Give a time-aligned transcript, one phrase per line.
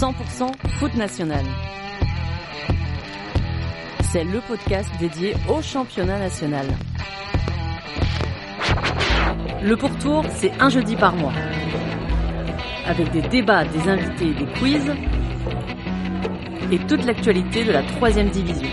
[0.00, 1.44] 100% foot national.
[4.10, 6.66] C'est le podcast dédié au championnat national.
[9.62, 11.34] Le pourtour, c'est un jeudi par mois.
[12.86, 14.90] Avec des débats, des invités des quiz.
[16.72, 18.70] Et toute l'actualité de la troisième division.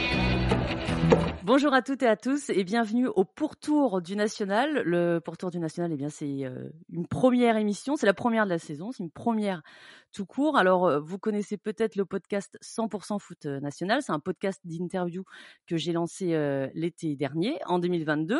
[1.47, 4.83] Bonjour à toutes et à tous et bienvenue au pourtour du National.
[4.85, 8.49] Le pourtour du National, eh bien, c'est euh, une première émission, c'est la première de
[8.49, 9.63] la saison, c'est une première
[10.11, 10.57] tout court.
[10.57, 14.01] Alors, euh, vous connaissez peut-être le podcast 100% foot euh, national.
[14.01, 15.23] C'est un podcast d'interview
[15.67, 16.27] que j'ai lancé
[16.73, 18.35] l'été dernier, en 2022.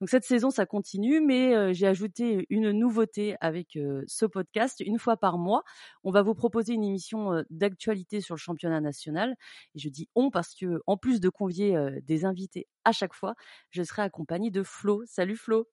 [0.00, 4.80] Donc, cette saison, ça continue, mais j'ai ajouté une nouveauté avec ce podcast.
[4.80, 5.62] Une fois par mois,
[6.04, 9.34] on va vous proposer une émission d'actualité sur le championnat national.
[9.74, 13.34] Et je dis on parce que, en plus de convier des invités à chaque fois,
[13.70, 15.02] je serai accompagnée de Flo.
[15.06, 15.68] Salut Flo.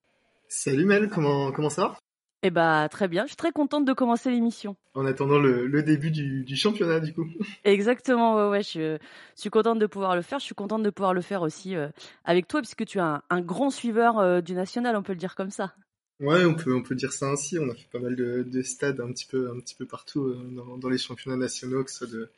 [0.48, 2.00] Salut Mel, comment, comment ça va?
[2.44, 4.75] Eh bah très bien, je suis très contente de commencer l'émission.
[4.94, 7.27] En attendant le, début du, championnat du coup.
[7.63, 8.98] Exactement, ouais, ouais, je,
[9.36, 10.39] suis contente de pouvoir le faire.
[10.39, 11.89] Je suis contente de pouvoir le faire aussi euh,
[12.23, 15.36] avec toi puisque tu es un, grand suiveur euh, du national, on peut le dire
[15.36, 15.73] comme ça.
[16.22, 17.59] Ouais, on peut, on peut dire ça ainsi.
[17.59, 20.77] On a fait pas mal de, stades un petit peu, un petit peu partout euh,
[20.77, 22.30] dans, les championnats nationaux, que ce soit de,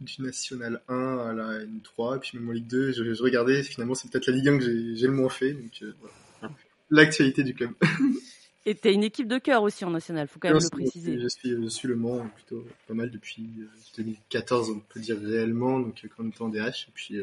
[0.00, 2.92] du National 1 à la N3, et puis même en Ligue 2.
[2.92, 5.52] Je, regardais, finalement, c'est peut-être la Ligue 1 que j'ai le moins fait.
[5.52, 6.54] Donc, euh, voilà.
[6.88, 7.72] L'actualité du club.
[8.66, 11.18] et t'as une équipe de cœur aussi en National, faut quand même le préciser.
[11.18, 13.48] Je suis, je suis le Mans plutôt pas mal depuis
[13.96, 17.16] 2014, euh, on peut dire réellement, donc quand on était en DH, et puis,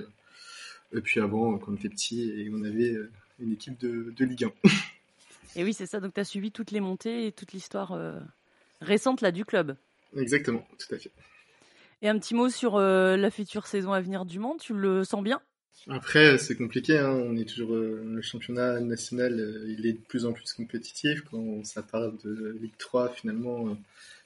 [0.94, 2.96] et puis avant, quand on était petit, et on avait
[3.40, 4.70] une équipe de, de Ligue 1.
[5.56, 6.00] Et oui, c'est ça.
[6.00, 8.20] Donc, tu as suivi toutes les montées et toute l'histoire euh,
[8.82, 9.76] récente là du club.
[10.18, 11.12] Exactement, tout à fait.
[12.02, 14.58] Et un petit mot sur euh, la future saison à venir du Mans.
[14.58, 15.42] Tu le sens bien?
[15.90, 16.98] Après, c'est compliqué.
[16.98, 17.12] Hein.
[17.12, 19.66] On est toujours euh, le championnat national.
[19.68, 21.22] il est de plus en plus compétitif.
[21.30, 23.78] Quand ça parle de Ligue 3, finalement,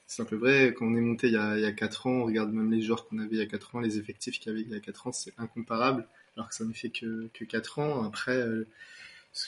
[0.06, 0.74] c'est un peu vrai.
[0.76, 3.06] Quand on est monté il y, a, il 4 ans, on regarde même les joueurs
[3.08, 4.80] qu'on avait il y a 4 ans, les effectifs qu'il y avait il y a
[4.80, 6.06] 4 ans, c'est incomparable.
[6.36, 8.04] Alors que ça ne fait que, que 4 ans.
[8.04, 8.42] Après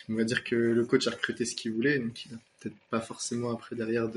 [0.09, 2.77] on va dire que le coach a recruté ce qu'il voulait, donc il a peut-être
[2.91, 4.09] pas forcément après derrière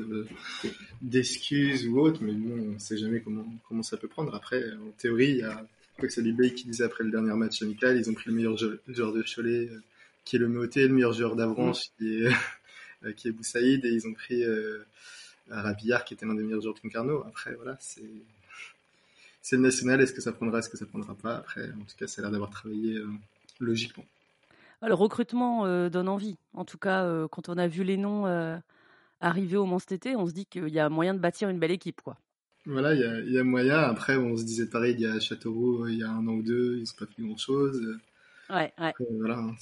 [1.01, 4.35] d'excuses ou autre, mais bon, on sait jamais comment ça peut prendre.
[4.35, 5.65] Après, en théorie, il y a
[5.99, 9.23] Bay qui disait après le dernier match amical, ils ont pris le meilleur joueur de
[9.23, 9.81] Cholet, euh,
[10.25, 12.27] qui est le Méoté, le meilleur joueur d'Avranches, qui est,
[13.05, 14.85] euh, qui est Boussaïd, et ils ont pris euh,
[15.49, 17.23] Rabillard, qui était l'un des meilleurs joueurs de Concarneau.
[17.27, 18.01] Après, voilà, c'est
[19.41, 21.35] c'est le national, est-ce que ça prendra, est-ce que ça prendra pas?
[21.35, 22.97] Après, en tout cas, ça a l'air d'avoir travaillé
[23.59, 24.05] logiquement.
[24.83, 26.35] Ah, le recrutement euh, donne envie.
[26.53, 28.57] En tout cas, euh, quand on a vu les noms euh,
[29.21, 31.57] arriver au Mans cet été, on se dit qu'il y a moyen de bâtir une
[31.57, 32.01] belle équipe.
[32.01, 32.17] quoi.
[32.65, 33.79] Voilà, il y a, moyen.
[33.79, 36.43] Après, on se disait pareil, il y a Châteauroux, il y a un an ou
[36.43, 37.99] deux, ils n'ont pas fait grand-chose.
[38.49, 38.93] Ouais, ouais.
[39.19, 39.55] voilà, hein,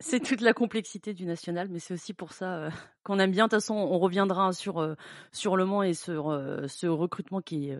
[0.00, 2.70] c'est toute la complexité du national, mais c'est aussi pour ça
[3.04, 3.44] qu'on aime bien.
[3.44, 4.96] De toute façon, on reviendra sur,
[5.32, 6.26] sur le Mans et sur
[6.66, 7.78] ce recrutement qui est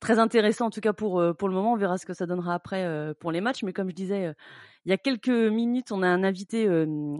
[0.00, 1.72] très intéressant, en tout cas pour, pour le moment.
[1.72, 3.64] On verra ce que ça donnera après pour les matchs.
[3.64, 4.34] Mais comme je disais,
[4.86, 6.68] il y a quelques minutes, on a un invité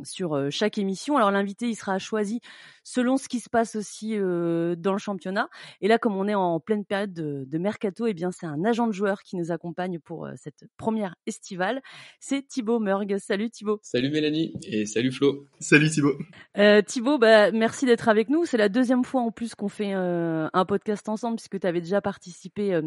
[0.04, 1.16] sur chaque émission.
[1.16, 2.40] Alors l'invité, il sera choisi
[2.82, 5.48] selon ce qui se passe aussi dans le championnat.
[5.80, 8.86] Et là, comme on est en pleine période de, mercato, eh bien c'est un agent
[8.86, 11.80] de joueur qui nous accompagne pour cette première estivale.
[12.20, 13.18] C'est Thibaut Murg.
[13.18, 13.80] Salut Thibaut.
[13.82, 15.46] Salut Mélanie et salut Flo.
[15.58, 16.18] Salut Thibaut.
[16.58, 18.44] Euh, Thibaut, bah, merci d'être avec nous.
[18.44, 22.00] C'est la deuxième fois en plus qu'on fait un podcast ensemble puisque tu avais déjà
[22.00, 22.80] participé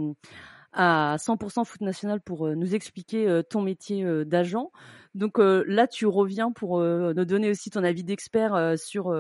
[0.73, 4.71] à 100% foot national pour euh, nous expliquer euh, ton métier euh, d'agent.
[5.15, 9.17] Donc là, tu reviens pour nous donner aussi ton avis d'expert sur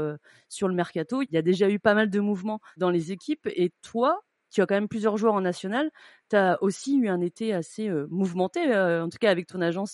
[0.47, 1.23] sur le mercato.
[1.23, 4.21] Il y a déjà eu pas mal de mouvements dans les équipes et toi,
[4.51, 5.89] tu as quand même plusieurs joueurs en national
[6.29, 9.93] tu as aussi eu un été assez mouvementé, en tout cas avec ton agence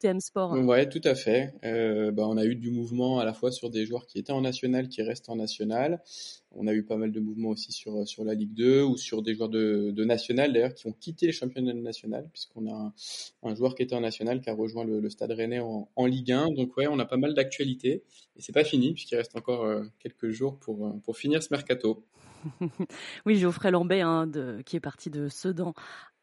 [0.00, 0.54] TM Sport.
[0.54, 1.54] Ouais, tout à fait.
[1.62, 4.40] bah, on a eu du mouvement à la fois sur des joueurs qui étaient en
[4.40, 6.02] national, qui restent en national.
[6.56, 9.22] On a eu pas mal de mouvements aussi sur, sur la Ligue 2 ou sur
[9.22, 12.92] des joueurs de, de national d'ailleurs qui ont quitté les championnats national, puisqu'on a
[13.42, 16.32] un, joueur qui était en national qui a rejoint le, Stade Rennais en, en, Ligue
[16.32, 16.52] 1.
[16.52, 18.02] Donc ouais, on a pas mal d'actualités
[18.36, 22.04] et c'est pas fini puisqu'il reste encore quelques jours pour, pour finir ce mercato.
[23.26, 24.30] oui, Geoffrey Lambay, hein,
[24.66, 25.74] qui est parti de Sedan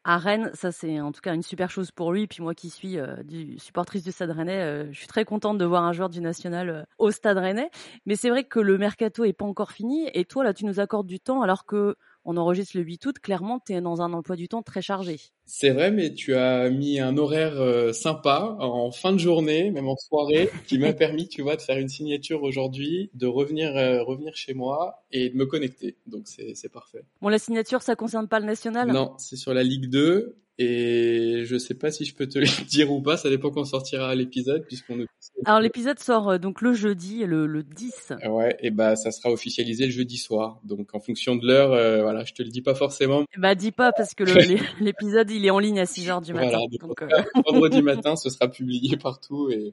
[0.04, 2.26] à Rennes, ça c'est en tout cas une super chose pour lui.
[2.26, 5.58] Puis moi qui suis euh, du, supportrice du Stade Rennais, euh, je suis très contente
[5.58, 7.70] de voir un joueur du National euh, au Stade Rennais.
[8.06, 10.08] Mais c'est vrai que le mercato est pas encore fini.
[10.14, 13.18] Et toi là, tu nous accordes du temps alors que on enregistre le 8 août.
[13.20, 15.18] Clairement, tu es dans un emploi du temps très chargé.
[15.54, 19.86] C'est vrai, mais tu as mis un horaire euh, sympa en fin de journée, même
[19.86, 24.02] en soirée, qui m'a permis, tu vois, de faire une signature aujourd'hui, de revenir euh,
[24.02, 25.98] revenir chez moi et de me connecter.
[26.06, 27.04] Donc c'est parfait.
[27.20, 28.90] Bon, la signature, ça concerne pas le national?
[28.90, 32.46] Non, c'est sur la Ligue 2 Et je sais pas si je peux te le
[32.68, 35.04] dire ou pas, ça dépend quand sortira l'épisode, puisqu'on
[35.44, 38.12] Alors l'épisode sort euh, donc le jeudi, le, le 10.
[38.28, 40.60] Ouais, et bah ça sera officialisé le jeudi soir.
[40.64, 43.24] Donc en fonction de l'heure, euh, voilà, je te le dis pas forcément.
[43.38, 44.24] Bah dis pas parce que
[44.80, 46.58] l'épisode il est en ligne à 6 heures du matin.
[46.58, 47.42] Voilà, donc, euh...
[47.46, 49.72] vendredi matin, ce sera publié partout et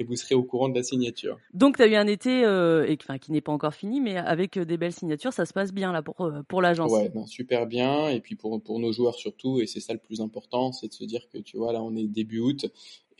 [0.00, 1.38] et vous serez au courant de la signature.
[1.52, 4.16] Donc tu as eu un été euh, et, enfin, qui n'est pas encore fini, mais
[4.16, 6.90] avec euh, des belles signatures, ça se passe bien là pour, euh, pour l'agence.
[6.90, 8.08] Ouais, super bien.
[8.08, 10.94] Et puis pour, pour nos joueurs surtout, et c'est ça le plus important, c'est de
[10.94, 12.66] se dire que tu vois, là on est début août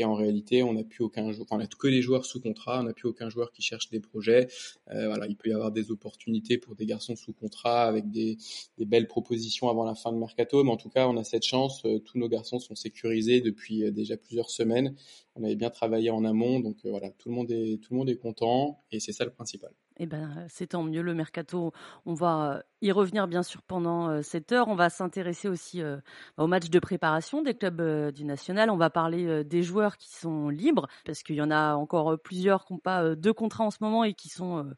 [0.00, 2.81] et en réalité, on n'a plus aucun enfin, on a que des joueurs sous contrat,
[2.81, 4.49] on n'a plus aucun joueur qui cherche des projets.
[4.91, 8.38] Euh, il peut y avoir des opportunités pour des garçons sous contrat avec des,
[8.79, 11.85] belles propositions avant la fin de mercato, mais en tout cas, on a cette chance.
[11.85, 14.94] Euh, tous nos garçons sont sécurisés depuis euh, déjà plusieurs semaines.
[15.37, 18.08] On avait bien travaillé en amont, donc voilà, tout le monde est tout le monde
[18.08, 19.70] est content et c'est ça le principal.
[20.02, 21.02] Eh ben, c'est tant mieux.
[21.02, 21.73] Le mercato,
[22.06, 24.69] on va y revenir bien sûr pendant cette heure.
[24.69, 25.82] On va s'intéresser aussi
[26.38, 28.70] au match de préparation des clubs du national.
[28.70, 32.64] On va parler des joueurs qui sont libres parce qu'il y en a encore plusieurs
[32.64, 34.73] qui n'ont pas deux contrats en ce moment et qui sont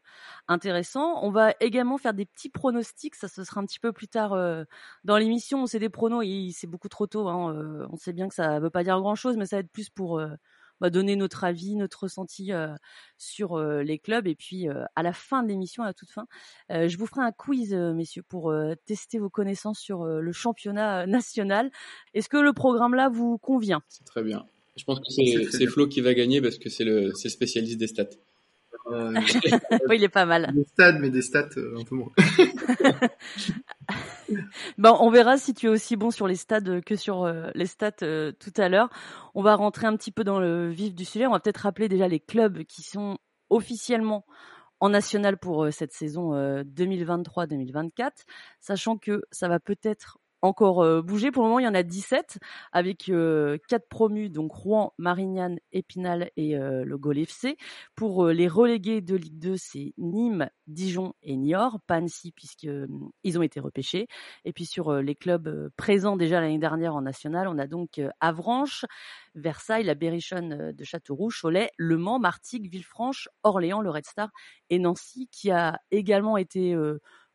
[0.49, 1.23] intéressants.
[1.23, 3.15] On va également faire des petits pronostics.
[3.15, 4.35] Ça, ce sera un petit peu plus tard
[5.05, 5.67] dans l'émission.
[5.67, 7.29] C'est des pronos et c'est beaucoup trop tôt.
[7.29, 7.87] Hein.
[7.89, 9.71] On sait bien que ça ne veut pas dire grand chose, mais ça va être
[9.71, 10.21] plus pour
[10.83, 12.75] bah, donner notre avis, notre ressenti euh,
[13.17, 14.27] sur euh, les clubs.
[14.27, 16.27] Et puis euh, à la fin de l'émission, à la toute fin,
[16.69, 18.53] je vous ferai un quiz, messieurs, pour
[18.85, 21.71] tester vos connaissances sur le championnat national.
[22.13, 23.81] Est-ce que le programme là vous convient?
[23.87, 24.45] C'est très bien.
[24.75, 28.09] Je pense que c'est Flo qui va gagner parce que c'est le, spécialiste des stats.
[29.89, 30.51] oui, il est pas mal.
[30.53, 32.11] Des stats, mais des stats un peu moins.
[34.77, 37.65] bon, on verra si tu es aussi bon sur les stats que sur euh, les
[37.65, 38.89] stats euh, tout à l'heure.
[39.35, 41.27] On va rentrer un petit peu dans le vif du sujet.
[41.27, 43.17] On va peut-être rappeler déjà les clubs qui sont
[43.49, 44.25] officiellement
[44.79, 48.11] en national pour euh, cette saison 2023-2024,
[48.59, 51.31] sachant que ça va peut-être encore euh, bougé.
[51.31, 52.37] Pour le moment, il y en a 17
[52.73, 53.57] avec euh,
[53.89, 57.57] promus, donc Rouen, Marignane, Épinal et euh, le Gol FC.
[57.95, 63.41] Pour les relégués de Ligue 2, c'est Nîmes, Dijon et Niort, pas Annecy puisqu'ils ont
[63.41, 64.07] été repêchés.
[64.43, 68.85] Et puis sur les clubs présents déjà l'année dernière en national, on a donc Avranches,
[69.35, 74.29] Versailles, la Berrichonne de Châteauroux, Cholet, Le Mans, Martigues, Villefranche, Orléans, le Red Star
[74.69, 76.75] et Nancy qui a également été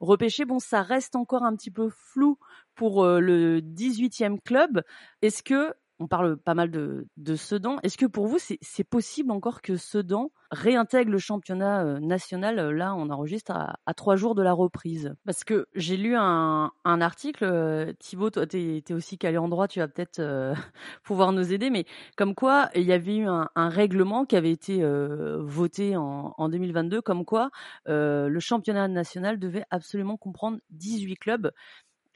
[0.01, 0.45] repêché.
[0.45, 2.39] Bon, ça reste encore un petit peu flou
[2.79, 4.83] pour euh, le 18e club.
[5.21, 7.79] Est-ce que on parle pas mal de, Sedan.
[7.83, 12.71] Est-ce que pour vous, c'est possible encore que Sedan réintègre le championnat euh, national euh,
[12.71, 15.13] Là, on enregistre à, trois jours de la reprise?
[15.27, 19.81] Parce que j'ai lu un, article, Thibaut, toi, tu es, aussi calé en droit, tu
[19.81, 20.23] vas peut-être
[21.03, 21.85] pouvoir nous aider, mais
[22.17, 24.81] comme quoi, il y avait eu un, règlement qui avait été
[25.41, 27.51] voté en, 2022, comme quoi
[27.87, 31.51] le championnat national devait absolument comprendre 18 clubs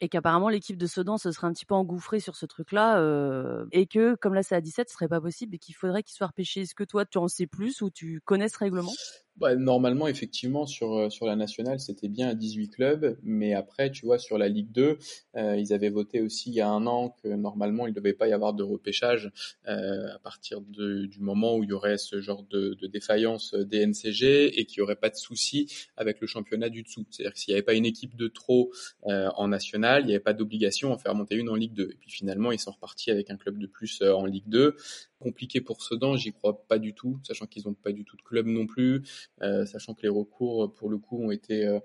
[0.00, 3.66] et qu'apparemment l'équipe de Sedan se serait un petit peu engouffrée sur ce truc-là euh,
[3.72, 6.14] et que comme là c'est à 17, ce serait pas possible et qu'il faudrait qu'il
[6.14, 6.62] soit repêché.
[6.62, 8.96] Est-ce que toi tu en sais plus ou tu connais ce règlement?
[9.36, 13.90] Bah, normalement, effectivement, sur, euh, sur la nationale, c'était bien à 18 clubs, mais après,
[13.90, 14.98] tu vois, sur la Ligue 2,
[15.36, 18.12] euh, ils avaient voté aussi il y a un an que normalement, il ne devait
[18.12, 19.32] pas y avoir de repêchage
[19.68, 23.54] euh, à partir de, du moment où il y aurait ce genre de, de défaillance
[23.54, 27.06] des NCG et qu'il n'y aurait pas de souci avec le championnat du dessous.
[27.10, 28.70] C'est-à-dire que s'il n'y avait pas une équipe de trop
[29.06, 31.84] euh, en nationale, il n'y avait pas d'obligation à faire monter une en Ligue 2.
[31.84, 34.76] Et puis finalement, ils sont repartis avec un club de plus en Ligue 2
[35.22, 38.22] compliqué pour Sedan, j'y crois pas du tout, sachant qu'ils n'ont pas du tout de
[38.22, 39.02] club non plus,
[39.42, 41.78] euh, sachant que les recours pour le coup ont été euh,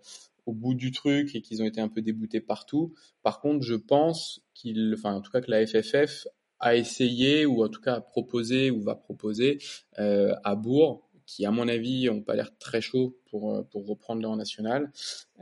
[0.45, 2.93] au bout du truc et qu'ils ont été un peu déboutés partout.
[3.21, 6.27] Par contre, je pense qu'il, enfin en tout cas que la FFF
[6.59, 9.59] a essayé ou en tout cas a proposé ou va proposer
[9.99, 14.21] euh, à Bourg qui, à mon avis, n'ont pas l'air très chauds pour, pour reprendre
[14.21, 14.93] leur national.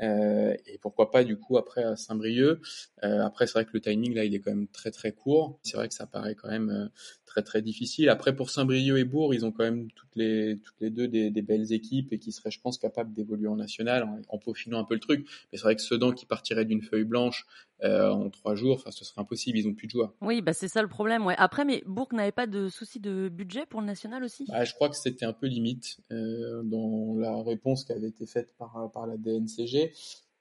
[0.02, 2.60] Et pourquoi pas, du coup, après à Saint-Brieuc.
[3.04, 5.60] Après, c'est vrai que le timing, là, il est quand même très, très court.
[5.62, 6.90] C'est vrai que ça paraît quand même
[7.36, 8.10] très, très difficile.
[8.10, 11.30] Après, pour Saint-Brieuc et Bourg, ils ont quand même toutes les, toutes les deux des,
[11.30, 14.80] des belles équipes et qui seraient, je pense, capables d'évoluer en national en, en, peaufinant
[14.80, 15.28] un peu le truc.
[15.52, 17.46] Mais c'est vrai que Sedan qui partirait d'une feuille blanche
[17.84, 19.58] euh, en trois jours, enfin, ce serait impossible.
[19.58, 20.14] Ils ont plus de joueurs.
[20.22, 21.26] Oui, bah c'est ça le problème.
[21.26, 21.36] Ouais.
[21.38, 24.46] Après, mais Bourg n'avait pas de souci de budget pour le national aussi?
[24.48, 28.26] Bah, je crois que c'était un peu limite euh, dans la réponse qui avait été
[28.26, 29.92] faite par par la DNCG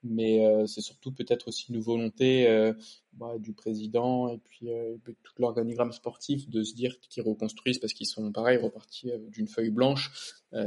[0.05, 2.73] mais euh, c'est surtout peut-être aussi une volonté euh,
[3.13, 7.93] bah, du président et puis euh, tout l'organigramme sportif de se dire qu'ils reconstruisent parce
[7.93, 10.11] qu'ils sont pareil repartis d'une feuille blanche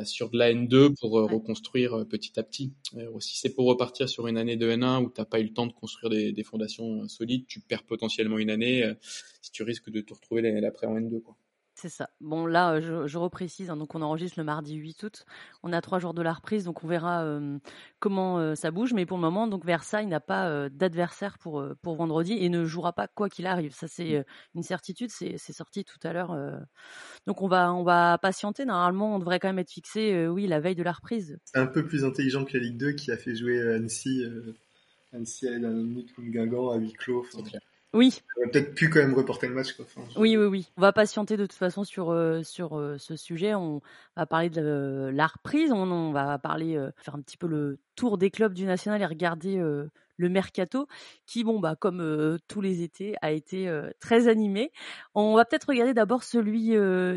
[0.04, 2.74] sur de la N2 pour reconstruire petit à petit.
[3.20, 5.66] si c'est pour repartir sur une année de N1 où t'as pas eu le temps
[5.66, 8.84] de construire des, des fondations solides, tu perds potentiellement une année
[9.40, 11.38] si tu risques de te retrouver l'année d'après en N2 quoi.
[11.80, 12.10] C'est ça.
[12.20, 15.24] Bon, là, je, je reprécise, hein, donc on enregistre le mardi 8 août.
[15.62, 17.24] On a trois jours de la reprise, donc on verra
[18.00, 18.94] comment ça bouge.
[18.94, 22.92] Mais pour le moment, donc Versailles n'a pas d'adversaire pour, pour vendredi et ne jouera
[22.92, 23.72] pas quoi qu'il arrive.
[23.76, 24.24] Ça, c'est
[24.56, 25.10] une certitude.
[25.12, 26.36] C'est sorti tout à l'heure.
[27.28, 28.64] Donc on va, on va patienter.
[28.64, 31.38] Normalement, on devrait quand même être fixé, oui, la veille de la reprise.
[31.54, 34.24] Un peu plus intelligent que la Ligue 2 qui a fait jouer Annecy.
[35.12, 37.24] Annecy à la minute Guingamp à huis clos.
[37.94, 38.20] Oui.
[38.36, 39.72] On aurait peut-être pu quand même reporter le match.
[39.72, 39.86] Quoi.
[40.16, 40.72] oui, oui, oui.
[40.76, 43.54] On va patienter de toute façon sur, euh, sur euh, ce sujet.
[43.54, 43.80] On
[44.14, 45.72] va parler de la reprise.
[45.72, 49.06] On, va parler, euh, faire un petit peu le tour des clubs du national et
[49.06, 50.86] regarder le mercato
[51.26, 53.68] qui, bon, bah, comme tous les étés, a été
[53.98, 54.70] très animé.
[55.14, 56.76] On va peut-être regarder d'abord celui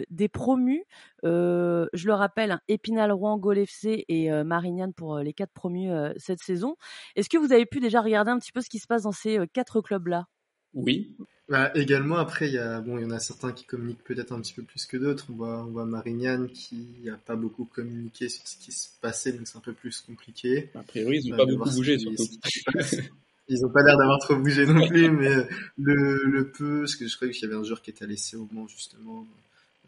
[0.10, 0.84] des promus.
[1.22, 6.42] je le rappelle, hein, Épinal, Rouen, Gol FC et Marignane pour les quatre promus cette
[6.42, 6.78] saison.
[7.16, 9.12] Est-ce que vous avez pu déjà regarder un petit peu ce qui se passe dans
[9.12, 10.26] ces quatre clubs-là?
[10.74, 11.16] Oui.
[11.50, 14.32] Bah, également, après, il y, a, bon, il y en a certains qui communiquent peut-être
[14.32, 15.26] un petit peu plus que d'autres.
[15.30, 19.34] On voit, on voit Marignane qui n'a pas beaucoup communiqué sur ce qui se passait,
[19.34, 20.70] donc c'est un peu plus compliqué.
[20.76, 22.24] A priori, ils n'ont pas beaucoup bougé, surtout.
[23.50, 25.46] Ils n'ont pas l'air d'avoir trop bougé non plus, mais
[25.78, 28.38] le, le peu, parce que je croyais qu'il y avait un joueur qui était laissé
[28.38, 29.28] au moment justement,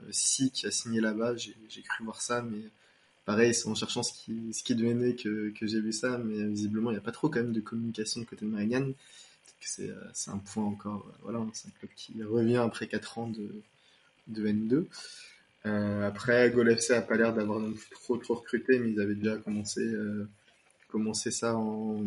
[0.02, 2.60] euh, Si, qui a signé là-bas, j'ai cru voir ça, mais
[3.24, 6.44] pareil, c'est en cherchant ce qui, ce qui devenait que, que j'ai vu ça, mais
[6.46, 8.94] visiblement, il n'y a pas trop quand même de communication de côté de Marignane.
[9.80, 11.06] Euh, c'est un point encore.
[11.08, 13.62] Euh, voilà, c'est un club qui revient après 4 ans de,
[14.28, 14.86] de N2.
[15.66, 19.38] Euh, après, Gol FC a pas l'air d'avoir trop trop recruté, mais ils avaient déjà
[19.38, 20.28] commencé euh,
[21.32, 22.04] ça en,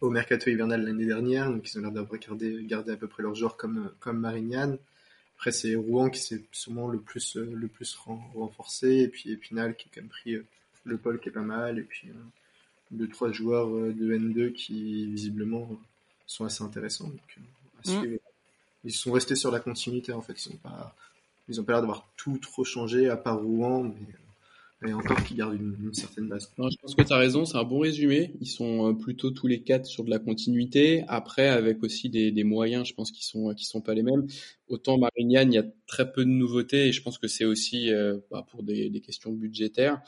[0.00, 3.22] au mercato hivernal l'année dernière, donc ils ont l'air d'avoir gardé, gardé à peu près
[3.22, 4.78] leur joueurs comme comme Marignane.
[5.36, 7.96] Après, c'est Rouen qui s'est sûrement le plus le plus
[8.34, 10.36] renforcé, et puis Épinal qui a quand même pris
[10.84, 12.08] le pôle qui est pas mal, et puis
[12.90, 15.68] deux trois joueurs de N2 qui visiblement
[16.26, 17.08] sont assez intéressants.
[17.08, 17.38] Donc,
[17.88, 18.18] euh, mm.
[18.84, 20.46] Ils sont restés sur la continuité en fait.
[20.46, 20.94] Ils n'ont pas,
[21.48, 25.34] ils ont pas l'air d'avoir tout trop changé à part Rouen, mais, euh, encore qui
[25.34, 26.52] gardent une, certaine base.
[26.56, 28.32] je pense que tu as raison, c'est un bon résumé.
[28.40, 31.04] Ils sont euh, plutôt tous les quatre sur de la continuité.
[31.08, 34.26] Après, avec aussi des, des moyens, je pense qu'ils sont qui sont pas les mêmes.
[34.68, 37.90] Autant Marignane, il y a très peu de nouveautés et je pense que c'est aussi
[38.30, 40.00] bah, pour des, des questions budgétaires.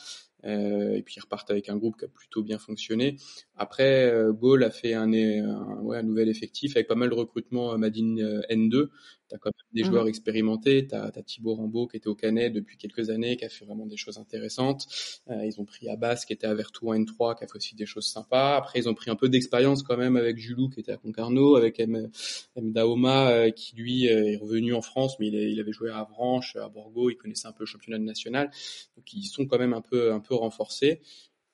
[0.45, 3.17] Euh, et puis ils repartent avec un groupe qui a plutôt bien fonctionné.
[3.57, 7.15] Après, euh, Gaulle a fait un, un, ouais, un nouvel effectif avec pas mal de
[7.15, 8.89] recrutements euh, Madine euh, N2.
[9.29, 9.93] Tu as quand même des mmh.
[9.93, 10.87] joueurs expérimentés.
[10.87, 13.85] Tu as, Thibaut Rambaud qui était au Canet depuis quelques années, qui a fait vraiment
[13.85, 14.87] des choses intéressantes.
[15.29, 17.75] Euh, ils ont pris Abbas qui était à Vertou en N3, qui a fait aussi
[17.75, 18.57] des choses sympas.
[18.57, 21.57] Après, ils ont pris un peu d'expérience quand même avec Julou qui était à Concarneau,
[21.57, 22.11] avec M,
[22.57, 26.57] M Daoma qui lui est revenu en France, mais il, il, avait joué à Avranches,
[26.57, 28.51] à Borgo, il connaissait un peu le championnat national.
[28.97, 31.01] Donc ils sont quand même un peu, un peu renforcés.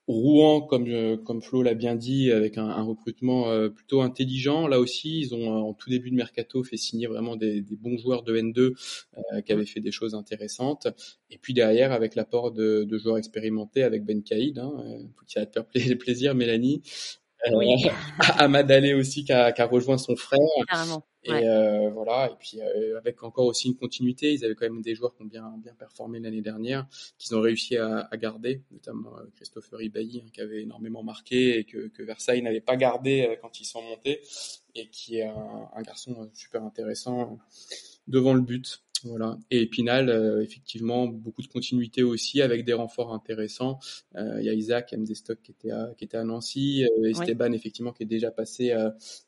[0.07, 4.67] Rouen, comme euh, comme Flo l'a bien dit, avec un, un, recrutement euh, plutôt intelligent.
[4.69, 7.97] Là aussi, ils ont en tout début de mercato fait signer vraiment des, des bons
[7.97, 10.89] joueurs de N2 euh, qui avaient fait des choses intéressantes.
[11.31, 14.75] Et puis derrière, avec l'apport de, de, joueurs expérimentés, avec Ben Caïd, hein,
[15.27, 15.65] qui te faire
[15.99, 16.83] plaisir, Mélanie.
[17.53, 17.87] Oui.
[18.39, 20.39] Ahmad aussi qui a, qui a rejoint son frère.
[20.69, 21.07] Carrément.
[21.25, 22.31] Et euh, voilà.
[22.31, 25.23] Et puis euh, avec encore aussi une continuité, ils avaient quand même des joueurs qui
[25.23, 26.87] ont bien bien performé l'année dernière,
[27.19, 31.59] qu'ils ont réussi à, à, garder, notamment euh, Christopher Ibailly hein, qui avait énormément marqué
[31.59, 34.21] et que, que Versailles n'avait pas gardé euh, quand ils sont montés,
[34.75, 37.39] et qui est un, un garçon super intéressant
[38.07, 38.85] devant le but.
[39.05, 39.39] Voilà.
[39.51, 43.79] Et Pinal, euh, effectivement, beaucoup de continuité aussi avec des renforts intéressants.
[44.17, 47.53] Euh, il y a Isaac Mdestock qui était à, qui était à Nancy, euh, Esteban
[47.53, 48.75] effectivement qui est déjà passé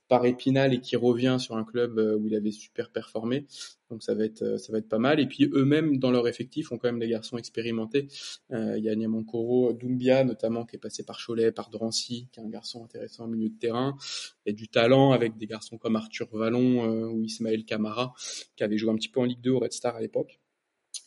[0.09, 3.47] par Épinal et qui revient sur un club où il avait super performé.
[3.91, 5.21] Donc ça va être ça va être pas mal.
[5.21, 8.09] Et puis eux-mêmes dans leur effectif ont quand même des garçons expérimentés.
[8.51, 12.43] il y a Niamankoro, Doumbia notamment qui est passé par Cholet, par Drancy, qui est
[12.43, 13.97] un garçon intéressant au milieu de terrain.
[14.45, 18.15] Il y a du talent avec des garçons comme Arthur Vallon ou Ismaël Camara
[18.57, 20.41] qui avait joué un petit peu en Ligue 2 au Red Star à l'époque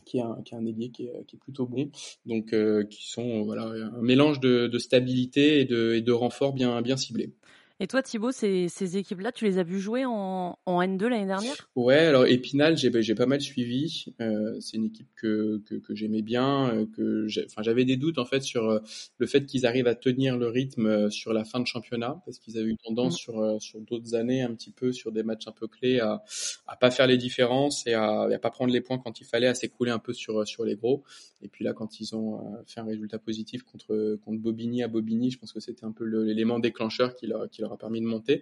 [0.09, 1.91] qui est un, qui est un ailier qui est, qui est, plutôt bon.
[2.25, 6.53] Donc, euh, qui sont voilà un mélange de, de stabilité et de, et de renfort
[6.53, 7.33] bien, bien ciblés.
[7.81, 11.25] Et toi, Thibaut, ces, ces équipes-là, tu les as vues jouer en, en N2 l'année
[11.25, 11.69] dernière?
[11.77, 14.07] Ouais, alors Épinal, j'ai pas mal suivi.
[14.19, 18.25] Euh, c'est une équipe que, que, que j'aimais bien, euh, que j'avais des doutes en
[18.25, 18.79] fait sur euh,
[19.17, 22.57] le fait qu'ils arrivent à tenir le rythme sur la fin de championnat, parce qu'ils
[22.57, 23.17] avaient eu tendance mmh.
[23.17, 26.21] sur sur d'autres années un petit peu sur des matchs un peu clés à
[26.67, 29.47] à pas faire les différences et à, à pas prendre les points quand il fallait,
[29.47, 31.03] à s'écrouler un peu sur sur les gros.
[31.41, 35.31] Et puis là, quand ils ont fait un résultat positif contre contre Bobigny à Bobigny,
[35.31, 38.05] je pense que c'était un peu l'élément déclencheur qui leur qui leur a permis de
[38.05, 38.41] monter.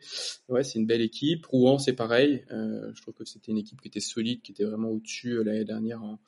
[0.50, 1.46] Ouais, c'est une belle équipe.
[1.46, 2.44] Rouen, c'est pareil.
[2.52, 5.44] Euh, je trouve que c'était une équipe qui était solide, qui était vraiment au-dessus euh,
[5.44, 6.20] l'année dernière en,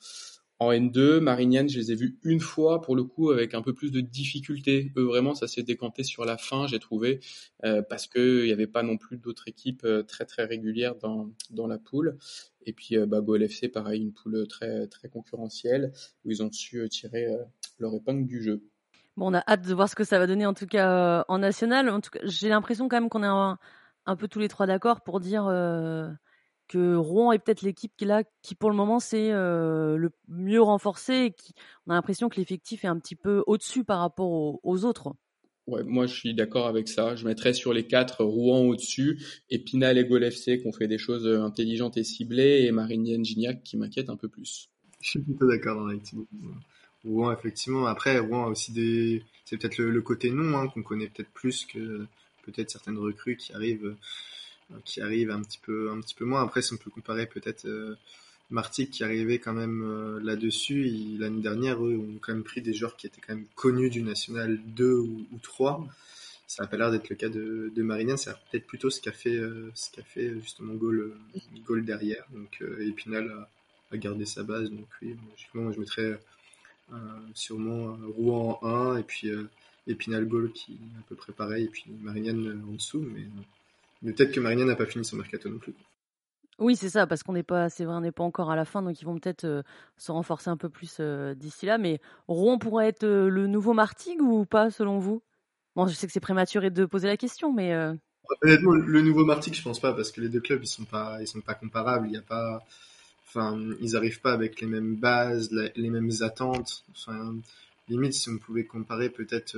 [0.58, 3.72] En N2, Marignane, je les ai vus une fois, pour le coup, avec un peu
[3.72, 4.92] plus de difficulté.
[4.96, 7.20] Eux, vraiment, ça s'est décanté sur la fin, j'ai trouvé,
[7.64, 11.78] euh, parce qu'il n'y avait pas non plus d'autres équipes très, très régulières dans, la
[11.78, 12.18] poule.
[12.66, 13.22] Et puis, euh, bah,
[13.72, 15.92] pareil, une poule très, très concurrentielle,
[16.24, 17.28] où ils ont su tirer
[17.78, 18.62] leur épingle du jeu.
[19.16, 21.38] Bon, on a hâte de voir ce que ça va donner, en tout cas, en
[21.38, 21.88] national.
[21.90, 23.58] En tout cas, j'ai l'impression quand même qu'on est un,
[24.06, 25.48] un, peu tous les trois d'accord pour dire
[26.70, 30.62] que Rouen est peut-être l'équipe qui, là, qui pour le moment c'est euh, le mieux
[30.62, 31.14] renforcé.
[31.14, 31.52] Et qui,
[31.86, 35.12] on a l'impression que l'effectif est un petit peu au-dessus par rapport aux, autres.
[35.66, 37.16] Ouais, moi je suis d'accord avec ça.
[37.16, 40.98] Je mettrais sur les quatre Rouen au-dessus, Épinal et Gol FC qui ont fait des
[40.98, 44.70] choses euh, intelligentes et ciblées, et Marigny Gignac qui m'inquiète un peu plus.
[45.00, 46.28] Je suis plutôt d'accord avec Thibaut.
[47.04, 47.86] Rouen, effectivement.
[47.86, 49.22] Après, Rouen a aussi des.
[49.44, 52.06] C'est peut-être le, côté non hein, qu'on connaît peut-être plus que
[52.44, 53.96] peut-être certaines recrues qui arrivent
[54.84, 56.42] qui arrive un petit peu un petit peu moins.
[56.42, 57.96] Après, si on peut comparer peut-être euh,
[58.50, 60.84] Martic qui arrivait quand même euh, là-dessus,
[61.18, 64.02] l'année dernière, eux ont quand même pris des joueurs qui étaient quand même connus du
[64.02, 65.86] national 2 ou, 3.
[66.46, 69.12] Ça n'a pas l'air d'être le cas de, de Marinian, c'est peut-être plutôt ce qu'a
[69.12, 71.14] fait, euh, ce qu'a fait justement Gaulle,
[71.64, 72.24] Gaulle derrière.
[72.32, 73.30] Donc Épinal
[73.92, 74.70] a, gardé sa base.
[74.70, 75.16] Donc oui,
[75.54, 76.18] moi, je mettrais
[77.34, 79.30] sûrement Rouen en 1 et puis
[79.86, 83.00] Épinal Gaulle qui est à peu près pareil et puis Marignan en dessous.
[83.00, 83.26] Mais
[84.02, 85.74] mais peut-être que Marignan n'a pas fini son mercato non plus.
[86.58, 88.66] Oui, c'est ça, parce qu'on n'est pas, c'est vrai, on n'est pas encore à la
[88.66, 89.62] fin, donc ils vont peut-être euh,
[89.96, 91.78] se renforcer un peu plus euh, d'ici là.
[91.78, 95.22] Mais Rouen pourrait être euh, le nouveau Martigues ou pas, selon vous?
[95.74, 97.74] Bon, je sais que c'est prématuré de poser la question, mais
[98.42, 101.18] honnêtement, le nouveau Martigues, je pense pas, parce que les deux clubs, ils sont pas,
[101.20, 102.08] ils sont pas comparables.
[102.08, 102.60] Il y a pas,
[103.30, 106.84] enfin, ils arrivent pas avec les mêmes bases, les mêmes attentes.
[106.92, 107.34] Enfin,
[107.88, 109.56] limite, si on pouvait comparer peut-être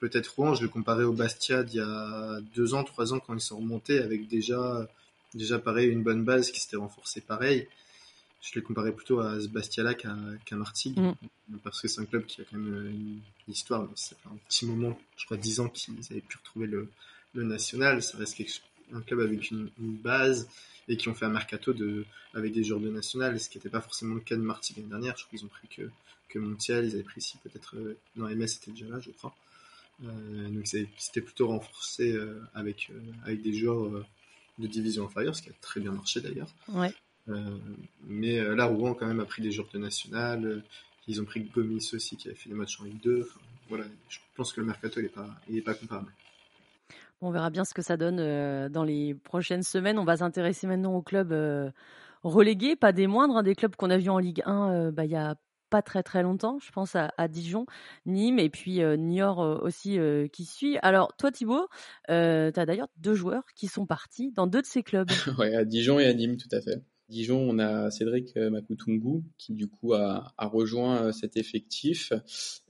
[0.00, 3.34] peut-être Rouen, je le comparais au Bastia d'il y a deux ans, trois ans quand
[3.34, 4.88] ils sont remontés avec déjà,
[5.34, 7.66] déjà pareil, une bonne base qui s'était renforcée pareil.
[8.42, 11.58] Je le comparais plutôt à ce Bastia-là qu'à Martigues, mm.
[11.62, 13.88] parce que c'est un club qui a quand même une, histoire.
[13.94, 16.88] C'est un petit moment, je crois dix ans qu'ils avaient pu retrouver le,
[17.34, 18.02] national.
[18.02, 18.36] Ça reste
[18.94, 20.48] un club avec une, base
[20.88, 23.70] et qui ont fait un mercato de, avec des joueurs de national, ce qui n'était
[23.70, 25.16] pas forcément le cas de Martigues l'année dernière.
[25.16, 25.90] Je crois qu'ils ont pris que,
[26.28, 29.34] que Montiel, ils avaient pris ici peut-être, euh, non, MS était déjà là, je crois.
[30.04, 32.90] Euh, donc c'était plutôt renforcé euh, avec,
[33.24, 34.04] avec des joueurs
[34.58, 36.52] de division inférieure, ce qui a très bien marché d'ailleurs.
[36.68, 36.92] Ouais.
[38.06, 40.62] mais là, Rouen quand même a pris des joueurs de national.
[41.06, 43.28] Ils ont pris Gomis aussi qui a fait des matchs en Ligue 2.
[43.68, 46.12] voilà, je pense que le mercato n'est pas, il est pas comparable.
[47.20, 49.98] On verra bien ce que ça donne dans les prochaines semaines.
[49.98, 51.34] On va s'intéresser maintenant aux clubs
[52.22, 55.10] relégués, pas des moindres, hein, des clubs qu'on a vus en Ligue 1 bah, il
[55.10, 55.36] y a
[55.74, 56.58] pas très très longtemps.
[56.60, 57.66] Je pense à, Dijon,
[58.06, 60.78] Nîmes et puis euh, Niort euh, aussi euh, qui suit.
[60.82, 61.66] Alors toi Thibaut,
[62.06, 65.10] tu as d'ailleurs deux joueurs qui sont partis dans deux de ces clubs.
[65.38, 66.80] ouais, à Dijon et à Nîmes tout à fait.
[67.08, 72.12] Dijon, on a Cédric Makutungu qui du coup a, rejoint cet effectif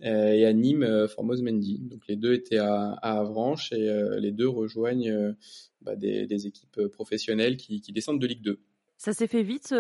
[0.00, 1.78] et à Nîmes Formose Mendy.
[1.78, 5.34] Donc les deux étaient à, Avranches et les deux rejoignent
[5.82, 8.60] bah, des, équipes professionnelles qui, descendent de Ligue 2.
[8.96, 9.74] Ça s'est fait vite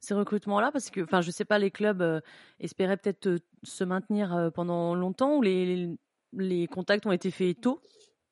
[0.00, 0.70] ces recrutements-là?
[0.70, 2.22] Parce que, enfin, je sais pas, les clubs
[2.60, 7.80] espéraient peut-être se maintenir pendant longtemps ou les contacts ont été faits tôt?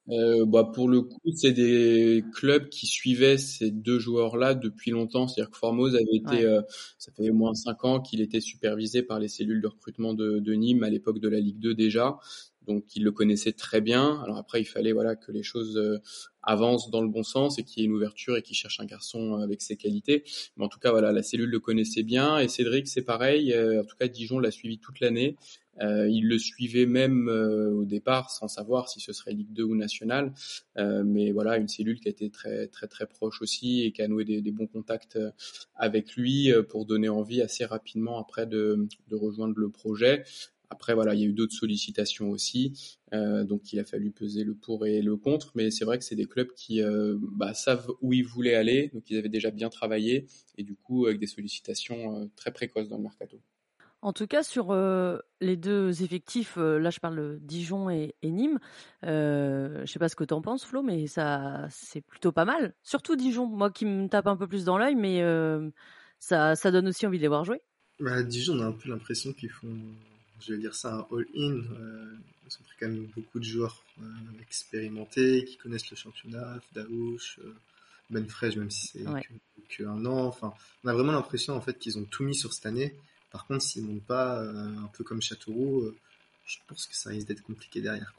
[0.08, 5.26] Euh, bah pour le coup, c'est des clubs qui suivaient ces deux joueurs-là depuis longtemps.
[5.26, 6.60] C'est-à-dire que Formose avait été,
[6.98, 10.38] ça fait au moins cinq ans qu'il était supervisé par les cellules de recrutement de,
[10.38, 12.18] de Nîmes à l'époque de la Ligue 2 déjà
[12.66, 14.20] donc il le connaissait très bien.
[14.22, 15.98] Alors après, il fallait voilà que les choses euh,
[16.42, 18.84] avancent dans le bon sens et qu'il y ait une ouverture et qu'il cherche un
[18.84, 20.24] garçon avec ses qualités.
[20.56, 23.52] Mais en tout cas, voilà, la cellule le connaissait bien et Cédric, c'est pareil.
[23.52, 25.36] Euh, en tout cas, Dijon l'a suivi toute l'année.
[25.80, 29.74] Euh, il le suivait même au départ sans savoir si ce serait Ligue 2 ou
[29.74, 30.32] National.
[30.76, 34.08] mais voilà, une cellule qui a été très très très proche aussi et qui a
[34.08, 35.18] noué des, bons contacts
[35.74, 40.24] avec lui pour donner envie assez rapidement après de, de rejoindre le projet.
[40.70, 44.42] Après, voilà, il y a eu d'autres sollicitations aussi, euh, donc il a fallu peser
[44.42, 45.52] le pour et le contre.
[45.54, 48.90] Mais c'est vrai que c'est des clubs qui euh, bah, savent où ils voulaient aller,
[48.92, 50.26] donc ils avaient déjà bien travaillé,
[50.58, 53.40] et du coup avec des sollicitations euh, très précoces dans le mercato.
[54.06, 54.72] En tout cas, sur
[55.40, 58.60] les deux effectifs, là je parle de Dijon et, Nîmes,
[59.02, 62.72] je sais pas ce que tu en penses Flo, mais ça c'est plutôt pas mal.
[62.84, 65.22] Surtout Dijon, moi qui me tape un peu plus dans l'œil, mais
[66.20, 67.60] ça, ça donne aussi envie de les voir jouer.
[67.98, 69.76] Bah, Dijon, on a un peu l'impression qu'ils font
[70.40, 71.56] je vais dire ça, un all-in.
[71.72, 72.16] Euh,
[72.46, 74.04] ils ont pris quand même beaucoup de joueurs euh,
[74.42, 77.54] expérimentés, qui connaissent le championnat, Daouche, euh,
[78.10, 79.04] Ben Fresh, même si c'est
[79.68, 80.26] qu'un an.
[80.26, 80.52] Enfin,
[80.84, 82.94] on a vraiment l'impression en fait qu'ils ont tout mis sur cette année.
[83.36, 85.92] Par contre, s'ils montent pas un peu comme Châteauroux,
[86.46, 88.14] je pense que ça risque d'être compliqué derrière.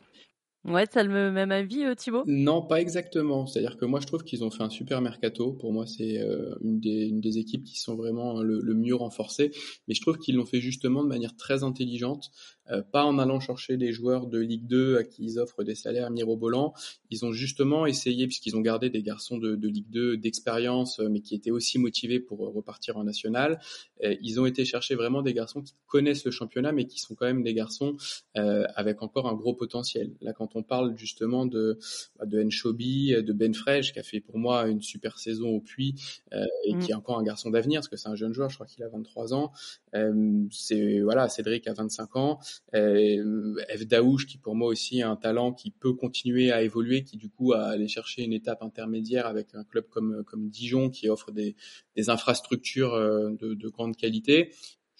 [0.63, 2.23] Ouais, t'as le même avis, euh, Thibaut?
[2.27, 3.47] Non, pas exactement.
[3.47, 5.53] C'est-à-dire que moi, je trouve qu'ils ont fait un super mercato.
[5.53, 8.93] Pour moi, c'est euh, une, des, une des équipes qui sont vraiment le, le mieux
[8.93, 9.49] renforcées.
[9.87, 12.56] Mais je trouve qu'ils l'ont fait justement de manière très intelligente, euh,
[12.91, 16.09] pas en allant chercher des joueurs de Ligue 2 à qui ils offrent des salaires
[16.09, 16.73] mirobolants.
[17.09, 21.21] Ils ont justement essayé, puisqu'ils ont gardé des garçons de, de Ligue 2 d'expérience, mais
[21.21, 23.59] qui étaient aussi motivés pour repartir en national.
[24.01, 27.25] ils ont été chercher vraiment des garçons qui connaissent le championnat, mais qui sont quand
[27.25, 27.95] même des garçons
[28.35, 30.11] avec encore un gros potentiel.
[30.21, 31.79] Là, quand on parle justement de,
[32.19, 35.59] bah, de Enchobi, de Ben Fresh, qui a fait pour moi une super saison au
[35.59, 35.95] Puy
[36.33, 36.79] euh, et mm.
[36.79, 38.83] qui est encore un garçon d'avenir, parce que c'est un jeune joueur, je crois qu'il
[38.83, 39.51] a 23 ans.
[39.95, 42.39] Euh, c'est voilà, Cédric a 25 ans.
[42.75, 47.17] Euh, Daouche, qui pour moi aussi a un talent qui peut continuer à évoluer, qui
[47.17, 51.09] du coup a aller chercher une étape intermédiaire avec un club comme, comme Dijon, qui
[51.09, 51.55] offre des,
[51.95, 54.51] des infrastructures de, de grande qualité.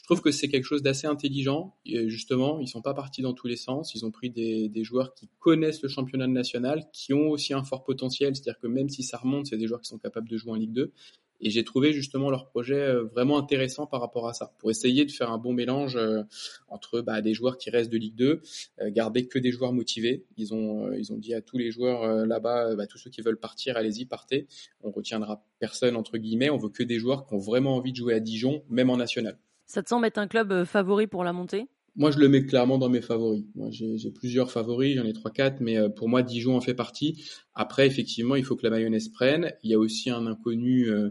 [0.07, 1.75] Je trouve que c'est quelque chose d'assez intelligent.
[1.85, 3.93] Et justement, ils sont pas partis dans tous les sens.
[3.93, 7.65] Ils ont pris des, des, joueurs qui connaissent le championnat national, qui ont aussi un
[7.65, 8.33] fort potentiel.
[8.33, 10.55] C'est-à-dire que même si ça remonte, c'est des joueurs qui sont capables de jouer en
[10.55, 10.93] Ligue 2.
[11.39, 15.05] Et j'ai trouvé justement leur projet euh, vraiment intéressant par rapport à ça, pour essayer
[15.05, 16.23] de faire un bon mélange euh,
[16.67, 18.41] entre bah, des joueurs qui restent de Ligue 2,
[18.81, 20.25] euh, garder que des joueurs motivés.
[20.37, 23.39] Ils ont, ils ont dit à tous les joueurs là-bas, bah, tous ceux qui veulent
[23.39, 24.47] partir, allez-y, partez.
[24.81, 26.49] On retiendra personne entre guillemets.
[26.49, 28.97] On veut que des joueurs qui ont vraiment envie de jouer à Dijon, même en
[28.97, 29.37] national.
[29.65, 31.67] Ça te semble être un club favori pour la montée?
[31.97, 33.43] Moi, je le mets clairement dans mes favoris.
[33.55, 36.75] Moi, j'ai plusieurs favoris, j'en ai trois, quatre, mais euh, pour moi, Dijon en fait
[36.75, 37.23] partie.
[37.55, 39.51] Après, effectivement, il faut que la mayonnaise prenne.
[39.63, 41.09] Il y a aussi un inconnu euh,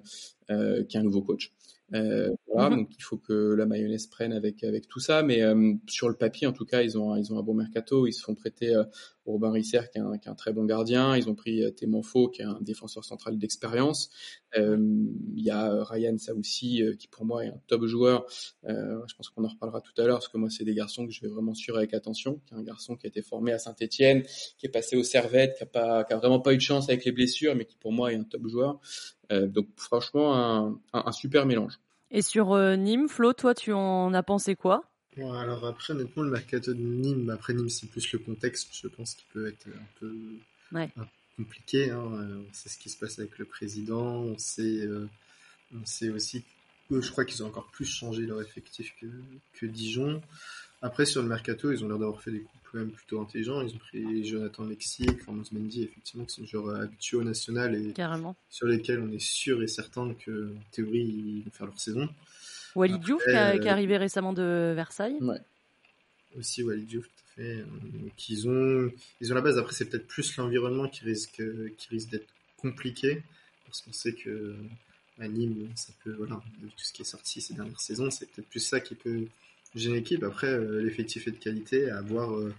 [0.51, 1.53] euh qui est un nouveau coach.
[1.95, 2.77] Euh, voilà, mhm.
[2.79, 5.23] donc il faut que la mayonnaise prenne avec avec tout ça.
[5.23, 8.07] Mais euh, sur le papier, en tout cas, ils ont ils ont un bon mercato.
[8.07, 8.85] Ils se font prêter euh,
[9.33, 11.17] Robin Risser, qui est, un, qui est un très bon gardien.
[11.17, 14.11] Ils ont pris euh, Témanfo, qui est un défenseur central d'expérience.
[14.57, 14.77] Euh,
[15.35, 18.25] il y a Ryan Saoussi, qui pour moi est un top joueur.
[18.65, 21.13] je pense qu'on en reparlera tout à l'heure, parce que moi, c'est des garçons que
[21.13, 22.41] je vais vraiment suivre avec attention.
[22.47, 24.23] Qui est un garçon qui a été formé à Saint-Etienne,
[24.59, 26.89] qui est passé au Servette, qui a pas, qui a vraiment pas eu de chance
[26.89, 28.81] avec les blessures, mais qui pour moi est un top joueur.
[29.33, 31.79] Euh, donc franchement, un, un, super mélange.
[32.11, 34.85] Et sur euh, Nîmes, Flo, toi, tu en as pensé quoi?
[35.19, 39.15] Alors après, honnêtement, le mercato de Nîmes, après Nîmes, c'est plus le contexte, je pense,
[39.15, 40.15] qui peut être un peu,
[41.37, 41.91] compliqué.
[41.91, 42.01] Hein.
[42.01, 44.89] On sait ce qui se passe avec le président, on sait,
[45.75, 46.45] on sait aussi
[46.91, 49.07] je crois qu'ils ont encore plus changé leur effectif que,
[49.55, 50.23] que Dijon.
[50.83, 53.63] Après, sur le mercato, ils ont l'air d'avoir fait des coups quand même plutôt intelligents.
[53.63, 57.95] Ils ont pris Jonathan Mexique, Formos Mendy, effectivement, qui sont joueurs habitués au national et
[58.51, 62.09] sur lesquels on est sûr et certain que, en théorie, ils vont faire leur saison.
[62.77, 65.17] Walid Diouf, qui, est arrivé récemment de Versailles.
[65.21, 65.41] Ouais.
[66.39, 67.57] Aussi Walid Diouf, tout à fait.
[67.57, 69.59] Donc, ils ont, ils ont la base.
[69.59, 71.43] Après, c'est peut-être plus l'environnement qui risque,
[71.77, 73.23] qui risque d'être compliqué.
[73.67, 74.55] Parce qu'on sait que
[75.19, 78.49] à Nîmes, ça peut, voilà, tout ce qui est sorti ces dernières saisons, c'est peut-être
[78.49, 79.27] plus ça qui peut
[79.77, 80.23] j'ai une équipe.
[80.25, 81.91] Après, euh, l'effectif est de qualité.
[81.91, 82.55] À voir, euh,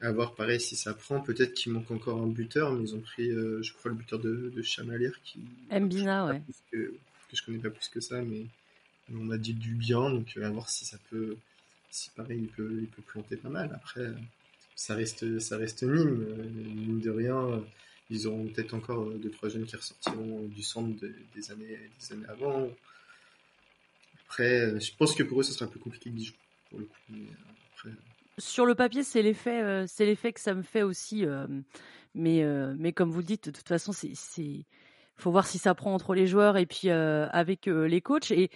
[0.00, 1.20] à voir pareil si ça prend.
[1.20, 4.18] Peut-être qu'il manque encore un buteur, mais ils ont pris, euh, je crois, le buteur
[4.18, 5.40] de, de Chamalière qui.
[5.70, 6.42] Mbina, ouais.
[6.72, 6.76] Que,
[7.30, 8.46] que, je connais pas plus que ça, mais
[9.12, 10.10] on m'a dit du bien.
[10.10, 11.36] Donc, à voir si ça peut.
[11.90, 13.70] Si pareil, il peut, il peut planter pas mal.
[13.74, 14.06] Après,
[14.74, 16.26] ça reste, ça reste Nîmes.
[16.74, 17.62] Mine de rien
[18.10, 20.94] ils auront peut-être encore deux trois jeunes qui ressortiront du centre
[21.34, 22.70] des années des années avant
[24.34, 26.34] après, euh, je pense que pour eux, ce sera plus compliqué que Dijon,
[26.68, 26.96] pour le coup.
[27.86, 27.90] Euh,
[28.38, 31.24] Sur le papier, c'est l'effet, euh, c'est l'effet que ça me fait aussi.
[32.16, 32.44] mais,
[32.76, 34.64] mais comme vous le dites, de toute façon, c'est,
[35.16, 38.30] faut voir si ça prend entre les joueurs et puis avec les coachs.
[38.30, 38.50] Et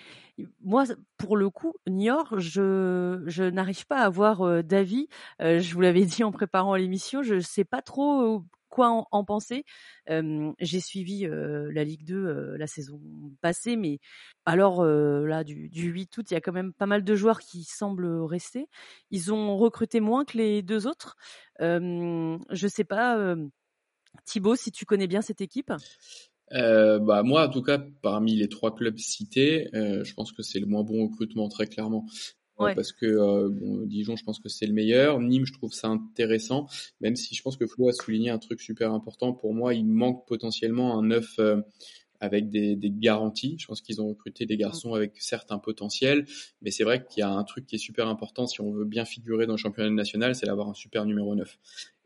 [0.62, 0.84] moi,
[1.16, 5.08] pour le coup, Niort, je, je n'arrive pas à avoir d'avis.
[5.40, 9.64] je vous l'avais dit en préparant l'émission, je sais pas trop quoi en, penser.
[10.06, 13.00] j'ai suivi la Ligue 2 la saison
[13.40, 13.98] passée, mais
[14.44, 17.64] alors là, du, 8 août, il y a quand même pas mal de joueurs qui
[17.64, 18.68] semblent rester.
[19.10, 21.16] Ils ont recruté moins que les deux autres.
[21.60, 23.34] je sais pas,
[24.24, 25.72] Thibaut, si tu connais bien cette équipe.
[26.52, 30.60] Euh, bah moi en tout cas parmi les trois clubs cités, je pense que c'est
[30.60, 32.06] le moins bon recrutement très clairement
[32.58, 35.20] parce que euh, bon, Dijon, je pense que c'est le meilleur.
[35.20, 36.66] Nîmes, je trouve ça intéressant,
[37.00, 39.32] même si je pense que Flo a souligné un truc super important.
[39.32, 41.60] Pour moi, il manque potentiellement un neuf euh,
[42.20, 43.56] avec des, des, garanties.
[43.58, 46.26] Je pense qu'ils ont recruté des garçons avec certains potentiels,
[46.62, 48.84] mais c'est vrai qu'il y a un truc qui est super important si on veut
[48.84, 51.58] bien figurer dans le championnat national, c'est d'avoir un super numéro 9.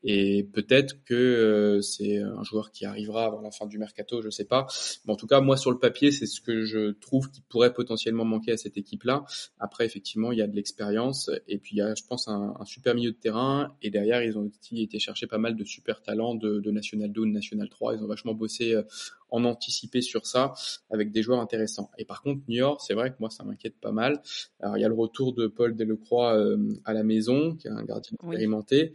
[0.04, 4.30] Et peut-être que euh, c'est un joueur qui arrivera avant la fin du mercato, je
[4.30, 4.66] sais pas.
[5.04, 7.72] Mais en tout cas, moi sur le papier, c'est ce que je trouve qui pourrait
[7.72, 9.24] potentiellement manquer à cette équipe-là.
[9.58, 12.54] Après, effectivement, il y a de l'expérience et puis il y a, je pense, un,
[12.58, 13.76] un, super milieu de terrain.
[13.82, 17.12] Et derrière, ils ont aussi été chercher pas mal de super talents de, de National
[17.12, 17.94] 2 ou de National 3.
[17.94, 18.82] Ils ont vachement bossé euh,
[19.30, 20.52] en anticipé sur ça
[20.90, 21.90] avec des joueurs intéressants.
[21.98, 24.20] Et par contre, New York, c'est vrai que moi, ça m'inquiète pas mal.
[24.60, 27.70] Alors, il y a le retour de Paul Delecroix euh, à la maison, qui est
[27.70, 28.92] un gardien expérimenté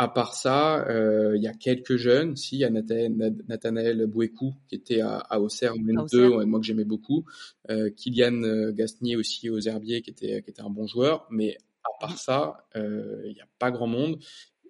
[0.00, 2.36] à part ça, euh, il y a quelques jeunes.
[2.36, 6.66] Si, il y a Nathanaël Bouécou qui était à, à Auxerre, même deux, moi que
[6.66, 7.26] j'aimais beaucoup.
[7.68, 11.26] Euh, Kylian euh, Gastnier aussi aux Herbiers qui était, qui était un bon joueur.
[11.30, 14.20] Mais à part ça, euh, il n'y a pas grand monde.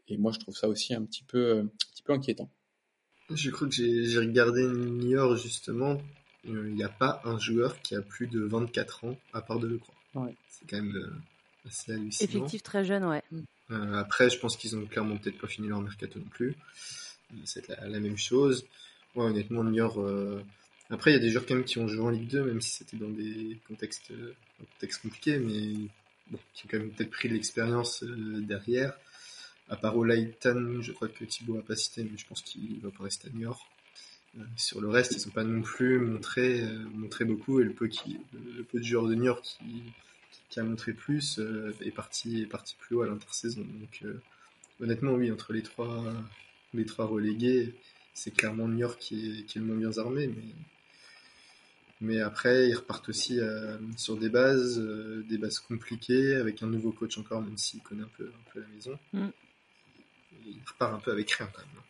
[0.09, 2.49] Et moi, je trouve ça aussi un petit peu, un petit peu inquiétant.
[3.29, 6.01] Je crois que j'ai regardé Niort justement.
[6.45, 9.67] Il n'y a pas un joueur qui a plus de 24 ans à part de
[9.67, 9.95] Lecroix.
[10.15, 10.35] Ouais.
[10.49, 11.21] C'est quand même
[11.67, 12.31] assez hallucinant.
[12.31, 13.23] Effectif très jeune, ouais.
[13.71, 16.57] Euh, après, je pense qu'ils ont clairement peut-être pas fini leur mercato non plus.
[17.45, 18.67] C'est la, la, même chose.
[19.15, 20.01] Ouais, honnêtement, Niort.
[20.01, 20.43] Euh...
[20.91, 22.61] Après, il y a des joueurs quand même qui ont joué en Ligue 2, même
[22.63, 25.89] si c'était dans des contextes, euh, contextes compliqués, mais
[26.31, 28.95] bon, qui ont quand même peut-être pris de l'expérience euh, derrière.
[29.69, 32.91] À part Olaitan, je crois que Thibaut n'a pas cité, mais je pense qu'il va
[32.91, 33.69] pas rester à Niort.
[34.39, 36.63] Euh, sur le reste, ils sont pas non plus montré,
[36.95, 39.83] montré beaucoup, et le peu, qui, le peu de joueurs de Niort qui,
[40.49, 43.61] qui a montré plus euh, est parti est parti plus haut à l'intersaison.
[43.61, 44.21] Donc euh,
[44.81, 46.05] honnêtement oui entre les trois
[46.75, 47.75] les trois relégués
[48.15, 50.43] c'est clairement New York qui est, qui est le moins bien armé mais
[52.01, 56.93] mais après ils repartent aussi euh, sur des bases des bases compliquées avec un nouveau
[56.93, 58.99] coach encore même s'il connaît un peu un peu la maison.
[59.13, 59.29] Mm.
[60.47, 61.83] Il repart un peu avec rien quand même.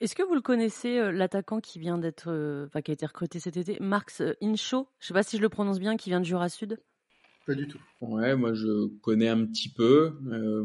[0.00, 2.28] Est-ce que vous le connaissez, l'attaquant qui vient d'être,
[2.66, 5.48] enfin, qui a été recruté cet été, Marx Incho Je sais pas si je le
[5.48, 6.78] prononce bien, qui vient de Jura Sud.
[7.46, 7.78] Pas du tout.
[8.00, 10.64] Ouais, moi je connais un petit peu, euh,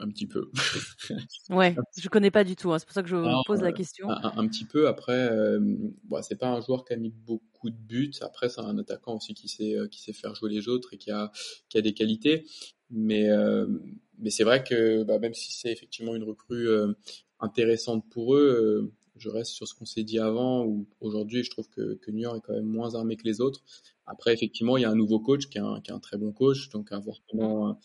[0.00, 0.50] un petit peu.
[1.50, 2.72] ouais, je connais pas du tout.
[2.72, 4.10] Hein, c'est pour ça que je vous pose la question.
[4.10, 4.88] Un, petit peu.
[4.88, 5.60] Après, euh,
[6.04, 8.10] bon, c'est pas un joueur qui a mis beaucoup de buts.
[8.20, 10.98] Après, c'est un attaquant aussi qui sait euh, qui sait faire jouer les autres et
[10.98, 11.30] qui a
[11.68, 12.46] qui a des qualités.
[12.90, 13.68] Mais euh,
[14.18, 16.94] mais c'est vrai que bah, même si c'est effectivement une recrue euh,
[17.40, 21.68] intéressante pour eux je reste sur ce qu'on s'est dit avant, où aujourd'hui, je trouve
[21.68, 23.62] que, que New York est quand même moins armé que les autres.
[24.06, 26.16] Après, effectivement, il y a un nouveau coach qui est un, qui est un très
[26.16, 27.78] bon coach, donc à voir comment,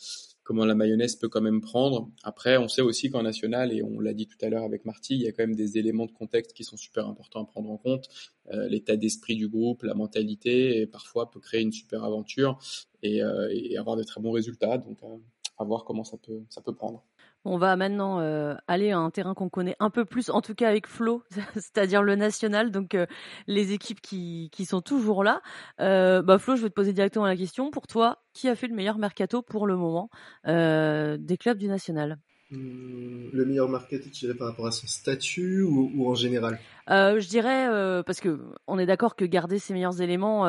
[0.44, 2.10] comment la mayonnaise peut quand même prendre.
[2.24, 5.16] Après, on sait aussi qu'en national, et on l'a dit tout à l'heure avec Marty,
[5.16, 7.70] il y a quand même des éléments de contexte qui sont super importants à prendre
[7.70, 8.08] en compte.
[8.52, 12.58] Euh, L'état d'esprit du groupe, la mentalité, et parfois peut créer une super aventure
[13.04, 14.78] et, euh, et avoir de très bons résultats.
[14.78, 15.18] Donc, euh,
[15.58, 17.04] à voir comment ça peut, ça peut prendre.
[17.48, 20.56] On va maintenant euh, aller à un terrain qu'on connaît un peu plus, en tout
[20.56, 21.22] cas avec Flo,
[21.54, 23.06] c'est-à-dire le national, donc euh,
[23.46, 25.44] les équipes qui, qui, sont toujours là.
[25.80, 27.70] Euh, bah Flo, je vais te poser directement la question.
[27.70, 30.10] Pour toi, qui a fait le meilleur mercato pour le moment
[30.46, 32.18] des clubs du national?
[32.50, 36.60] Hmm, le meilleur mercato, tu dirais par rapport à son statut ou, ou en général?
[36.90, 37.68] Euh, Je dirais
[38.06, 40.46] parce que on est d'accord que garder ses meilleurs éléments,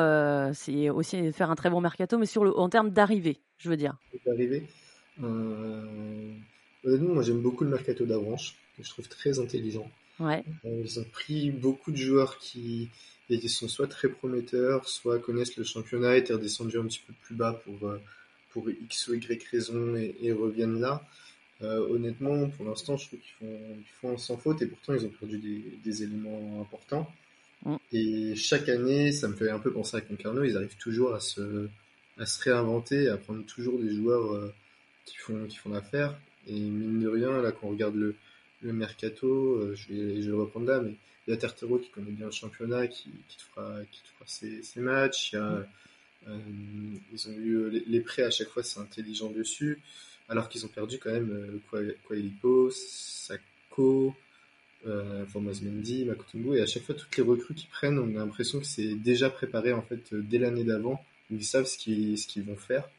[0.53, 3.77] c'est aussi faire un très bon mercato, mais sur le en termes d'arrivée, je veux
[3.77, 3.97] dire.
[4.25, 4.67] D'arrivée?
[6.87, 9.91] Honnêtement, moi j'aime beaucoup le mercato d'Avranches, que je trouve très intelligent.
[10.19, 10.43] Ouais.
[10.65, 12.89] Euh, ils ont pris beaucoup de joueurs qui,
[13.27, 17.35] qui sont soit très prometteurs, soit connaissent le championnat, étaient redescendus un petit peu plus
[17.35, 17.99] bas pour, euh,
[18.51, 21.03] pour X ou Y raison et, et reviennent là.
[21.61, 25.05] Euh, honnêtement, pour l'instant, je trouve qu'ils font, ils font sans faute et pourtant ils
[25.05, 27.11] ont perdu des, des éléments importants.
[27.65, 27.75] Mm.
[27.91, 31.19] Et chaque année, ça me fait un peu penser à Concarneau, ils arrivent toujours à
[31.19, 31.67] se,
[32.17, 34.53] à se réinventer, à prendre toujours des joueurs euh,
[35.05, 36.17] qui font, qui font l'affaire.
[36.47, 38.15] Et mine de rien, là, quand on regarde le,
[38.61, 40.95] le mercato, euh, je, vais, je vais le reprendre là, mais
[41.27, 44.07] il y a Tertero qui connaît bien le championnat, qui, qui te fera, qui te
[44.07, 45.33] fera ses, ses matchs.
[45.33, 45.67] Il y a,
[46.29, 46.37] euh,
[47.13, 49.79] ils ont eu les, les, prêts à chaque fois, c'est intelligent dessus,
[50.29, 54.15] alors qu'ils ont perdu quand même euh, Sako,
[54.85, 58.19] euh, Formaz Mendy, Makutumbu, et à chaque fois, toutes les recrues qu'ils prennent, on a
[58.19, 62.27] l'impression que c'est déjà préparé en fait dès l'année d'avant, ils savent ce qu'ils, ce
[62.27, 62.89] qu'ils vont faire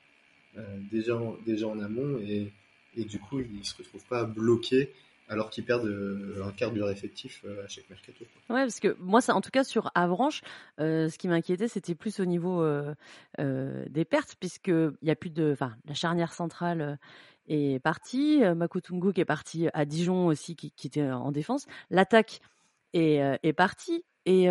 [0.56, 2.50] euh, déjà, déjà en amont, et
[2.98, 4.92] et du coup ils se retrouvent pas bloqués
[5.28, 8.24] alors qu'ils perdent euh, un quart de leur effectif euh, à chaque mercato.
[8.48, 10.42] Ouais, parce que moi, ça, en tout cas sur Avranches,
[10.80, 12.64] euh, ce qui m'inquiétait, c'était plus au niveau
[13.38, 16.98] des pertes, puisque il y a plus de, enfin, la charnière centrale
[17.46, 22.40] est partie, Makutungu qui est parti à Dijon aussi, qui, qui était en défense, l'attaque
[22.92, 24.48] est, est partie et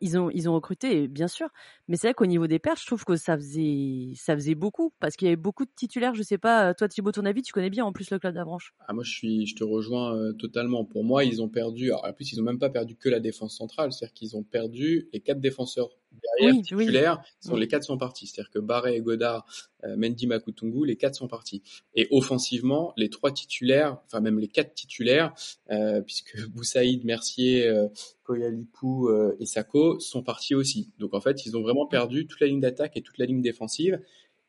[0.00, 1.48] Ils ont ils ont recruté bien sûr,
[1.88, 4.94] mais c'est vrai qu'au niveau des perches, je trouve que ça faisait ça faisait beaucoup
[5.00, 6.14] parce qu'il y avait beaucoup de titulaires.
[6.14, 8.74] Je sais pas, toi Thibaut, ton avis, tu connais bien en plus le club d'Avranches.
[8.86, 10.84] Ah moi je suis je te rejoins euh, totalement.
[10.84, 11.86] Pour moi, ils ont perdu.
[11.90, 14.42] Alors, en plus, ils ont même pas perdu que la défense centrale, c'est-à-dire qu'ils ont
[14.42, 15.90] perdu les quatre défenseurs
[16.22, 17.18] derrière oui, titulaires.
[17.22, 17.48] Oui.
[17.48, 17.56] Sont.
[17.56, 19.46] Les quatre sont partis, c'est-à-dire que Barret et Godard,
[19.84, 21.62] euh, Mendy Makutungu, les quatre sont partis.
[21.94, 25.34] Et offensivement, les trois titulaires, enfin même les quatre titulaires,
[25.70, 27.88] euh, puisque Boussaïd, Mercier, euh,
[28.24, 30.92] Koyalipou euh, et Sako sont partis aussi.
[30.98, 33.42] Donc en fait, ils ont vraiment perdu toute la ligne d'attaque et toute la ligne
[33.42, 34.00] défensive.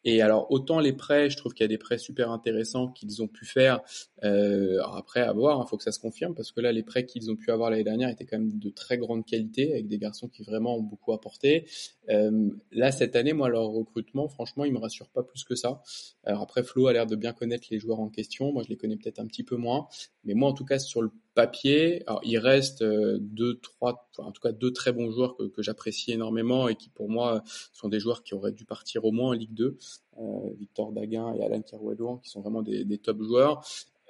[0.05, 3.23] Et alors autant les prêts, je trouve qu'il y a des prêts super intéressants qu'ils
[3.23, 3.81] ont pu faire.
[4.25, 6.83] Euh, après, à voir, il hein, faut que ça se confirme parce que là, les
[6.83, 9.87] prêts qu'ils ont pu avoir l'année dernière étaient quand même de très grande qualité avec
[9.87, 11.67] des garçons qui vraiment ont beaucoup apporté.
[12.09, 15.81] Euh, là, cette année, moi, leur recrutement, franchement, il me rassure pas plus que ça.
[16.23, 18.51] Alors après, Flo a l'air de bien connaître les joueurs en question.
[18.51, 19.87] Moi, je les connais peut-être un petit peu moins,
[20.23, 24.31] mais moi, en tout cas, sur le papier, alors, il reste euh, deux, trois, en
[24.31, 27.89] tout cas deux très bons joueurs que, que j'apprécie énormément et qui pour moi sont
[27.89, 29.77] des joueurs qui auraient dû partir au moins en Ligue 2.
[30.17, 33.65] Euh, Victor Daguin et Alan Caruedo, qui sont vraiment des, des top joueurs.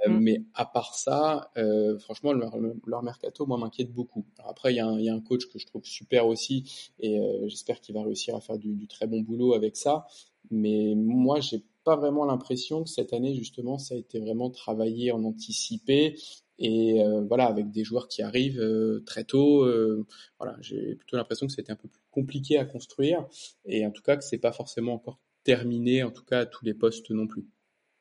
[0.05, 0.19] Euh, mm.
[0.19, 4.25] Mais à part ça, euh, franchement, leur, leur, mercato, moi, m'inquiète beaucoup.
[4.39, 6.91] Alors après, il y, a un, y, a un coach que je trouve super aussi,
[6.99, 10.05] et euh, j'espère qu'il va réussir à faire du, du, très bon boulot avec ça.
[10.51, 15.11] Mais moi, j'ai pas vraiment l'impression que cette année, justement, ça a été vraiment travaillé
[15.11, 16.15] en anticipé.
[16.57, 20.05] Et euh, voilà, avec des joueurs qui arrivent euh, très tôt, euh,
[20.39, 23.27] voilà, j'ai plutôt l'impression que c'était un peu plus compliqué à construire,
[23.65, 26.63] et en tout cas que c'est pas forcément encore terminé, en tout cas à tous
[26.63, 27.45] les postes non plus.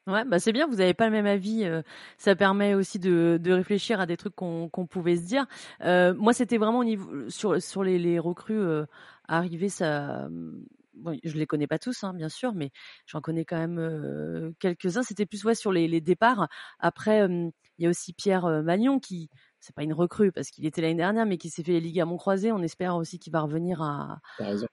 [0.06, 1.64] Ouais, bah c'est bien, vous n'avez pas le même avis.
[1.64, 1.80] Euh,
[2.18, 5.46] ça permet aussi de, de réfléchir à des trucs qu'on qu'on pouvait se dire.
[5.80, 8.84] Euh, moi, c'était vraiment au niveau sur sur les, les recrues euh,
[9.28, 10.28] arrivées, ça.
[10.94, 12.70] Bon, je les connais pas tous, hein, bien sûr, mais
[13.06, 15.02] j'en connais quand même quelques-uns.
[15.02, 16.48] C'était plus ouais sur les, les départs.
[16.78, 19.30] Après, il y a aussi Pierre Magnon qui
[19.64, 22.18] c'est pas une recrue parce qu'il était l'année dernière, mais qui s'est fait les ligaments
[22.18, 22.52] croisés.
[22.52, 24.20] On espère aussi qu'il va revenir à,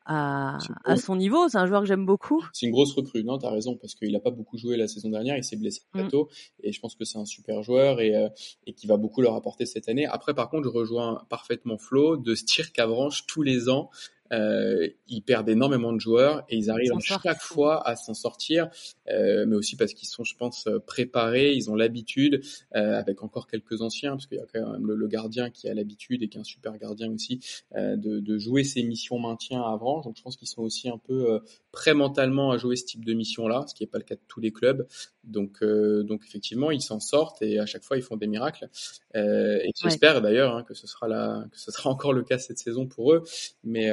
[0.06, 1.48] à, à, son niveau.
[1.48, 2.44] C'est un joueur que j'aime beaucoup.
[2.52, 5.10] C'est une grosse recrue, non T'as raison, parce qu'il n'a pas beaucoup joué la saison
[5.10, 5.38] dernière.
[5.38, 6.10] Il s'est blessé très mm.
[6.10, 6.30] tôt,
[6.62, 8.28] et je pense que c'est un super joueur et, euh,
[8.68, 10.06] et qui va beaucoup leur apporter cette année.
[10.06, 13.90] Après, par contre, je rejoins parfaitement Flo de se tirer qu'Avranche tous les ans
[14.32, 18.70] euh, ils perdent énormément de joueurs et ils arrivent chaque fois à s'en sortir,
[19.10, 22.42] euh, mais aussi parce qu'ils sont, je pense, préparés, ils ont l'habitude,
[22.76, 25.74] euh, avec encore quelques anciens, parce qu'il y a quand même le, gardien qui a
[25.74, 27.40] l'habitude et qui est un super gardien aussi,
[27.76, 30.06] euh, de, de, jouer ces missions maintien à Avranches.
[30.06, 31.40] Donc je pense qu'ils sont aussi un peu
[31.74, 34.16] euh, prêts mentalement à jouer ce type de mission-là, ce qui n'est pas le cas
[34.16, 34.88] de tous les clubs.
[35.24, 38.70] Donc, euh, donc effectivement, ils s'en sortent et à chaque fois, ils font des miracles.
[39.14, 42.60] et j'espère d'ailleurs hein, que ce sera la, que ce sera encore le cas cette
[42.60, 43.24] saison pour eux.
[43.64, 43.92] Mais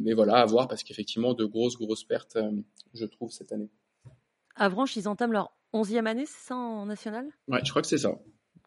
[0.00, 2.50] mais voilà, à voir parce qu'effectivement, de grosses, grosses pertes, euh,
[2.94, 3.70] je trouve, cette année.
[4.56, 7.26] Avranches, ils entament leur onzième année, c'est ça, en national?
[7.48, 8.18] Ouais, je crois que c'est ça.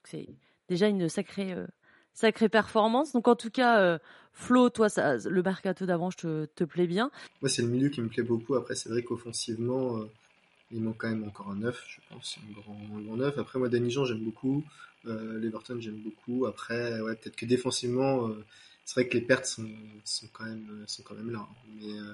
[0.03, 0.27] C'est
[0.69, 1.67] déjà une sacrée, euh,
[2.13, 3.13] sacrée performance.
[3.13, 3.97] Donc, en tout cas, euh,
[4.33, 8.07] Flo, toi, le mercato d'Avranches te, te, plaît bien Moi, c'est le milieu qui me
[8.07, 8.55] plaît beaucoup.
[8.55, 9.99] Après, c'est vrai qu'offensivement,
[10.71, 13.37] il manque quand même encore un neuf, je pense, un grand, grand neuf.
[13.37, 14.63] Après, moi, Danny Jean, j'aime beaucoup.
[15.05, 16.45] L'Everton, j'aime beaucoup.
[16.45, 18.29] Après, ouais, peut-être que défensivement
[18.85, 19.69] c'est vrai que les pertes sont,
[20.03, 21.47] sont, quand, même, sont quand même là.
[21.75, 22.13] Mais, euh,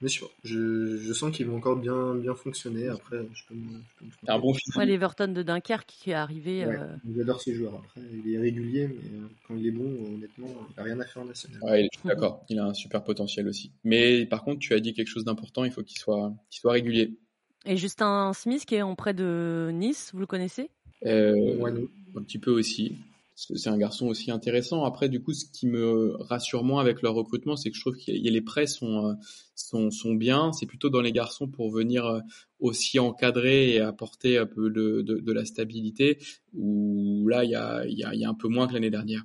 [0.00, 2.88] mais je, je, je sens qu'ils vont encore bien, bien fonctionner.
[2.88, 4.76] Après, je peux me, je un bon film.
[4.76, 6.64] Ouais, l'Everton de Dunkerque qui est arrivé.
[6.64, 6.96] Ouais, euh...
[7.16, 7.74] J'adore ce joueur.
[7.74, 11.04] Après, il est régulier, mais euh, quand il est bon, honnêtement, il n'a rien à
[11.04, 11.58] faire en national.
[11.62, 12.44] Ouais, d'accord.
[12.48, 13.72] Il a un super potentiel aussi.
[13.82, 15.64] Mais par contre, tu as dit quelque chose d'important.
[15.64, 17.18] Il faut qu'il soit, qu'il soit régulier.
[17.66, 20.70] Et Justin Smith qui est en près de Nice, vous le connaissez?
[21.04, 21.72] Euh, ouais,
[22.16, 22.96] Un petit peu aussi
[23.38, 24.84] c'est un garçon aussi intéressant.
[24.84, 27.96] Après, du coup, ce qui me rassure moins avec leur recrutement, c'est que je trouve
[27.96, 29.14] que les prêts sont, euh,
[29.54, 30.52] sont, sont bien.
[30.52, 32.20] C'est plutôt dans les garçons pour venir euh,
[32.58, 36.18] aussi encadrer et apporter un peu de, de, de la stabilité,
[36.52, 39.22] où là, il y a, y, a, y a un peu moins que l'année dernière.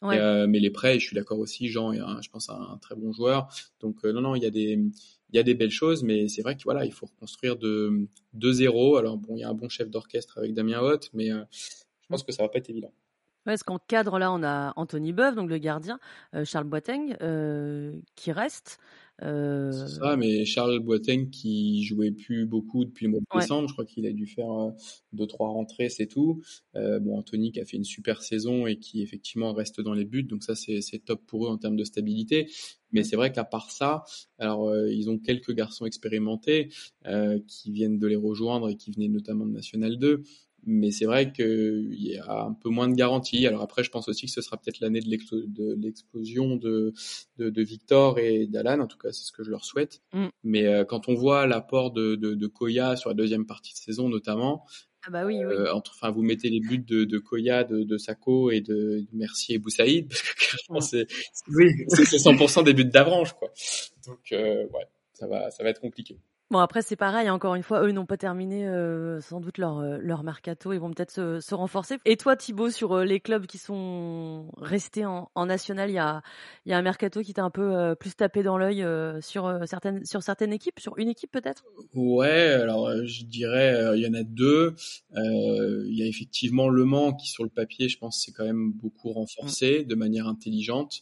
[0.00, 0.16] Ouais.
[0.18, 2.94] Euh, mais les prêts, je suis d'accord aussi, Jean est, un, je pense, un, très
[2.94, 3.48] bon joueur.
[3.80, 4.78] Donc, euh, non, non, il y a des
[5.32, 8.08] il y a des belles choses, mais c'est vrai que voilà, il faut reconstruire de,
[8.32, 8.96] de zéro.
[8.96, 12.24] Alors bon, il y a un bon chef d'orchestre avec Damien Hoth, mais je pense
[12.24, 12.92] que ça va pas être évident.
[13.46, 15.98] Ouais, parce qu'en cadre, là, on a Anthony Boeuf, donc le gardien,
[16.34, 18.78] euh, Charles Boiteng, euh, qui reste.
[19.22, 19.70] Euh...
[19.72, 23.74] C'est ça, mais Charles Boiteng qui jouait plus beaucoup depuis le mois de décembre, je
[23.74, 24.70] crois qu'il a dû faire euh,
[25.12, 26.40] deux trois rentrées, c'est tout.
[26.74, 30.04] Euh, bon, Anthony qui a fait une super saison et qui effectivement reste dans les
[30.04, 32.50] buts, donc ça c'est top pour eux en termes de stabilité.
[32.92, 34.04] Mais c'est vrai qu'à part ça,
[34.38, 36.70] alors euh, ils ont quelques garçons expérimentés
[37.46, 40.22] qui viennent de les rejoindre et qui venaient notamment de National 2
[40.66, 43.46] mais c'est vrai qu'il y a un peu moins de garanties.
[43.46, 46.92] Alors après, je pense aussi que ce sera peut-être l'année de l'explosion de,
[47.38, 50.02] de, de, Victor et d'Alan, en tout cas c'est ce que je leur souhaite.
[50.12, 50.26] Mm.
[50.44, 53.78] Mais euh, quand on voit l'apport de, de, de, Koya sur la deuxième partie de
[53.78, 54.64] saison notamment,
[55.06, 55.44] ah bah oui, oui.
[55.44, 59.06] Euh, entre, enfin, vous mettez les buts de, de Koya, de, de Sako et de,
[59.12, 60.80] Mercier et Boussaïd, parce que mm.
[60.80, 61.06] c'est
[61.48, 61.68] oui.
[61.88, 63.50] 100% des buts d'Avranche, quoi.
[64.06, 66.18] Donc euh, ouais, ça va, ça va être compliqué.
[66.50, 69.78] Bon après c'est pareil, encore une fois, eux n'ont pas terminé euh, sans doute leur
[69.78, 71.98] euh, leur mercato, ils vont peut-être se, se, renforcer.
[72.04, 75.98] Et toi Thibaut sur euh, les clubs qui sont restés en, en, national, il y
[75.98, 76.22] a
[76.66, 79.20] il y a un mercato qui t'a un peu euh, plus tapé dans l'œil euh,
[79.20, 81.62] sur certaines sur certaines équipes, sur une équipe peut-être?
[81.94, 84.74] Ouais, alors je dirais il y en a deux.
[85.14, 88.72] il y a effectivement Le Mans qui sur le papier, je pense, c'est quand même
[88.72, 91.00] beaucoup renforcé de manière intelligente.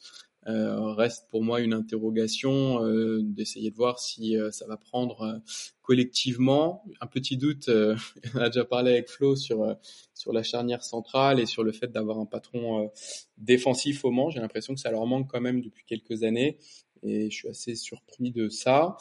[0.48, 2.80] Reste pour moi une interrogation
[3.22, 5.40] d'essayer de voir si ça va prendre
[5.82, 6.82] collectivement.
[7.00, 7.68] Un petit doute,
[8.34, 9.76] on a déjà parlé avec Flo sur
[10.14, 12.90] sur la charnière centrale et sur le fait d'avoir un patron
[13.36, 14.30] défensif au Mans.
[14.30, 16.58] J'ai l'impression que ça leur manque quand même depuis quelques années
[17.02, 18.96] et je suis assez surpris de ça.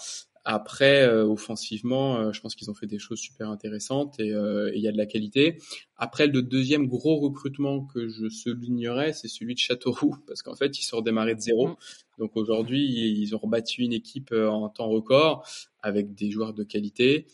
[0.49, 4.77] Après, euh, offensivement, euh, je pense qu'ils ont fait des choses super intéressantes euh, et
[4.77, 5.57] il y a de la qualité.
[5.97, 10.79] Après, le deuxième gros recrutement que je soulignerais, c'est celui de Châteauroux, parce qu'en fait,
[10.79, 11.67] ils sont redémarrés de zéro.
[11.67, 11.75] Mm.
[12.19, 15.45] Donc aujourd'hui, ils ont rebattu une équipe en temps record
[15.81, 17.27] avec des joueurs de qualité.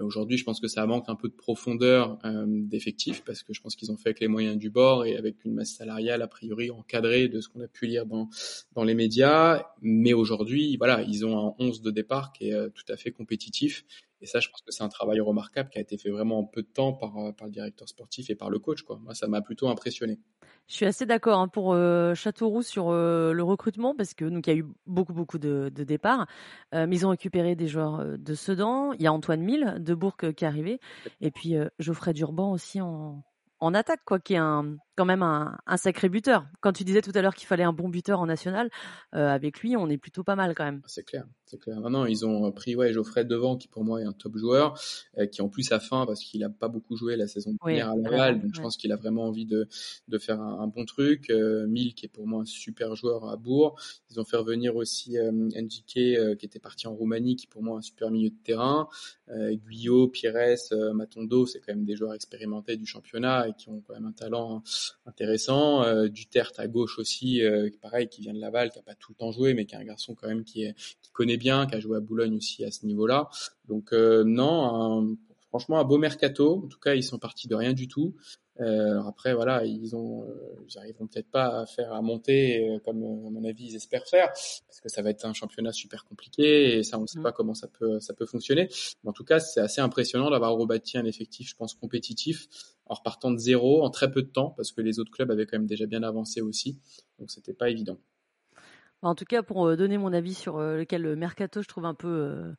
[0.00, 3.60] Aujourd'hui, je pense que ça manque un peu de profondeur euh, d'effectifs parce que je
[3.60, 6.28] pense qu'ils ont fait avec les moyens du bord et avec une masse salariale a
[6.28, 8.28] priori encadrée de ce qu'on a pu lire dans,
[8.74, 9.66] dans les médias.
[9.82, 13.10] Mais aujourd'hui, voilà, ils ont un 11 de départ qui est euh, tout à fait
[13.10, 13.84] compétitif.
[14.20, 16.44] Et ça, je pense que c'est un travail remarquable qui a été fait vraiment en
[16.44, 18.80] peu de temps par, euh, par le directeur sportif et par le coach.
[19.00, 20.18] Moi, ça m'a plutôt impressionné.
[20.68, 24.46] Je suis assez d'accord hein, pour euh, Châteauroux sur euh, le recrutement parce que donc
[24.46, 26.26] il y a eu beaucoup beaucoup de, de départs,
[26.74, 28.92] euh, mais ils ont récupéré des joueurs de Sedan.
[28.92, 30.78] Il y a Antoine Mille de Bourg qui est arrivé
[31.22, 33.24] et puis Geoffrey Durban aussi en,
[33.60, 36.44] en attaque, quoi, qui est un, quand même un, un, sacré buteur.
[36.60, 38.68] Quand tu disais tout à l'heure qu'il fallait un bon buteur en national,
[39.14, 40.82] euh, avec lui, on est plutôt pas mal quand même.
[40.86, 41.78] C'est clair, c'est clair.
[41.88, 44.76] Non, ils ont pris ouais, Geoffrey Devant, qui pour moi est un top joueur,
[45.16, 47.90] euh, qui en plus a faim parce qu'il a pas beaucoup joué la saison dernière
[47.90, 49.68] à Laval, donc je pense qu'il a vraiment envie de,
[50.08, 51.30] de faire un, bon truc.
[51.30, 53.80] Euh, Mille, qui est pour moi un super joueur à Bourg.
[54.10, 57.78] Ils ont fait revenir aussi euh, NJK, qui était parti en Roumanie, qui pour moi
[57.78, 58.88] un super milieu de terrain.
[59.30, 60.56] Guyot, Pires,
[60.94, 64.12] Matondo, c'est quand même des joueurs expérimentés du championnat et qui ont quand même un
[64.12, 64.62] talent
[65.06, 65.82] intéressant.
[65.82, 69.12] Euh, Duterte à gauche aussi, euh, pareil, qui vient de Laval, qui a pas tout
[69.12, 71.66] le temps joué, mais qui est un garçon quand même qui, est, qui connaît bien,
[71.66, 73.28] qui a joué à Boulogne aussi à ce niveau-là.
[73.68, 75.16] Donc non,
[75.48, 76.62] franchement un beau mercato.
[76.64, 78.14] En tout cas, ils sont partis de rien du tout.
[78.60, 82.78] Euh, après, voilà, ils ont, euh, ils arriveront peut-être pas à faire à monter euh,
[82.80, 86.04] comme à mon avis ils espèrent faire, parce que ça va être un championnat super
[86.04, 87.22] compliqué et ça on ne sait mm.
[87.22, 88.68] pas comment ça peut ça peut fonctionner.
[89.04, 92.48] Mais en tout cas, c'est assez impressionnant d'avoir rebâti un effectif, je pense, compétitif
[92.86, 95.46] en repartant de zéro en très peu de temps, parce que les autres clubs avaient
[95.46, 96.80] quand même déjà bien avancé aussi,
[97.18, 97.98] donc c'était pas évident.
[99.02, 102.54] En tout cas, pour donner mon avis sur lequel le mercato je trouve un peu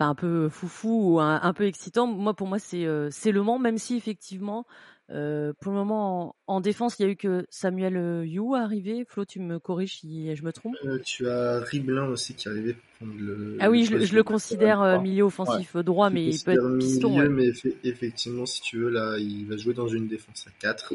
[0.00, 2.06] Enfin, un peu foufou ou un, un, peu excitant.
[2.06, 4.64] Moi, pour moi, c'est c'est le Mans, même si effectivement,
[5.10, 9.06] euh, pour le moment, en, défense, il y a eu que Samuel euh, You arrivé.
[9.08, 10.76] Flo, tu me corriges si je me trompe.
[10.84, 13.56] Euh, tu as Riblin aussi qui est arrivé pour prendre le.
[13.58, 17.10] Ah oui, je, je le considère euh, milieu offensif droit, mais il peut être piston.
[17.10, 17.48] Milieu, mais
[17.84, 20.94] effectivement, si tu veux, là, il va jouer dans une défense à 4.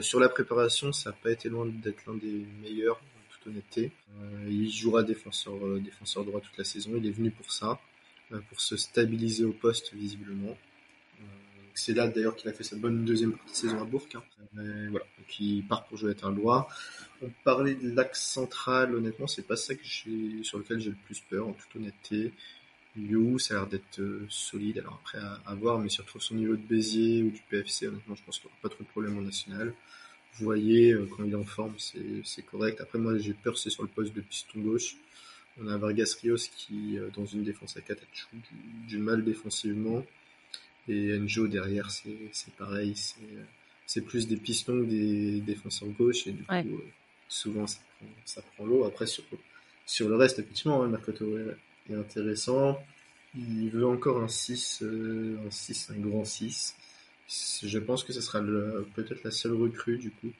[0.00, 3.90] sur la préparation, ça n'a pas été loin d'être l'un des meilleurs, en toute honnêteté.
[4.46, 6.92] il jouera défenseur, défenseur droit toute la saison.
[6.96, 7.80] Il est venu pour ça,
[8.30, 10.56] pour se stabiliser au poste, visiblement.
[11.74, 14.06] C'est là d'ailleurs qu'il a fait sa bonne deuxième partie de saison à Bourg.
[14.14, 14.22] Hein.
[14.54, 16.68] voilà, donc il part pour jouer à droit.
[17.22, 19.74] On parlait de l'axe central, honnêtement, c'est pas ça
[20.42, 22.32] sur lequel j'ai le plus peur, en toute honnêteté.
[22.96, 26.56] You, ça a l'air d'être euh, solide, alors après à, voir, mais surtout son niveau
[26.56, 29.16] de Béziers ou du PFC, honnêtement, je pense qu'il n'y aura pas trop de problème
[29.16, 29.72] en national.
[30.34, 32.80] Vous voyez, euh, quand il est en forme, c'est correct.
[32.82, 34.96] Après, moi, j'ai peur, c'est sur le poste de piston gauche.
[35.60, 39.24] On a Vargas Rios qui, euh, dans une défense à 4, a du, du mal
[39.24, 40.04] défensivement.
[40.88, 42.94] Et Enjo derrière, c'est pareil,
[43.86, 46.78] c'est plus des pistons que des défenseurs gauche et du coup, euh,
[47.28, 48.84] souvent ça prend, ça prend l'eau.
[48.84, 49.22] Après, sur,
[49.86, 52.82] sur le reste, effectivement, hein, Mercato est, intéressant.
[53.34, 56.76] Il veut encore un 6, euh, un 6, un grand 6.
[57.62, 58.40] Je pense que ce sera
[58.94, 60.30] peut-être la seule recrue du coup.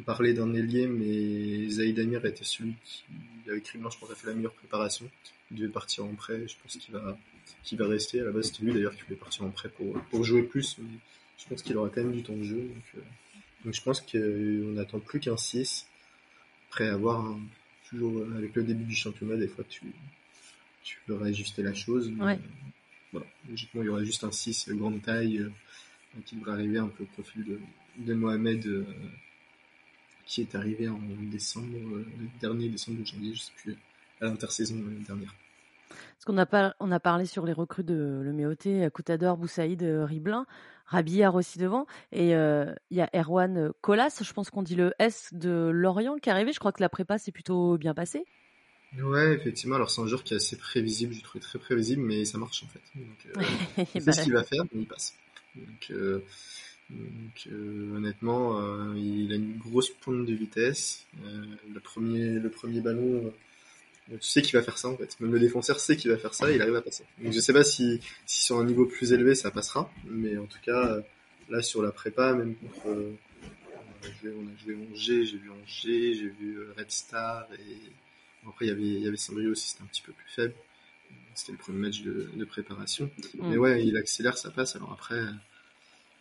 [0.00, 3.04] On parlait d'un ailier, mais Zaid Amir était celui qui,
[3.48, 5.08] avec Riblan, je pense, a fait la meilleure préparation.
[5.52, 6.46] Il devait partir en prêt.
[6.48, 7.16] Je pense qu'il va,
[7.62, 8.20] qu'il va rester.
[8.20, 10.76] À la base, c'était lui d'ailleurs qui voulait partir en prêt pour, pour jouer plus,
[10.78, 10.98] mais
[11.38, 12.60] je pense qu'il aura quand même du temps de jeu.
[12.60, 13.00] Donc, euh,
[13.64, 15.86] donc je pense qu'on n'attend plus qu'un 6.
[16.70, 17.36] Après avoir
[17.88, 19.82] toujours euh, avec le début du championnat, des fois tu,
[20.82, 22.10] tu peux réajuster la chose.
[22.18, 22.38] ouais.
[23.12, 25.50] voilà, logiquement, il y aura juste un 6 grande taille euh,
[26.24, 27.58] qui devrait arriver un peu au profil de,
[27.98, 28.86] de Mohamed
[30.24, 31.00] qui est arrivé en
[31.30, 32.04] décembre,
[32.40, 33.76] dernier décembre ou janvier, je sais plus,
[34.20, 35.34] à l'intersaison dernière.
[36.22, 39.82] Parce qu'on a, pas, on a parlé sur les recrues de le Méoté, Coutador, Boussaïd,
[39.82, 40.46] euh, Riblin,
[40.86, 41.86] Rabillard aussi devant.
[42.12, 46.16] Et euh, il y a Erwan Colas, je pense qu'on dit le S de Lorient
[46.18, 46.52] qui est arrivé.
[46.52, 48.24] Je crois que la prépa s'est plutôt bien passée.
[49.02, 49.76] Ouais, effectivement.
[49.76, 52.62] Alors, c'est un joueur qui est assez prévisible, je trouve très prévisible, mais ça marche
[52.62, 52.82] en fait.
[52.94, 55.16] Donc, euh, c'est ce qu'il va faire, mais il passe.
[55.56, 55.92] Donc,
[56.90, 57.48] donc
[57.96, 61.06] honnêtement, il a une grosse pointe de vitesse.
[61.22, 63.32] le, premier, le premier ballon
[64.08, 65.18] tu sais qu'il va faire ça en fait.
[65.20, 67.04] Même le défenseur sait qu'il va faire ça et il arrive à passer.
[67.22, 70.46] Donc je sais pas si, si sur un niveau plus élevé ça passera, mais en
[70.46, 70.98] tout cas
[71.48, 73.14] là sur la prépa, même contre,
[74.24, 78.72] on a joué Angers, j'ai vu Angers, j'ai vu Red Star et après il y
[78.72, 80.54] avait il y avait Saint-Brieuc aussi, c'était un petit peu plus faible.
[81.34, 83.10] C'était le premier match de, de préparation.
[83.34, 83.50] Mm.
[83.50, 84.76] Mais ouais, il accélère, ça passe.
[84.76, 85.22] Alors après,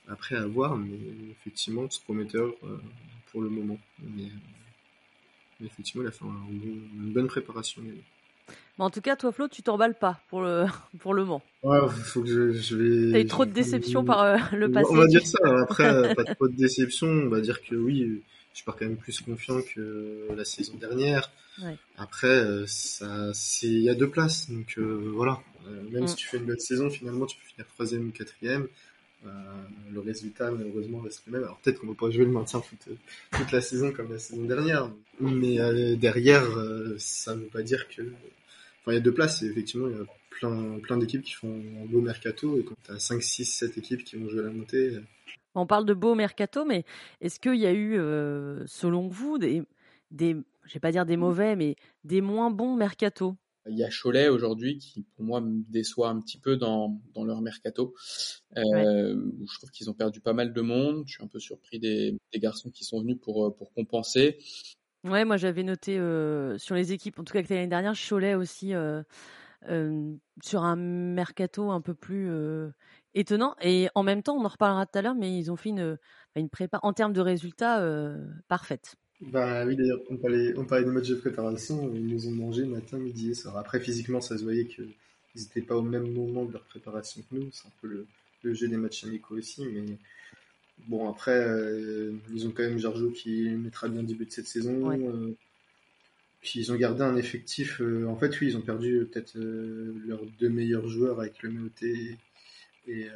[0.08, 0.98] après à voir, mais
[1.32, 2.54] effectivement, c'est prometteur
[3.32, 3.80] pour le moment.
[4.00, 4.30] Mais,
[5.66, 7.82] effectivement, il a fait une bonne préparation.
[8.78, 10.66] Mais en tout cas, toi, Flo, tu t'emballes pas pour le,
[11.00, 11.42] pour le Mans.
[11.64, 13.12] Ouais, faut que je, je vais.
[13.12, 14.88] T'as eu trop de déception par euh, le passé.
[14.92, 15.40] On va dire ça.
[15.62, 17.08] Après, pas trop de déception.
[17.08, 18.22] On va dire que oui,
[18.54, 21.32] je pars quand même plus confiant que la saison dernière.
[21.62, 21.78] Ouais.
[21.98, 25.40] Après, euh, ça, c'est, il y a deux places, donc euh, voilà.
[25.92, 26.08] même mm.
[26.08, 28.68] si tu fais une bonne saison, finalement, tu peux finir troisième ou quatrième.
[29.24, 31.44] Le résultat, malheureusement, reste le même.
[31.44, 32.98] Alors peut-être qu'on va pas jouer le maintien toute,
[33.32, 35.58] toute la saison comme la saison dernière, mais
[35.96, 36.44] derrière,
[36.98, 38.02] ça veut pas dire que
[38.82, 41.34] Enfin, il y a deux places et effectivement, il y a plein, plein d'équipes qui
[41.34, 44.40] font un beau mercato et quand tu as 5, 6, 7 équipes qui vont jouer
[44.40, 44.96] à la montée.
[44.96, 45.04] Euh,
[45.54, 46.84] On parle de beau mercato, mais
[47.22, 49.62] est-ce qu'il y a eu, euh, selon vous, des,
[50.10, 53.36] des, je vais pas dire des mauvais, mais des moins bons mercato?
[53.68, 57.24] Il y a Cholet aujourd'hui qui, pour moi, me déçoit un petit peu dans, dans
[57.24, 57.94] leur mercato.
[58.58, 61.04] Euh, Je trouve qu'ils ont perdu pas mal de monde.
[61.06, 64.40] Je suis un peu surpris des, des garçons qui sont venus pour, pour compenser.
[65.04, 68.36] Ouais, moi j'avais noté euh, sur les équipes, en tout cas que l'année dernière, Cholet
[68.36, 69.02] aussi euh,
[69.68, 72.30] euh, sur un mercato un peu plus
[73.14, 73.56] étonnant.
[73.62, 75.98] Et en même temps, on en reparlera tout à l'heure, mais ils ont fait une,
[76.36, 77.84] une prépa en termes de résultats
[78.48, 78.96] parfaite.
[79.22, 82.66] Bah oui, d'ailleurs, on parlait, on parlait de match de préparation, ils nous ont mangé
[82.66, 83.58] matin, midi et soir.
[83.58, 84.94] Après, physiquement, ça se voyait qu'ils
[85.36, 87.50] n'étaient pas au même moment de leur préparation que nous.
[87.52, 88.08] C'est un peu le,
[88.42, 89.98] le jeu des matchs amicaux aussi, mais
[90.88, 94.92] Bon, après, euh, ils ont quand même Giorgio qui mettra bien début de cette saison.
[94.92, 95.36] Euh,
[96.42, 97.82] puis ils ont gardé un effectif.
[97.82, 102.18] Euh, en fait, oui, ils ont perdu peut-être leurs deux meilleurs joueurs avec le MEOT
[102.88, 103.08] et.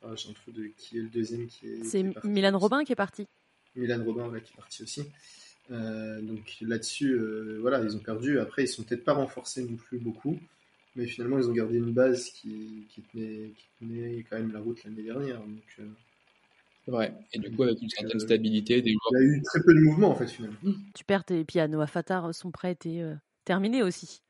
[0.00, 1.84] Ah, J'ai un de qui est le deuxième qui est.
[1.84, 3.26] C'est Milan Robin qui est parti.
[3.78, 5.04] Milan Robin qui est parti aussi.
[5.70, 7.18] donc là-dessus,
[7.60, 8.38] voilà, ils ont perdu.
[8.38, 10.38] Après, ils sont peut-être pas renforcés non plus beaucoup,
[10.96, 14.60] mais finalement, ils ont gardé une base qui, qui, tenait, qui tenait quand même la
[14.60, 15.40] route l'année dernière.
[15.40, 15.88] Donc,
[16.88, 17.12] Ouais.
[17.32, 19.80] Et du coup, avec une certaine stabilité, des Il y a eu très peu de
[19.80, 20.56] mouvement en fait finalement.
[20.94, 23.14] Tu perds et puis à Noah Fatar, son prêt était euh,
[23.44, 24.22] terminé aussi.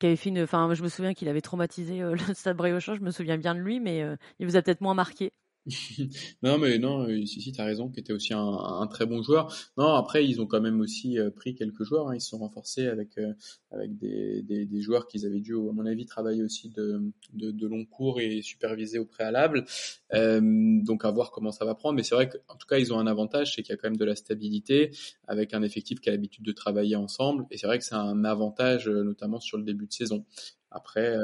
[0.00, 0.42] Qui avait fait une...
[0.42, 2.96] Enfin, je me souviens qu'il avait traumatisé euh, le Stade Briochin.
[2.96, 5.32] Je me souviens bien de lui, mais euh, il vous a peut-être moins marqué.
[6.42, 9.06] non, mais non, euh, si, si, tu as raison, qui était aussi un, un, très
[9.06, 9.54] bon joueur.
[9.76, 12.08] Non, après, ils ont quand même aussi euh, pris quelques joueurs.
[12.08, 12.16] Hein.
[12.16, 13.32] Ils se sont renforcés avec, euh,
[13.70, 17.52] avec des, des, des, joueurs qu'ils avaient dû, à mon avis, travailler aussi de, de,
[17.52, 19.64] de long cours et superviser au préalable.
[20.14, 20.40] Euh,
[20.82, 21.94] donc, à voir comment ça va prendre.
[21.94, 23.88] Mais c'est vrai qu'en tout cas, ils ont un avantage, c'est qu'il y a quand
[23.88, 24.90] même de la stabilité
[25.28, 27.46] avec un effectif qui a l'habitude de travailler ensemble.
[27.52, 30.24] Et c'est vrai que c'est un avantage, notamment sur le début de saison.
[30.72, 31.16] Après,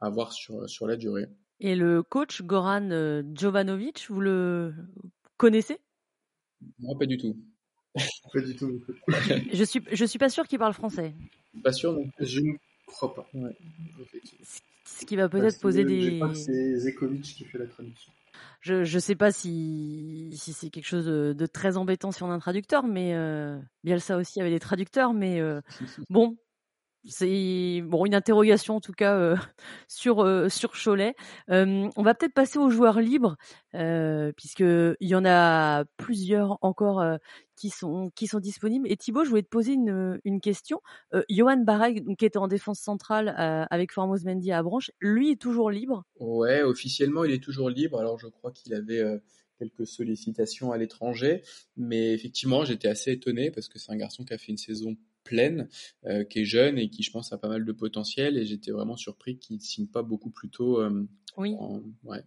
[0.00, 1.28] à voir sur, sur la durée.
[1.60, 4.74] Et le coach Goran euh, Jovanovic, vous le
[5.36, 5.78] connaissez?
[6.78, 7.36] Moi, pas du tout.
[8.32, 8.82] pas du tout.
[9.52, 11.14] je suis je suis pas sûr qu'il parle français.
[11.62, 12.04] Pas sûr non.
[12.18, 12.52] Je ne
[12.86, 13.28] crois pas.
[13.34, 13.56] Ouais.
[14.84, 16.12] Ce qui va peut-être poser des.
[16.12, 18.12] Je crois que c'est Zekovic qui fait la traduction.
[18.60, 22.34] Je ne sais pas si, si c'est quelque chose de, très embêtant si on a
[22.34, 25.60] un traducteur, mais euh, Bielsa aussi avait des traducteurs, mais euh,
[26.10, 26.36] bon,
[27.04, 29.36] c'est bon une interrogation en tout cas euh,
[29.88, 31.14] sur euh, sur Cholet.
[31.50, 33.36] Euh, on va peut-être passer aux joueurs libres
[34.36, 37.04] puisque il y en a plusieurs encore
[37.56, 38.90] qui sont qui sont disponibles.
[38.90, 40.80] Et Thibaut, je voulais te poser une, une question.
[41.28, 43.32] Johan Barek, qui était en défense centrale
[43.70, 46.04] avec Formos Mendy à Branche, lui est toujours libre?
[46.18, 48.00] Ouais, officiellement il est toujours libre.
[48.00, 49.04] Alors je crois qu'il avait
[49.60, 51.42] quelques sollicitations à l'étranger,
[51.76, 54.96] mais effectivement j'étais assez étonné parce que c'est un garçon qui a fait une saison
[55.24, 55.68] pleine,
[56.06, 58.36] euh, qui est jeune et qui, je pense, a pas mal de potentiel.
[58.36, 60.80] Et j'étais vraiment surpris qu'il ne signe pas beaucoup plus tôt.
[60.80, 61.06] Euh,
[61.36, 61.54] oui.
[62.04, 62.22] ouais,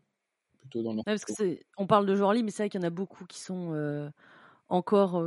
[0.60, 2.88] plutôt dans parce que on parle de joueurs libres, mais c'est vrai qu'il y en
[2.88, 4.10] a beaucoup qui sont euh,
[4.70, 5.24] encore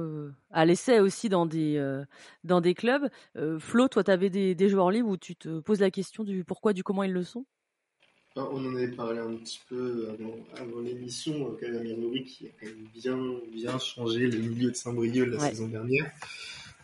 [0.50, 2.02] à l'essai aussi dans des,
[2.44, 3.08] dans des clubs.
[3.58, 6.44] Flo, toi, tu avais des, des, joueurs libres où tu te poses la question du
[6.44, 7.44] pourquoi, du comment ils le sont?
[8.38, 10.10] Ah, on en avait parlé un petit peu
[10.58, 13.18] avant, l'émission, quand même, qui a quand même bien,
[13.50, 16.12] bien changé le milieu de Saint-Brieuc la saison dernière.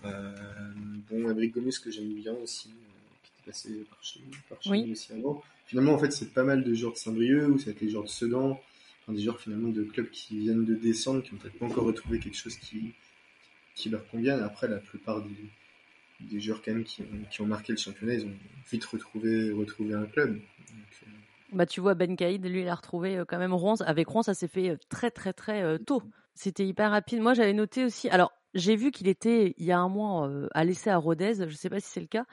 [0.05, 0.32] Euh,
[1.11, 5.12] bon, Abric que j'aime bien aussi, euh, qui était passé par chez, par chez aussi
[5.12, 5.42] avant.
[5.66, 8.09] Finalement, en fait, c'est pas mal de joueurs de Saint-Brieuc, ou c'est les joueurs de
[8.09, 8.61] Sedan,
[9.03, 11.84] enfin, des joueurs finalement de clubs qui viennent de descendre, qui n'ont peut-être pas encore
[11.84, 12.92] retrouvé quelque chose qui,
[13.74, 14.38] qui leur convient.
[14.42, 15.50] après, la plupart des,
[16.20, 18.34] des joueurs quand même qui ont, qui ont, marqué le championnat, ils ont
[18.70, 20.34] vite retrouvé, retrouvé un club.
[20.34, 20.42] Donc,
[21.05, 21.07] euh,
[21.53, 23.76] Bah, tu vois, Ben Caïd, lui, il a retrouvé quand même Rouen.
[23.80, 26.03] Avec Rouen, ça s'est fait très, très, très tôt.
[26.34, 27.20] C'était hyper rapide.
[27.20, 28.09] Moi, j'avais noté aussi.
[28.09, 31.44] Alors, j'ai vu qu'il était il y a un mois à l'essai à Rodez, je
[31.44, 32.24] ne sais pas si c'est le cas,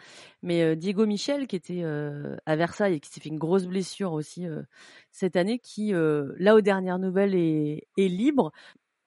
[0.41, 4.45] mais Diego Michel qui était à Versailles et qui s'est fait une grosse blessure aussi
[5.11, 8.51] cette année, qui là aux dernières nouvelles est, libre.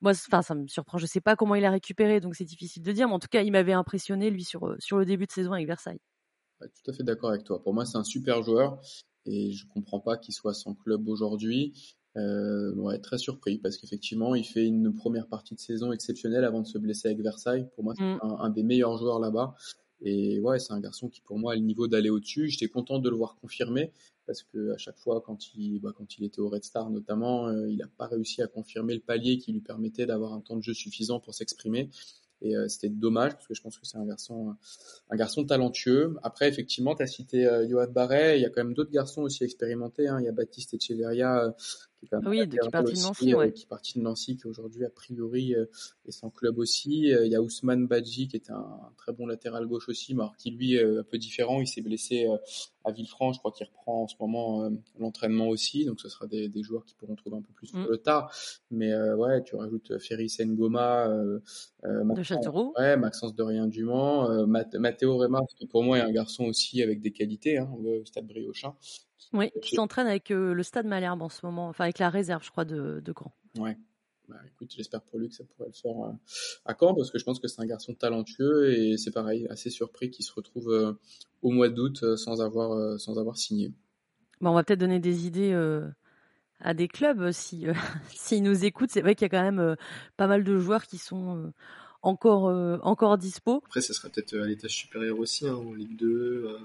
[0.00, 0.98] moi, enfin, ça me surprend.
[0.98, 3.08] Je sais pas comment il a récupéré, donc c'est difficile de dire.
[3.08, 5.66] Mais en tout cas, il m'avait impressionné lui sur sur le début de saison avec
[5.66, 6.00] Versailles.
[6.60, 7.62] tout à fait d'accord avec toi.
[7.62, 8.80] Pour moi, c'est un super joueur
[9.26, 11.96] et je comprends pas qu'il soit sans club aujourd'hui.
[12.16, 16.60] Euh, ouais, très surpris parce qu'effectivement, il fait une première partie de saison exceptionnelle avant
[16.60, 17.68] de se blesser avec Versailles.
[17.74, 18.20] Pour moi, c'est mm.
[18.38, 19.54] un, des meilleurs joueurs là-bas.
[20.04, 22.48] Et ouais, c'est un garçon qui, pour moi, a le niveau d'aller au-dessus.
[22.48, 23.92] J'étais content de le voir confirmer
[24.26, 27.48] parce que à chaque fois, quand il, bah, quand il était au Red Star notamment,
[27.48, 30.56] euh, il n'a pas réussi à confirmer le palier qui lui permettait d'avoir un temps
[30.56, 31.88] de jeu suffisant pour s'exprimer.
[32.42, 34.56] Et euh, c'était dommage parce que je pense que c'est un garçon,
[35.10, 36.16] un garçon talentueux.
[36.22, 38.38] Après, effectivement, tu as cité euh, Johan Barret.
[38.38, 40.08] Il y a quand même d'autres garçons aussi expérimentés.
[40.08, 40.18] Hein.
[40.20, 41.52] Il y a Baptiste Echeverria euh,
[42.06, 43.52] qui est oui, qui est parti de Nancy, ouais.
[43.52, 47.08] qui est parti de Nancy, qui aujourd'hui a priori est sans club aussi.
[47.08, 50.36] il y a Ousmane Badji qui est un, très bon latéral gauche aussi, mais alors
[50.36, 51.60] qui lui est un peu différent.
[51.60, 52.26] Il s'est blessé
[52.84, 53.36] à Villefranche.
[53.36, 55.84] Je crois qu'il reprend en ce moment l'entraînement aussi.
[55.84, 57.86] Donc ce sera des, des, joueurs qui pourront trouver un peu plus mm.
[57.88, 58.32] le tard.
[58.70, 61.08] Mais ouais, tu rajoutes Ferry Sengoma,
[62.78, 66.82] Ouais, Maxence de Rien Dumont, euh, Mathéo Remar, qui pour moi est un garçon aussi
[66.82, 68.74] avec des qualités hein, au stade Briochin.
[69.32, 72.44] Oui, qui s'entraîne avec euh, le stade Malherbe en ce moment, enfin avec la réserve,
[72.44, 73.32] je crois, de, de Grand.
[73.58, 73.76] Ouais.
[74.32, 76.12] Bah, écoute, j'espère pour lui que ça pourrait le faire euh,
[76.64, 79.70] à Caen parce que je pense que c'est un garçon talentueux et c'est pareil, assez
[79.70, 80.96] surpris qu'il se retrouve
[81.42, 83.72] au mois d'août sans avoir sans avoir signé.
[84.40, 85.52] Bon, on va peut-être donner des idées
[86.60, 87.66] à des clubs si
[88.14, 88.90] s'ils nous écoutent.
[88.90, 89.76] C'est vrai qu'il y a quand même
[90.16, 91.52] pas mal de joueurs qui sont
[92.02, 93.62] encore, euh, encore dispo.
[93.64, 96.58] Après, ça sera peut-être à l'étage supérieur aussi, hein, en Ligue 2, euh,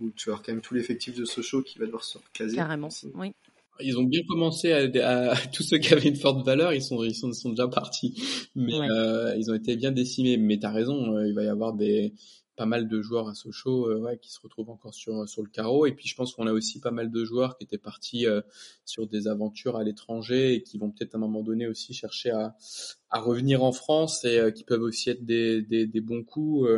[0.00, 2.56] où tu vas avoir quand même tout l'effectif de Sochaux qui va devoir se caser.
[2.56, 3.34] Carrément, oui.
[3.80, 7.14] Ils ont bien commencé à, tous ceux qui avaient une forte valeur, ils sont ils
[7.14, 8.14] sont, sont déjà partis,
[8.54, 10.36] mais euh, ils ont été bien décimés.
[10.36, 12.14] Mais t'as raison, il va y avoir des
[12.56, 15.48] pas mal de joueurs à Sochaux euh, ouais, qui se retrouvent encore sur, sur le
[15.48, 15.86] carreau.
[15.86, 18.42] Et puis je pense qu'on a aussi pas mal de joueurs qui étaient partis euh,
[18.84, 22.30] sur des aventures à l'étranger et qui vont peut-être à un moment donné aussi chercher
[22.30, 22.54] à,
[23.10, 26.68] à revenir en France et euh, qui peuvent aussi être des, des, des bons coups.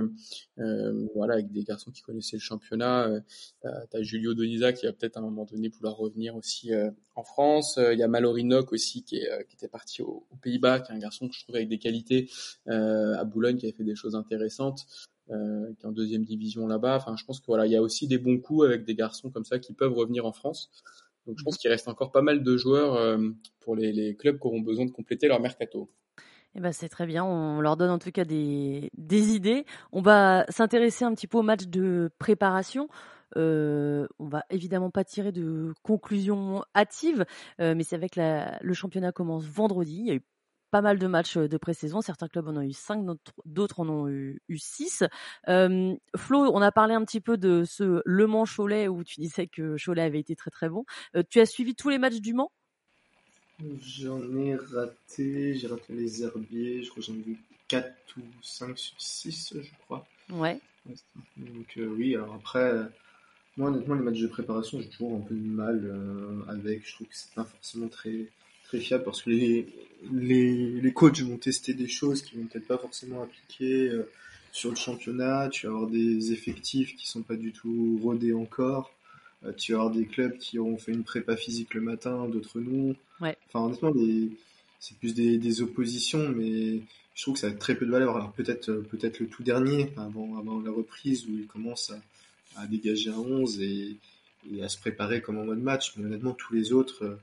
[1.14, 3.10] voilà, avec des garçons qui connaissaient le championnat.
[3.62, 6.70] tu as Julio Donisa qui va peut-être à un moment donné pouvoir revenir aussi
[7.14, 7.78] en France.
[7.78, 10.98] Il y a Malorinoc aussi qui, est, qui était parti aux, Pays-Bas, qui est un
[10.98, 12.30] garçon que je trouve avec des qualités
[12.66, 14.86] à Boulogne qui avait fait des choses intéressantes.
[15.30, 16.96] Euh, qui est en deuxième division là-bas.
[16.96, 19.30] Enfin, je pense que voilà, il y a aussi des bons coups avec des garçons
[19.30, 20.70] comme ça qui peuvent revenir en France.
[21.26, 24.38] Donc, je pense qu'il reste encore pas mal de joueurs euh, pour les, les, clubs
[24.38, 25.90] qui auront besoin de compléter leur mercato.
[26.54, 27.24] Eh ben, c'est très bien.
[27.24, 29.64] On leur donne en tout cas des, des idées.
[29.92, 32.88] On va s'intéresser un petit peu au match de préparation.
[33.36, 37.24] Euh, on va évidemment pas tirer de conclusions hâtives,
[37.60, 39.96] euh, mais c'est avec la, le championnat commence vendredi.
[39.98, 40.22] Il y a eu
[40.74, 42.00] pas mal de matchs de pré-saison.
[42.00, 43.06] Certains clubs en ont eu 5,
[43.44, 45.04] d'autres en ont eu, 6.
[45.46, 49.46] Flo, on a parlé un petit peu de ce Le Mans Cholet où tu disais
[49.46, 50.84] que Cholet avait été très très bon.
[51.30, 52.50] tu as suivi tous les matchs du Mans?
[53.82, 58.22] J'en ai raté, j'ai raté les herbiers, je crois que j'en ai vu 4 ou
[58.42, 60.04] 5 sur 6, je crois.
[60.28, 60.58] Ouais.
[61.36, 62.90] Donc oui, alors après,
[63.56, 67.06] moi honnêtement les matchs de préparation j'ai toujours un peu de mal avec, je trouve
[67.06, 68.26] que c'est pas forcément très
[68.74, 69.66] très fiable parce que les,
[70.12, 74.10] les, les coachs vont tester des choses qui vont peut-être pas forcément appliquer euh,
[74.52, 75.48] sur le championnat.
[75.48, 78.92] Tu vas avoir des effectifs qui sont pas du tout rodés encore.
[79.44, 82.60] Euh, tu vas avoir des clubs qui auront fait une prépa physique le matin, d'autres
[82.60, 82.96] non.
[83.20, 83.36] Ouais.
[83.48, 83.92] Enfin, honnêtement,
[84.80, 86.80] c'est plus des, des, oppositions, mais
[87.14, 88.16] je trouve que ça a très peu de valeur.
[88.16, 92.60] Alors peut-être euh, peut-être le tout dernier, avant, avant la reprise, où ils commencent à,
[92.62, 93.96] à dégager un 11 et,
[94.52, 95.92] et, à se préparer comme en mode match.
[95.96, 97.18] Mais honnêtement, tous les autres,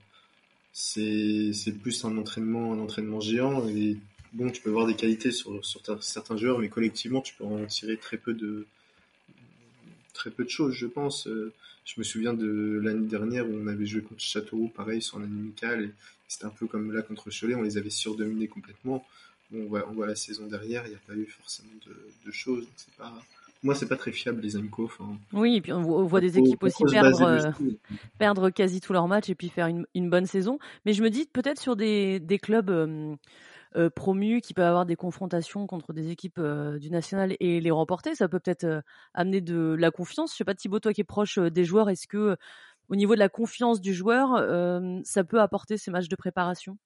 [0.73, 3.97] c'est plus un entraînement un entraînement géant et
[4.33, 7.65] bon tu peux voir des qualités sur sur certains joueurs mais collectivement tu peux en
[7.65, 8.65] tirer très peu de
[10.13, 11.27] très peu de choses je pense.
[11.27, 11.53] Euh,
[11.83, 15.23] je me souviens de l'année dernière où on avait joué contre Châteauroux pareil sur un
[15.23, 15.91] amical
[16.27, 19.05] c'était un peu comme là contre Cholet on les avait surdominés complètement.
[19.49, 21.95] Bon, on voit on voit la saison derrière il n'y a pas eu forcément de,
[22.25, 23.13] de choses c'est pas
[23.63, 24.89] moi, c'est pas très fiable les Amco.
[25.33, 27.51] Oui, et puis on voit des équipes aussi perdre, euh,
[28.17, 30.57] perdre quasi tous leurs matchs et puis faire une, une bonne saison.
[30.85, 33.15] Mais je me dis peut-être sur des, des clubs euh,
[33.75, 36.41] euh, promus qui peuvent avoir des confrontations contre des équipes
[36.79, 38.81] du national et les remporter, ça peut peut-être
[39.13, 40.31] amener de la confiance.
[40.31, 42.37] Je sais pas Thibaut, toi qui es proche des joueurs, est-ce que
[42.89, 44.43] au niveau de la confiance du joueur,
[45.03, 46.77] ça peut apporter ces matchs de préparation?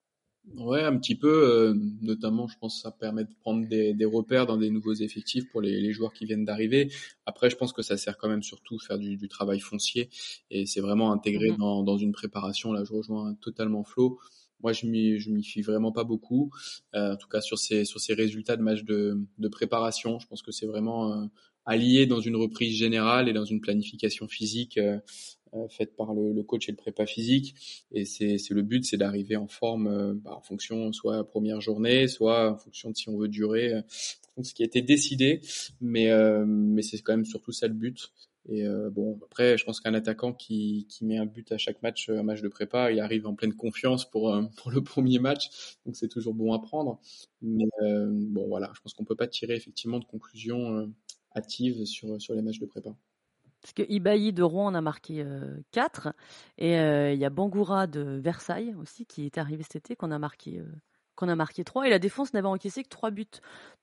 [0.53, 1.27] Ouais, un petit peu.
[1.27, 4.93] Euh, notamment, je pense que ça permet de prendre des, des repères dans des nouveaux
[4.93, 6.91] effectifs pour les, les joueurs qui viennent d'arriver.
[7.25, 10.09] Après, je pense que ça sert quand même surtout à faire du, du travail foncier
[10.51, 12.71] et c'est vraiment intégré mmh dans, dans une préparation.
[12.71, 14.19] Là, je rejoins totalement Flo.
[14.61, 16.51] Moi, je m'y, je m'y fie vraiment pas beaucoup.
[16.93, 20.27] Euh, en tout cas, sur ces, sur ces résultats de match de, de préparation, je
[20.27, 21.25] pense que c'est vraiment euh,
[21.65, 24.79] allié dans une reprise générale et dans une planification physique
[25.69, 27.55] faite par le, coach et le prépa physique.
[27.91, 32.51] Et c'est le but, c'est d'arriver en forme bah, en fonction soit première journée, soit
[32.51, 33.73] en fonction de si on veut durer.
[34.41, 35.41] ce qui a été décidé,
[35.81, 36.09] mais,
[36.45, 38.11] mais c'est quand même surtout ça le but.
[38.47, 41.81] Et euh, bon, après, je pense qu'un attaquant qui, qui met un but à chaque
[41.81, 45.19] match, un match de prépa, il arrive en pleine confiance pour, euh, pour le premier
[45.19, 46.99] match, donc c'est toujours bon à prendre.
[47.41, 50.91] Mais euh, bon, voilà, je pense qu'on peut pas tirer effectivement de conclusions
[51.35, 52.95] hâtives sur, sur les matchs de prépa.
[53.65, 55.25] Parce que Ibaï de Rouen en a marqué
[55.71, 56.13] 4,
[56.59, 60.19] et il y a Bangoura de Versailles aussi qui est arrivé cet été, qu'on a
[60.19, 60.61] marqué
[61.15, 63.25] qu'on a marqué 3 et la défense n'avait encaissé que 3 buts.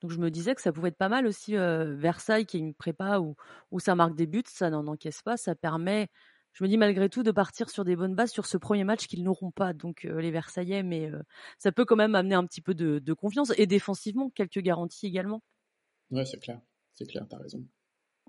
[0.00, 2.60] Donc je me disais que ça pouvait être pas mal aussi euh, Versailles qui est
[2.60, 3.34] une prépa où,
[3.80, 6.08] ça marque des buts, ça n'en encaisse pas, ça permet,
[6.52, 9.06] je me dis malgré tout, de partir sur des bonnes bases sur ce premier match
[9.06, 11.22] qu'ils n'auront pas, donc euh, les Versaillais, mais euh,
[11.58, 15.42] ça peut quand même amener un petit peu de, confiance et défensivement quelques garanties également.
[16.10, 16.60] Ouais, c'est clair,
[16.92, 17.64] c'est clair, t'as raison.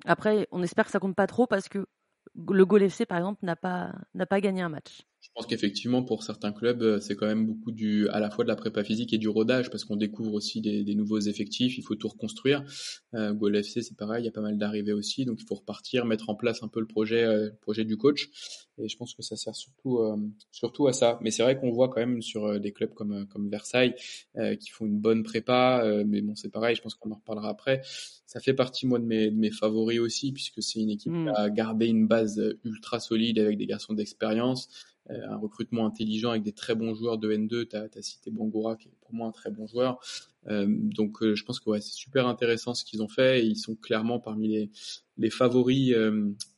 [0.06, 1.88] Après, on espère que ça compte pas trop parce que
[2.36, 5.04] le Gol FC par exemple n'a pas n'a pas gagné un match.
[5.24, 8.44] Je pense qu'effectivement, pour certains clubs, euh, c'est quand même beaucoup du, à la fois
[8.44, 11.78] de la prépa physique et du rodage, parce qu'on découvre aussi des, des, nouveaux effectifs,
[11.78, 12.64] il faut tout reconstruire.
[13.14, 15.56] Euh, Goal FC, c'est pareil, il y a pas mal d'arrivées aussi, donc il faut
[15.56, 18.30] repartir, mettre en place un peu le projet, euh, le projet du coach.
[18.78, 20.18] Et je pense que ça sert surtout, euh,
[20.52, 21.20] surtout à ça.
[21.22, 23.96] Mais c'est vrai qu'on voit quand même sur des clubs comme, comme Versailles,
[24.60, 27.82] qui font une bonne prépa, mais bon, c'est pareil, je pense qu'on en reparlera après.
[28.26, 31.26] Ça fait partie, moi, de mes, de mes favoris aussi, puisque c'est une équipe mmh.
[31.26, 34.70] qui a gardé une base ultra solide avec des garçons d'expérience.
[35.10, 37.68] Euh, un recrutement intelligent avec des très bons joueurs de N2.
[37.68, 40.00] Tu as, cité Bangoura qui est pour moi un très bon joueur.
[40.48, 43.46] Euh, donc euh, je pense que ouais, c'est super intéressant ce qu'ils ont fait.
[43.46, 44.70] ils sont clairement parmi les,
[45.18, 45.94] les favoris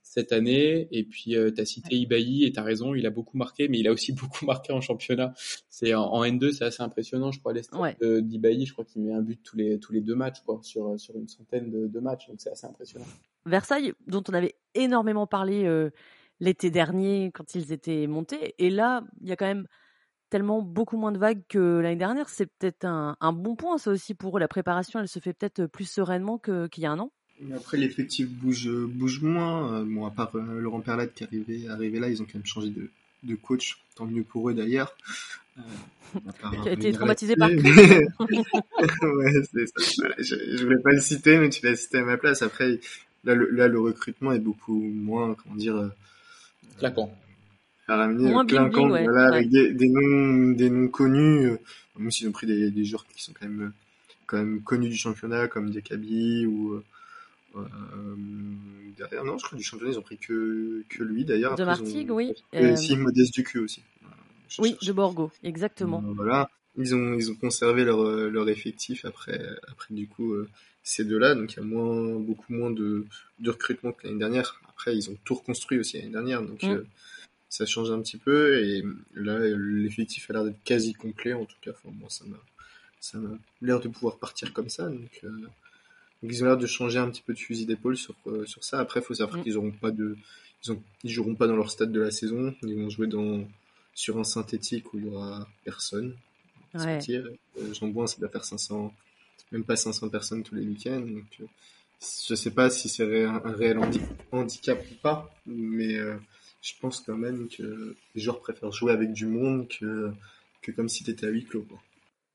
[0.03, 0.87] cette année.
[0.91, 3.79] Et puis, tu as cité Ibaï et tu as raison, il a beaucoup marqué, mais
[3.79, 5.33] il a aussi beaucoup marqué en championnat.
[5.67, 9.11] C'est en, N2, c'est assez impressionnant, je crois, les stats d'Ibaï, je crois qu'il met
[9.11, 11.99] un but tous les, tous les deux matchs, quoi, sur, sur une centaine de, de
[11.99, 13.07] matchs, donc c'est assez impressionnant.
[13.47, 15.89] Versailles, dont on avait énormément parlé
[16.39, 18.55] l'été dernier quand ils étaient montés.
[18.59, 19.67] Et là, il y a quand même
[20.29, 22.29] tellement beaucoup moins de vagues que l'année dernière.
[22.29, 24.39] C'est peut-être un, bon point, ça aussi, pour eux.
[24.39, 27.11] La préparation, elle se fait peut-être plus sereinement qu'il y a un an.
[27.53, 29.73] Après, l'effectif bouge, bouge moins.
[29.73, 32.35] Euh, bon, à part euh, Laurent Perlat qui est arrivé, arrivé là, ils ont quand
[32.35, 32.89] même changé de,
[33.23, 33.77] de coach.
[33.95, 34.95] Tant mieux pour eux d'ailleurs.
[35.57, 35.61] Euh,
[36.63, 37.49] qui a été traumatisé par.
[37.49, 37.57] ouais,
[39.53, 40.07] c'est ça.
[40.17, 42.41] Je, je, voulais pas le citer, mais tu l'as cité à ma place.
[42.41, 42.79] Après,
[43.25, 45.91] là, le, là, le recrutement est beaucoup moins, comment dire,
[46.77, 47.11] Claquant.
[47.87, 51.57] clinquant, voilà, avec des, des, noms, des noms connus, euh,
[51.97, 53.73] même s'ils ont pris des, des joueurs qui sont quand même,
[54.25, 56.83] quand même connus du championnat, comme Dekabi ou, euh,
[57.55, 58.15] euh,
[58.97, 61.55] derrière, non, je crois du championnat, ils ont pris que, que lui, d'ailleurs.
[61.55, 62.33] De Martigues, oui.
[62.53, 62.75] Et euh...
[62.75, 63.81] si, Modeste Ducu aussi.
[64.59, 66.03] oui, de Borgo, exactement.
[66.15, 66.49] voilà.
[66.77, 70.35] Ils ont, ils ont conservé leur, leur effectif après, après du coup,
[70.85, 73.07] ces deux-là, donc il y a moins, beaucoup moins de,
[73.39, 74.61] de recrutement que l'année dernière.
[74.69, 76.69] Après, ils ont tout reconstruit aussi l'année dernière, donc mm.
[76.69, 76.85] euh,
[77.49, 78.63] ça change un petit peu.
[78.63, 78.83] Et
[79.15, 81.71] là, l'effectif a l'air d'être quasi complet, en tout cas.
[81.71, 82.37] Enfin, moi, ça m'a,
[82.99, 84.87] ça m'a l'air de pouvoir partir comme ça.
[84.87, 85.29] Donc, euh,
[86.21, 88.63] donc ils ont l'air de changer un petit peu de fusil d'épaule sur, euh, sur
[88.63, 88.79] ça.
[88.79, 89.43] Après, il faut savoir mm.
[89.43, 90.15] qu'ils auront pas de,
[90.63, 92.53] ils, ont, ils joueront pas dans leur stade de la saison.
[92.61, 93.43] Ils vont jouer dans,
[93.95, 96.15] sur un synthétique où il y aura personne.
[96.75, 96.99] Ouais.
[97.73, 98.93] Jean Bouin, ça doit faire 500,
[99.51, 101.01] même pas 500 personnes tous les week-ends.
[101.01, 101.49] Donc,
[102.27, 103.79] je sais pas si c'est un, réel
[104.31, 106.17] handicap ou pas, mais euh,
[106.61, 110.11] je pense quand même que les joueurs préfèrent jouer avec du monde que,
[110.75, 111.65] comme si tu à huis clos.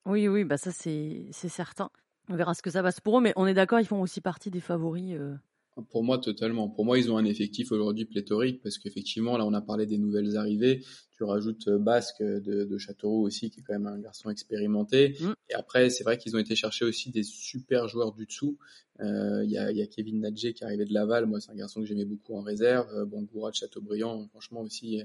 [0.07, 1.90] Oui, oui, bah ça c'est certain.
[2.28, 4.20] On verra ce que ça passe pour eux, mais on est d'accord, ils font aussi
[4.20, 5.14] partie des favoris.
[5.18, 5.34] Euh,
[5.82, 6.68] pour moi, totalement.
[6.68, 9.98] Pour moi, ils ont un effectif aujourd'hui pléthorique parce qu'effectivement, là, on a parlé des
[9.98, 10.84] nouvelles arrivées.
[11.12, 15.16] Tu rajoutes euh, Basque de, de Châteauroux aussi, qui est quand même un garçon expérimenté.
[15.20, 15.32] Mm.
[15.50, 18.58] Et après, c'est vrai qu'ils ont été chercher aussi des super joueurs du dessous.
[19.00, 21.26] Euh, il y, a, y, a, Kevin Nadje qui arrivait de Laval.
[21.26, 22.88] Moi, c'est un garçon que j'aimais beaucoup en réserve.
[22.94, 25.02] Euh, bon, de Châteaubriand, franchement aussi,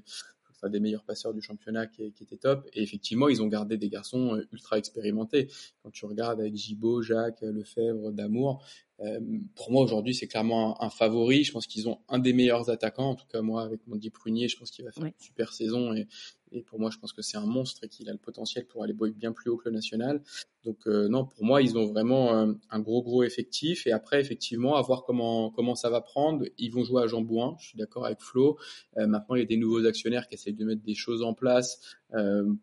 [0.65, 2.67] un des meilleurs passeurs du championnat qui, qui, était top.
[2.73, 5.49] Et effectivement, ils ont gardé des garçons ultra expérimentés.
[5.83, 8.63] Quand tu regardes avec Gibaud, Jacques, Lefebvre, Damour,
[9.01, 9.19] euh,
[9.55, 11.43] pour moi aujourd'hui c'est clairement un, favori.
[11.43, 13.09] Je pense qu'ils ont un des meilleurs attaquants.
[13.09, 15.93] En tout cas moi avec Mondi Prunier, je pense qu'il va faire une super saison
[15.93, 16.07] et,
[16.55, 18.83] et, pour moi je pense que c'est un monstre et qu'il a le potentiel pour
[18.83, 20.21] aller bien plus haut que le national.
[20.63, 24.19] Donc euh, non pour moi ils ont vraiment euh, un gros gros effectif et après
[24.19, 26.45] effectivement à voir comment ça va prendre.
[26.57, 28.57] Ils vont jouer à Jambouin, je suis d'accord avec Flo.
[28.95, 31.79] maintenant il y a des nouveaux actionnaires qui essayent de mettre des choses en place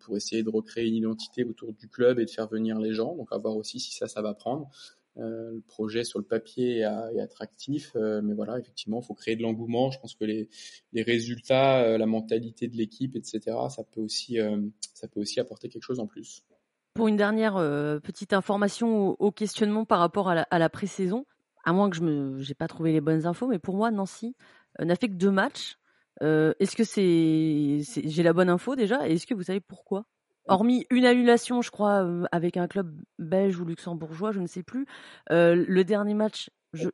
[0.01, 3.14] pour essayer de recréer une identité autour du club et de faire venir les gens.
[3.14, 4.70] Donc à voir aussi si ça ça va prendre.
[5.18, 9.36] Euh, le projet sur le papier est, attractif, euh, mais voilà, effectivement, il faut créer
[9.36, 9.90] de l'engouement.
[9.90, 10.48] Je pense que les,
[11.02, 14.38] résultats, euh, la mentalité de l'équipe, etc., ça peut aussi,
[14.94, 16.44] ça peut aussi apporter quelque chose en plus.
[16.94, 17.54] Pour une dernière
[18.02, 21.26] petite information au, questionnement par rapport à la, la pré-saison,
[21.64, 24.34] à moins que je n'ai pas trouvé les bonnes infos, mais pour moi, Nancy
[24.78, 25.78] n'a fait que deux matchs
[26.20, 30.04] est-ce que c'est, j'ai la bonne info déjà Est-ce que vous savez pourquoi?
[30.49, 34.86] Hormis une annulation, je crois, avec un club belge ou luxembourgeois, je ne sais plus.
[35.30, 36.51] le dernier match,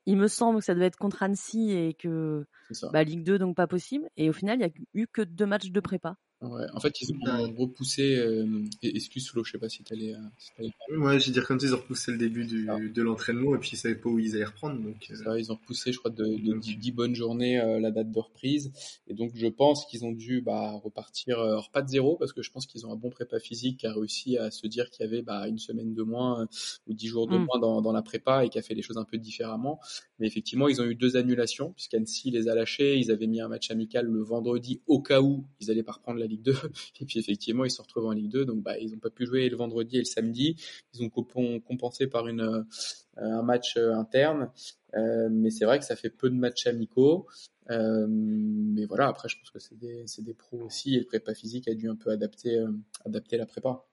[0.07, 2.47] il me semble que ça devait être contre Annecy et que
[2.91, 4.09] bah, Ligue 2, donc pas possible.
[4.17, 6.17] Et au final, il n'y a eu que deux matchs de prépa.
[6.41, 8.17] Ouais, en fait, ils ont repoussé.
[8.17, 10.15] Euh, excuse Flo, je sais pas si t'allais.
[10.15, 12.79] Euh, ouais, j'ai dire comme ça, ils ont repoussé le début du, ah.
[12.79, 14.81] de l'entraînement et puis ils savaient pas où ils allaient reprendre.
[14.81, 15.41] Donc, euh...
[15.41, 18.71] ils ont repoussé, je crois, de, de 10, bonnes journées euh, la date de reprise.
[19.09, 22.33] Et donc, je pense qu'ils ont dû bah, repartir, euh, alors pas de zéro, parce
[22.33, 24.91] que je pense qu'ils ont un bon prépa physique qui a réussi à se dire
[24.91, 26.47] qu'il y avait bah, une semaine de moins
[26.87, 27.47] ou dix jours de mm.
[27.47, 29.81] moins dans, dans, la prépa et qui a fait les choses un peu différemment.
[30.21, 32.97] Mais effectivement, ils ont eu deux annulations, puisqu'Annecy les a lâchés.
[32.97, 36.21] Ils avaient mis un match amical le vendredi au cas où ils allaient pas reprendre
[36.21, 36.55] la Ligue 2.
[37.01, 39.27] Et puis effectivement, ils se retrouvent en Ligue 2, donc bah, ils n'ont pas pu
[39.27, 40.57] jouer le vendredi et le samedi.
[40.95, 44.51] Ils ont compensé par une, euh, un match euh, interne.
[44.95, 47.27] Euh, mais c'est vrai que ça fait peu de matchs amicaux.
[47.71, 51.69] Mais voilà, après, je pense que c'est des, des, pros aussi et le prépa physique
[51.69, 52.65] a dû un peu adapter,
[53.05, 53.85] adapter la prépa.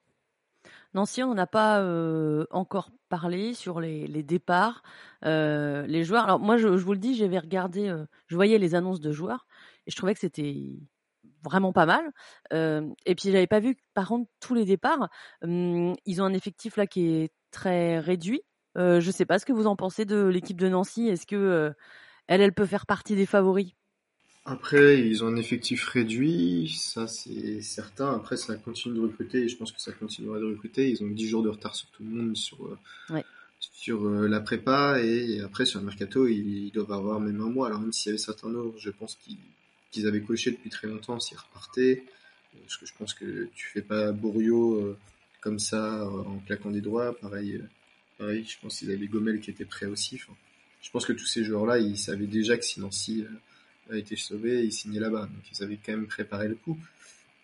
[0.94, 1.84] Nancy, on n'a pas
[2.52, 4.82] encore parlé sur les, les départs,
[5.22, 6.24] les joueurs.
[6.24, 7.94] Alors moi, je, vous le dis, j'avais regardé,
[8.28, 9.46] je voyais les annonces de joueurs
[9.86, 10.56] et je trouvais que c'était
[11.46, 12.12] vraiment pas mal.
[12.52, 15.08] et puis j'avais pas vu, par contre, tous les départs.
[15.42, 18.42] Hum, ils ont un effectif là qui est très réduit.
[18.76, 21.08] Euh, je sais pas ce que vous en pensez de l'équipe de Nancy.
[21.08, 21.70] Est-ce que euh,
[22.26, 23.72] elle, elle peut faire partie des favoris?
[24.44, 28.14] Après, ils ont un effectif réduit, ça c'est certain.
[28.14, 30.88] Après, ça continue de recruter et je pense que ça continuera de recruter.
[30.88, 33.20] Ils ont 10 jours de retard sur tout le monde sur euh,
[33.58, 37.66] sur la prépa et après sur le mercato, ils, doivent avoir même un mois.
[37.66, 39.38] Alors même s'il y avait certains autres, je pense qu'ils
[39.90, 42.02] qu'ils avaient coché depuis très longtemps s'ils repartaient.
[42.62, 44.98] Parce que je pense que tu fais pas Bourriot euh,
[45.40, 47.16] comme ça euh, en claquant des doigts.
[47.18, 47.68] Pareil, euh,
[48.18, 50.18] pareil je pense qu'ils avaient Gomel qui était prêt aussi.
[50.18, 53.24] je pense que tous ces joueurs-là, ils savaient déjà que si Nancy
[53.90, 55.22] a été sauvé, ils signaient là-bas.
[55.26, 56.78] Donc ils avaient quand même préparé le coup.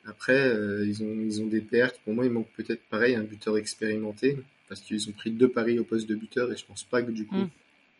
[0.04, 0.50] Après,
[0.84, 2.00] ils, ont, ils ont des pertes.
[2.04, 4.38] Pour moi, il manque peut-être pareil un buteur expérimenté.
[4.72, 7.10] Parce qu'ils ont pris deux paris au poste de buteur et je pense pas que
[7.10, 7.50] du coup, mm.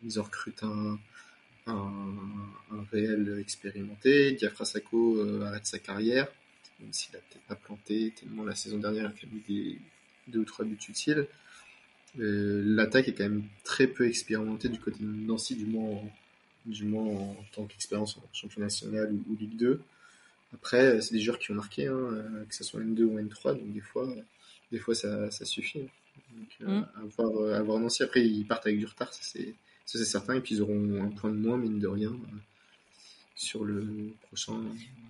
[0.04, 0.98] ils ont recruté un,
[1.66, 4.32] un, un réel expérimenté.
[4.32, 6.28] Diafrasako euh, arrête sa carrière,
[6.80, 9.78] même s'il a peut-être pas planté tellement la saison dernière il a mis des
[10.28, 11.26] deux ou trois buts utiles.
[12.18, 16.10] Euh, L'attaque est quand même très peu expérimentée du côté de Nancy, du moins en,
[16.66, 19.80] du moins en tant qu'expérience en championnat national ou, Ligue 2.
[20.54, 23.58] Après, c'est des joueurs qui ont marqué, hein, euh, que ce soit N2 ou N3,
[23.58, 24.06] donc des fois,
[24.70, 25.88] des fois ça, ça suffit.
[26.36, 26.88] Donc, euh, mm.
[27.02, 29.54] avoir, avoir Nancy, après ils partent avec du retard, c'est
[29.86, 30.34] ça, c'est certain.
[30.34, 32.38] Et puis, ils auront un point de moins, mine de rien, euh,
[33.34, 34.54] sur le prochain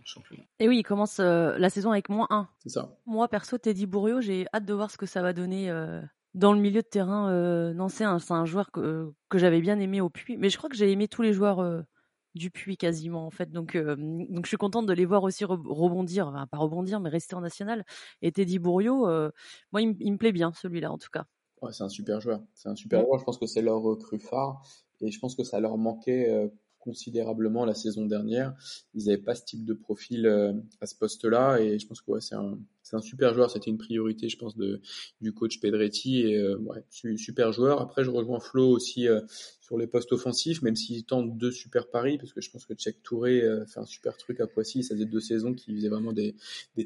[0.05, 0.43] championnat.
[0.59, 2.49] Et oui, ils commencent euh, la saison avec moins 1.
[2.63, 2.97] C'est ça.
[3.07, 6.01] Moi, perso, Teddy Bourriot, j'ai hâte de voir ce que ça va donner euh,
[6.35, 10.09] dans le milieu de terrain euh, C'est un, joueur que, que j'avais bien aimé au
[10.09, 10.37] Puy.
[10.37, 11.85] Mais je crois que j'ai aimé tous les joueurs
[12.35, 13.51] du Puy quasiment, en fait.
[13.51, 16.29] Donc, donc, je suis contente de les voir aussi rebondir.
[16.29, 17.85] Enfin, pas rebondir, mais rester en national.
[18.23, 19.07] Et Teddy Bourriot,
[19.73, 21.27] moi, il me plaît bien, celui-là, en tout cas
[21.71, 22.43] c'est un super joueur.
[22.55, 23.19] C'est un super joueur.
[23.19, 24.63] Je pense que c'est leur recrue phare
[25.01, 26.49] et je pense que ça leur manquait euh,
[26.79, 28.55] considérablement la saison dernière.
[28.95, 32.11] Ils n'avaient pas ce type de profil euh, à ce poste-là et je pense que
[32.11, 32.59] ouais, c'est un,
[32.93, 33.51] c'est un super joueur.
[33.51, 34.81] C'était une priorité, je pense, de,
[35.21, 36.59] du coach Pedretti et euh,
[37.17, 37.81] super joueur.
[37.81, 39.09] Après, je rejoins Flo aussi
[39.63, 42.75] sur les postes offensifs, même s'il tente deux super paris, parce que je pense que
[42.75, 45.89] Tchèque Touré euh, fait un super truc à Poissy, ça faisait deux saisons qui faisait
[45.89, 46.35] vraiment des,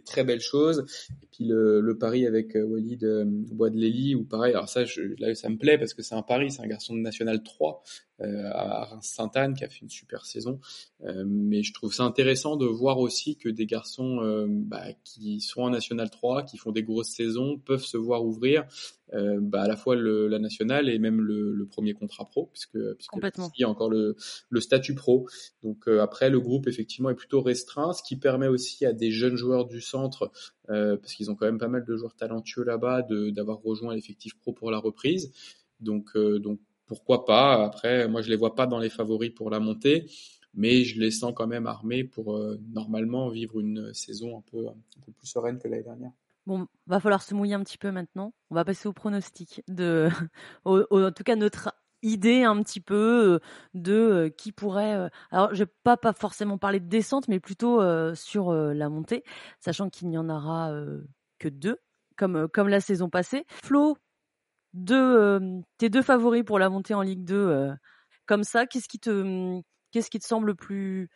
[0.04, 0.84] très belles choses.
[1.22, 4.84] Et puis le, pari avec euh, Walid euh, Bois-de-Lély, ou pareil, alors ça,
[5.18, 7.82] là, ça me plaît parce que c'est un pari, c'est un garçon de National 3
[8.20, 10.60] euh, à Reims-Sainte-Anne qui a fait une super saison.
[11.04, 15.62] Euh, mais je trouve ça intéressant de voir aussi que des garçons bah, qui sont
[15.62, 18.64] en National 3, qui font des grosses saisons, peuvent se voir ouvrir
[19.14, 22.50] euh, bah, à la fois le, la nationale et même le, le premier contrat pro,
[22.52, 23.12] puisque, puisque
[23.56, 24.16] il y a encore le,
[24.50, 25.28] le statut pro.
[25.62, 29.10] Donc euh, après, le groupe effectivement est plutôt restreint, ce qui permet aussi à des
[29.10, 30.30] jeunes joueurs du centre,
[30.68, 34.36] euh, parce qu'ils ont quand même pas mal de joueurs talentueux là-bas, d'avoir rejoint l'effectif
[34.38, 35.32] pro pour la reprise.
[35.80, 37.64] Donc, donc pourquoi pas?
[37.64, 40.06] Après, moi je les vois pas dans les favoris pour la montée
[40.56, 42.38] mais je les sens quand même armés pour
[42.72, 46.12] normalement vivre une saison un peu, un peu plus sereine que l'année dernière.
[46.46, 48.32] Bon, va falloir se mouiller un petit peu maintenant.
[48.50, 50.08] On va passer au pronostic de,
[50.64, 53.38] en tout cas notre idée un petit peu euh,
[53.74, 54.94] de euh, qui pourrait.
[54.94, 57.80] Euh, alors, je vais pas pas forcément parler de descente, mais plutôt
[58.14, 59.24] sur la montée,
[59.60, 60.72] sachant qu'il n'y en aura
[61.38, 61.78] que deux,
[62.16, 63.44] comme comme la saison passée.
[63.48, 63.96] Flo,
[64.72, 65.40] deux,
[65.78, 67.72] tes deux favoris pour la montée en Ligue 2,
[68.26, 69.62] comme ça, qu'est-ce qui te
[69.96, 71.08] qu'est-ce qui te semble plus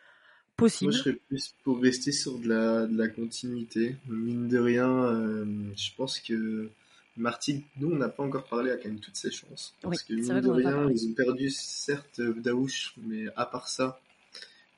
[0.59, 3.95] moi, je serais plus pour rester sur de la, de la continuité.
[4.07, 6.69] Mine de rien, euh, je pense que
[7.17, 9.73] Marty, nous, on n'a pas encore parlé à quand même toutes ses chances.
[9.81, 13.99] Parce que mine de rien, ils ont perdu certes Daouche, mais à part ça,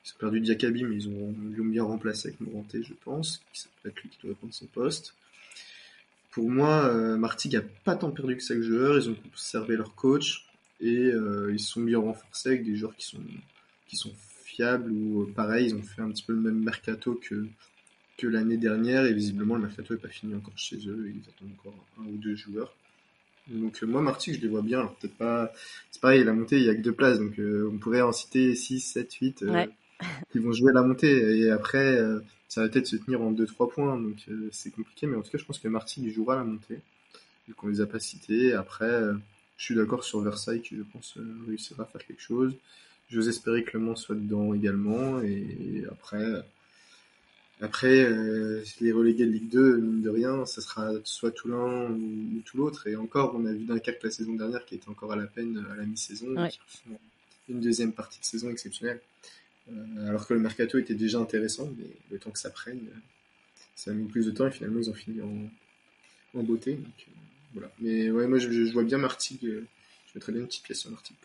[0.05, 3.41] Ils ont perdu Diakabi, mais ils ont, l'ont bien remplacé avec Moranté, je pense.
[3.51, 5.15] C'est peut-être lui qui doit prendre son poste.
[6.31, 8.97] Pour moi, euh, Martigues n'a pas tant perdu que ça que joueurs.
[8.97, 10.47] Ils ont conservé leur coach
[10.79, 13.19] et euh, ils sont bien renforcés avec des joueurs qui sont,
[13.87, 14.11] qui sont
[14.43, 17.47] fiables ou pareil, ils ont fait un petit peu le même mercato que,
[18.17, 21.11] que l'année dernière et visiblement le mercato n'est pas fini encore chez eux.
[21.13, 22.73] Ils attendent encore un ou deux joueurs.
[23.47, 25.51] Donc euh, moi Martigues je les vois bien, alors peut-être pas
[25.91, 28.13] c'est pareil, la montée il y a que deux places donc euh, on pourrait en
[28.13, 29.45] citer 6 7 8
[30.31, 33.45] qui vont jouer la montée et après euh, ça va peut-être se tenir en 2
[33.45, 34.15] 3 points donc
[34.51, 36.79] c'est compliqué mais en tout cas je pense que Martigues jouera la montée
[37.47, 38.53] vu qu'on les a pas cités.
[38.53, 39.01] Après
[39.57, 42.53] je suis d'accord sur Versailles qui je pense réussira à faire quelque chose.
[43.13, 46.43] J'ose espérer que Le Mans soit dedans également et après
[47.63, 51.91] après, euh, les relégués de Ligue 2, mine de rien, ça sera soit tout l'un
[51.91, 52.87] ou, tout l'autre.
[52.87, 55.65] Et encore, on a vu Dunkerque la saison dernière qui était encore à la peine
[55.71, 56.35] à la mi-saison,
[57.47, 58.99] une deuxième partie de saison exceptionnelle.
[59.71, 62.81] Euh, alors que le mercato était déjà intéressant, mais le temps que ça prenne,
[63.75, 66.73] ça a mis plus de temps et finalement ils ont fini en, en beauté.
[66.73, 67.11] Donc, euh,
[67.53, 67.71] voilà.
[67.79, 70.91] Mais ouais, moi je, je vois bien Martigues, je mettrais bien une petite pièce sur
[70.91, 71.15] Martigues.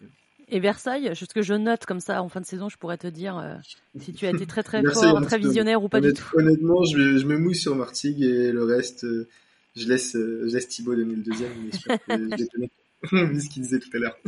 [0.50, 3.06] Et Versailles, ce que je note comme ça en fin de saison, je pourrais te
[3.06, 3.54] dire euh,
[4.00, 6.24] si tu as été très très fort, très visionnaire ou pas du tout.
[6.34, 9.28] Honnêtement, je, me mouille sur Martigues et le reste, euh,
[9.76, 12.70] je laisse, euh, je laisse Thibaut donner le deuxième, mais je
[13.40, 14.18] ce qu'il disait tout à l'heure.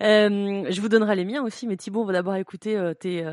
[0.00, 3.24] je vous donnerai les miens aussi, mais Thibaut, on va d'abord écouter tes,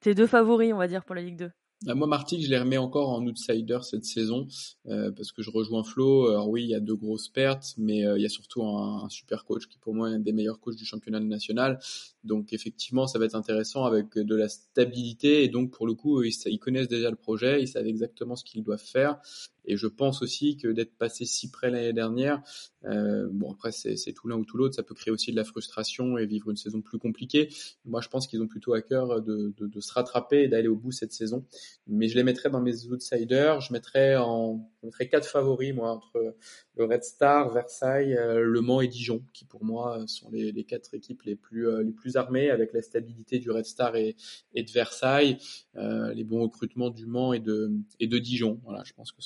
[0.00, 1.50] tes deux favoris, on va dire, pour la Ligue 2.
[1.86, 4.46] Bah, moi, Martigues, je les remets encore en outsider cette saison
[4.86, 6.28] euh, parce que je rejoins Flo.
[6.28, 9.08] Alors oui, il y a deux grosses pertes, mais euh, il y a surtout un,
[9.08, 11.78] super coach qui pour moi est un des meilleurs coachs du championnat national.
[12.22, 16.22] Donc effectivement, ça va être intéressant avec de la stabilité et donc pour le coup,
[16.22, 19.18] ils connaissent déjà le projet, ils savent exactement ce qu'ils doivent faire.
[19.64, 22.42] Et je pense aussi que d'être passé si près l'année dernière,
[22.84, 25.44] euh, bon après c'est tout l'un ou tout l'autre, ça peut créer aussi de la
[25.44, 27.48] frustration et vivre une saison plus compliquée.
[27.84, 30.68] Moi je pense qu'ils ont plutôt à cœur de, de, de se rattraper et d'aller
[30.68, 31.44] au bout cette saison.
[31.86, 35.90] Mais je les mettrais dans mes outsiders, je mettrais en je mettrais quatre favoris moi
[35.90, 36.34] entre
[36.84, 41.22] Red Star, Versailles, euh, Le Mans et Dijon, qui pour moi sont les, quatre équipes
[41.22, 44.16] les plus euh, les plus armées avec la stabilité du Red Star et,
[44.54, 45.38] de Versailles,
[45.76, 48.60] euh, les bons recrutements du Mans et de Dijon.
[48.84, 49.22] Je pense que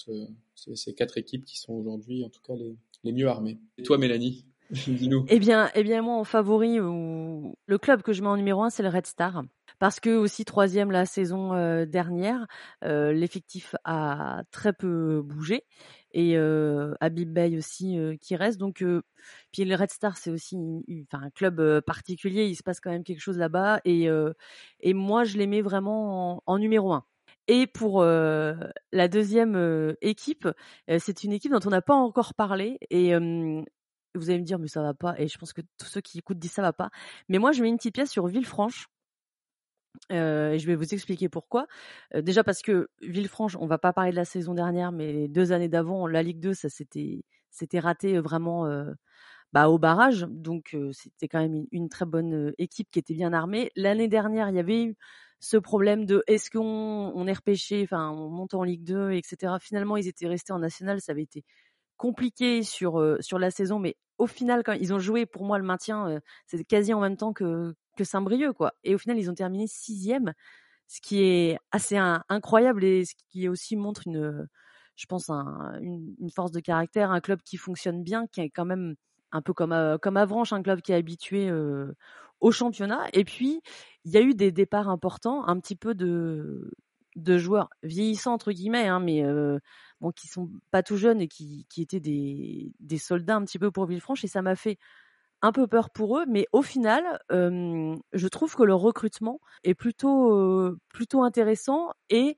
[0.54, 3.58] c'est ces quatre équipes qui sont aujourd'hui en tout cas les, mieux armées.
[3.78, 5.26] Et toi, Mélanie Dis-nous.
[5.28, 8.70] Eh bien, eh bien, moi, en favori, le club que je mets en numéro un,
[8.70, 9.44] c'est le Red Star
[9.84, 12.46] parce que aussi troisième la saison euh, dernière,
[12.84, 15.66] euh, l'effectif a très peu bougé
[16.12, 18.56] et euh, Habib Bey aussi qui reste.
[18.58, 18.82] Donc
[19.52, 20.56] puis le Red Star c'est aussi
[21.02, 24.08] enfin un club particulier, il se passe quand même quelque chose là-bas et
[24.80, 27.04] et moi je les mets vraiment en, numéro un.
[27.46, 30.48] Et pour la deuxième équipe,
[30.98, 33.14] c'est une équipe dont on n'a pas encore parlé et
[34.14, 36.20] vous allez me dire mais ça va pas et je pense que tous ceux qui
[36.20, 36.88] écoutent disent ça va pas.
[37.28, 38.86] Mais moi je mets une petite pièce sur Villefranche
[40.12, 41.66] euh, et je vais vous expliquer pourquoi.
[42.14, 45.52] Euh, déjà parce que Villefranche, on va pas parler de la saison dernière, mais deux
[45.52, 48.92] années d'avant, la Ligue 2, ça s'était c'était raté vraiment euh,
[49.52, 50.26] bah, au barrage.
[50.30, 53.70] Donc c'était quand même une, très bonne équipe qui était bien armée.
[53.76, 54.96] L'année dernière, il y avait eu
[55.40, 59.54] ce problème de est-ce qu'on on est repêché, enfin on monte en Ligue 2, etc.
[59.60, 61.44] Finalement, ils étaient restés en national, ça avait été
[61.96, 65.64] compliqué sur sur la saison, mais au final, quand ils ont joué pour moi le
[65.64, 68.72] maintien, c'était quasi en même temps que que Saint-Brieuc, quoi.
[68.84, 70.32] Et au final, ils ont terminé sixième,
[70.86, 74.48] ce qui est assez incroyable et ce qui aussi montre une,
[74.96, 78.94] je pense, une, force de caractère, un club qui fonctionne bien, qui est quand même
[79.32, 81.50] un peu comme comme Avranches, un club qui est habitué
[82.40, 83.06] au championnat.
[83.12, 83.60] Et puis,
[84.04, 86.70] il y a eu des départs importants, un petit peu de
[87.16, 89.22] de joueurs vieillissants entre guillemets, hein, mais
[90.00, 93.58] bon, qui sont pas tout jeunes et qui, qui étaient des, des soldats un petit
[93.58, 94.24] peu pour Villefranche.
[94.24, 94.78] Et ça m'a fait
[95.44, 100.74] un peu peur pour eux, mais au final, je trouve que leur recrutement est plutôt
[100.92, 102.36] plutôt intéressant et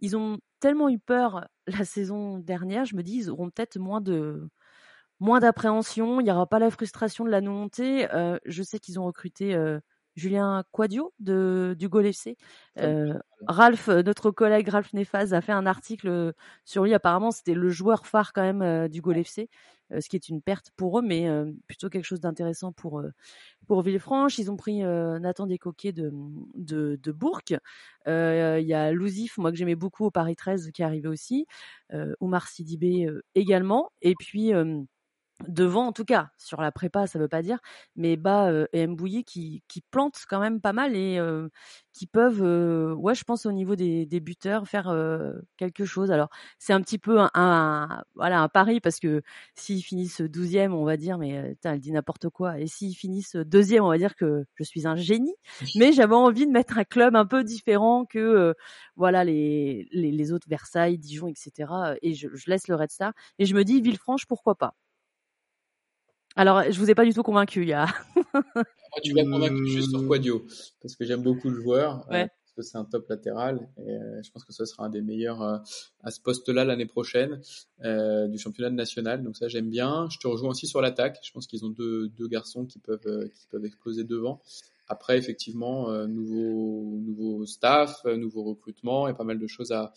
[0.00, 4.00] ils ont tellement eu peur la saison dernière, je me dis ils auront peut-être moins
[4.02, 4.48] de
[5.20, 8.08] moins d'appréhension, il n'y aura pas la frustration de la non montée.
[8.46, 9.56] je sais qu'ils ont recruté
[10.14, 12.36] Julien Quadio de, du Gol FC.
[12.78, 16.34] Euh, Ralph, notre collègue Ralph Nefaz a fait un article
[16.64, 16.94] sur lui.
[16.94, 19.48] Apparemment, c'était le joueur phare quand même euh, du Gol FC,
[19.90, 21.28] euh, ce qui est une perte pour eux, mais
[21.66, 23.02] plutôt quelque chose d'intéressant pour
[23.66, 24.38] pour Villefranche.
[24.38, 26.12] Ils ont pris Nathan Descoquets de,
[26.54, 27.40] de, de Bourg.
[27.48, 27.56] Il
[28.06, 31.46] y a Louzif, moi que j'aimais beaucoup au Paris 13, qui est arrivé aussi.
[32.20, 33.90] Oumar Sidibé également.
[34.02, 34.52] Et puis
[35.48, 36.30] devant en tout cas.
[36.38, 37.58] Sur la prépa ça veut pas dire
[37.96, 38.86] mais Bas euh, et
[39.24, 41.48] qui qui plantent quand même pas mal et euh,
[41.92, 44.94] qui peuvent euh, ouais je pense au niveau des, des buteurs faire
[45.56, 46.10] quelque chose.
[46.10, 46.28] Alors
[46.58, 49.22] c'est un petit peu un, voilà un pari parce que
[49.54, 52.58] s'ils finissent douzième on va dire mais elle dit n'importe quoi.
[52.58, 55.34] Et s'ils finissent deuxième on va dire que je suis un génie.
[55.76, 58.54] Mais j'avais envie de mettre un club un peu différent que
[58.96, 61.72] voilà les, les, les autres Versailles Dijon etc
[62.02, 63.12] et je, je laisse le Red Star.
[63.38, 64.74] Et je me dis Villefranche pourquoi pas?
[66.36, 67.86] Alors, je vous ai pas du tout convaincu, il y a.
[68.34, 70.44] Moi, tu m'as convaincu juste sur Quadio,
[70.80, 74.22] parce que j'aime beaucoup le joueur, euh, parce que c'est un top latéral, et euh,
[74.22, 75.58] je pense que ce sera un des meilleurs euh,
[76.02, 77.40] à ce poste-là l'année prochaine
[77.82, 79.22] du championnat national.
[79.22, 80.08] Donc ça, j'aime bien.
[80.10, 81.18] Je te rejoins aussi sur l'attaque.
[81.22, 84.42] Je pense qu'ils ont deux, deux garçons qui peuvent qui peuvent exploser devant.
[84.88, 89.92] Après, effectivement, euh, nouveau, nouveau staff, euh, nouveau recrutement et pas mal de choses à,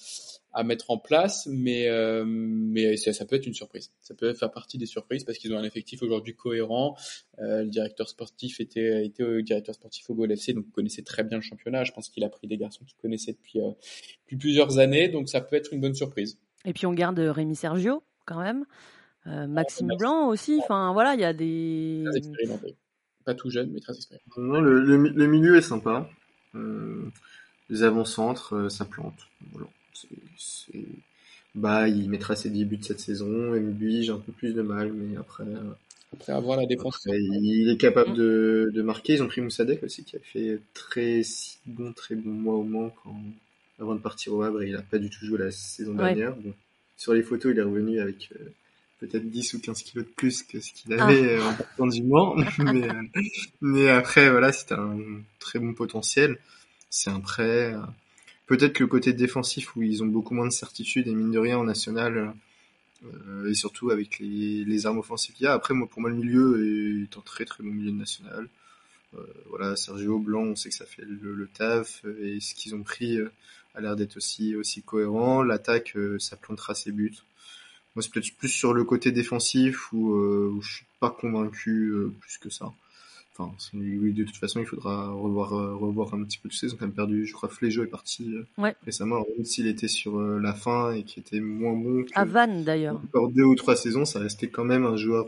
[0.54, 3.92] à mettre en place, mais, euh, mais ça, ça, peut être une surprise.
[4.00, 6.96] Ça peut faire partie des surprises parce qu'ils ont un effectif aujourd'hui cohérent.
[7.40, 11.44] le directeur sportif était, était directeur sportif au Gol FC, donc connaissait très bien le
[11.44, 11.84] championnat.
[11.84, 15.42] Je pense qu'il a pris des garçons qu'il connaissait depuis, depuis plusieurs années, donc ça
[15.42, 16.40] peut être une bonne surprise.
[16.64, 18.66] Et puis on garde Rémi Sergio quand même.
[19.26, 20.60] Maxime Blanc aussi.
[20.64, 22.04] Enfin voilà, il y a des
[23.26, 24.32] pas tout jeune, mais très expérimenté.
[24.38, 26.10] Non, le, le, milieu est sympa.
[26.56, 27.04] Euh,
[27.70, 29.28] les avant-centres, euh, ça plante.
[29.52, 29.68] Voilà.
[31.56, 33.56] Bah, il mettra ses débuts de cette saison.
[33.56, 35.44] Et lui, j'ai un peu plus de mal, mais après.
[35.44, 35.72] Euh,
[36.14, 37.06] après avoir la défense.
[37.08, 38.16] il est capable mm.
[38.16, 39.14] de, de, marquer.
[39.14, 41.24] Ils ont pris Moussadek aussi, qui a fait très
[41.66, 43.20] bon, très bon mois au Mans quand,
[43.80, 44.64] avant de partir au Havre.
[44.64, 46.36] il a pas du tout joué la saison dernière.
[46.96, 48.30] sur les photos, il est revenu avec
[49.06, 51.06] peut-être 10 ou 15 kilos de plus que ce qu'il ah.
[51.06, 52.36] avait euh, en partant du Mans.
[52.60, 53.02] mais, euh,
[53.62, 54.98] mais après, voilà, c'est un
[55.40, 56.40] très bon potentiel.
[56.90, 57.74] C'est un prêt.
[57.74, 57.80] Euh,
[58.48, 61.40] peut-être que le côté défensif, où ils ont beaucoup moins de certitude, et mine de
[61.40, 62.34] rien, en national,
[63.48, 65.54] et surtout avec les, les armes offensives qu'il y a.
[65.54, 68.48] Après, moi, pour moi, le milieu est un très très bon milieu national.
[69.50, 72.82] voilà, Sergio Blanc, on sait que ça fait le, le taf, et ce qu'ils ont
[72.82, 73.20] pris
[73.76, 75.44] a l'air d'être aussi, aussi cohérent.
[75.44, 77.14] L'attaque, ça plantera ses buts.
[77.96, 81.90] Moi, c'est peut-être plus sur le côté défensif où, euh, où je suis pas convaincu
[81.92, 82.74] euh, plus que ça.
[83.38, 86.68] Enfin, oui, de toute façon, il faudra revoir, euh, revoir un petit peu tout ça.
[86.68, 89.16] Ils ont quand même perdu, je crois, Fléjo est parti euh, récemment.
[89.16, 92.04] Alors, même s'il était sur la fin et qui était moins bon.
[92.04, 92.96] Que, à Vannes, d'ailleurs.
[92.96, 95.28] Encore deux ou trois saisons, ça restait quand même un joueur,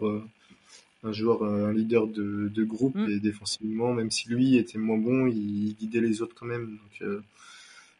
[1.03, 3.09] un joueur, un leader de, de groupe mm.
[3.09, 6.77] et défensivement, même si lui était moins bon, il guidait les autres quand même.
[7.01, 7.09] Donc,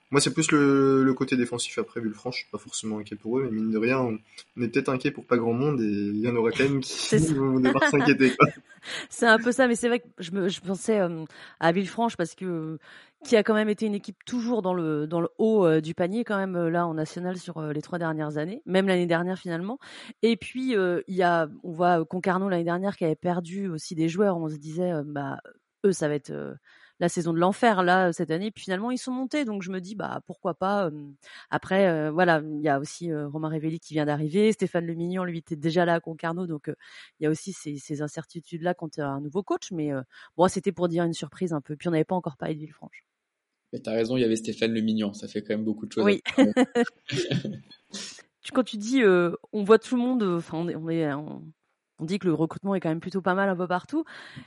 [0.09, 2.35] moi, c'est plus le, le, côté défensif après Villefranche.
[2.35, 4.15] Je suis pas forcément inquiet pour eux, mais mine de rien, on,
[4.61, 7.33] est peut-être inquiet pour pas grand monde et il y en aura quand même qui
[7.33, 8.33] vont devoir s'inquiéter.
[9.09, 11.25] c'est un peu ça, mais c'est vrai que je, me, je pensais euh,
[11.59, 12.79] à Villefranche parce que
[13.25, 15.93] qui a quand même été une équipe toujours dans le dans le haut euh, du
[15.93, 19.37] panier quand même euh, là en national sur les trois dernières années, même l'année dernière
[19.37, 19.77] finalement.
[20.21, 24.07] Et puis il y a on voit Concarneau l'année dernière qui avait perdu aussi des
[24.07, 24.37] joueurs.
[24.37, 25.39] On se disait bah
[25.85, 26.31] eux ça va être
[26.99, 28.51] la saison de l'enfer là cette année.
[28.51, 30.89] Puis finalement ils sont montés, donc je me dis bah pourquoi pas.
[31.49, 35.55] après voilà, il y a aussi Romain Révelli qui vient d'arriver, Stéphane Lemignon lui était
[35.55, 36.71] déjà là à Concarneau, donc
[37.19, 39.71] il y a aussi ces, ces incertitudes là quand tu as un nouveau coach.
[39.71, 39.91] Mais
[40.35, 41.75] bon c'était pour dire une surprise un peu.
[41.75, 43.03] Puis on n'avait pas encore parlé de Villefranche.
[43.73, 46.05] Mais t'as raison, il y avait Stéphane Lemignon, ça fait quand même beaucoup de choses.
[46.05, 46.21] Oui.
[48.53, 51.43] quand tu dis on voit tout le monde, enfin on est, on est on
[51.99, 54.05] dit que le recrutement est quand même plutôt pas mal un peu partout,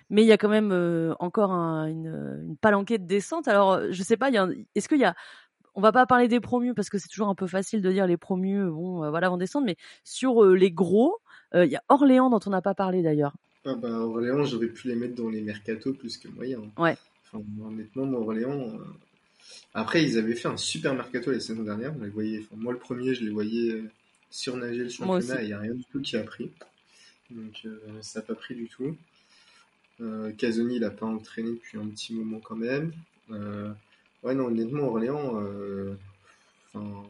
[0.09, 3.48] mais il y a quand même euh, encore une, une, palanquée de descente.
[3.48, 4.30] Alors, euh, je sais pas,
[4.74, 5.14] est-ce qu'il y a,
[5.74, 8.07] on va pas parler des promus parce que c'est toujours un peu facile de dire
[8.07, 11.18] les promus, euh, bon, voilà, vont descendre, mais sur les gros,
[11.55, 13.34] il y a Orléans dont on n'a pas parlé d'ailleurs.
[13.64, 16.61] Ah bah Orléans, j'aurais pu les mettre dans les mercatos plus que moyen.
[16.78, 16.96] Ouais.
[17.24, 18.72] Enfin, honnêtement, Orléans.
[19.74, 21.92] Après, ils avaient fait un super mercato la saison dernière.
[21.98, 22.46] On les voyait.
[22.57, 23.82] moi, le premier, je les voyais
[24.30, 26.51] surnager le championnat et il n'y a rien du tout qui a pris
[27.31, 28.97] donc euh, ça n'a pas pris du tout.
[30.01, 32.93] Euh, Casoni, il n'a pas entraîné depuis un petit moment quand même.
[33.31, 33.72] Euh,
[34.22, 35.43] ouais, non, honnêtement, Orléans,
[36.72, 37.03] enfin,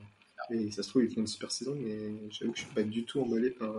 [0.51, 2.83] et ça se trouve, ils font une super saison, mais j'avoue que je suis pas
[2.83, 3.73] du tout emballé par,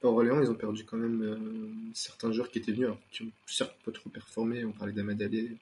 [0.00, 0.40] par Orléans.
[0.40, 3.90] Ils ont perdu quand même certains joueurs qui étaient venus, alors qui ont certes pas
[3.90, 4.64] trop performé.
[4.64, 5.56] On parlait d'Amadalé.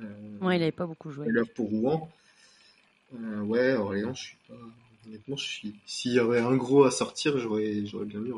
[0.00, 1.26] Ouais, il n'avait pas beaucoup joué.
[1.28, 2.10] L'heure pour Rouen.
[3.12, 4.54] ouais, Orléans, je suis pas.
[5.06, 8.32] Honnêtement, s'il y avait un gros à sortir, j'aurais, j'aurais bien vu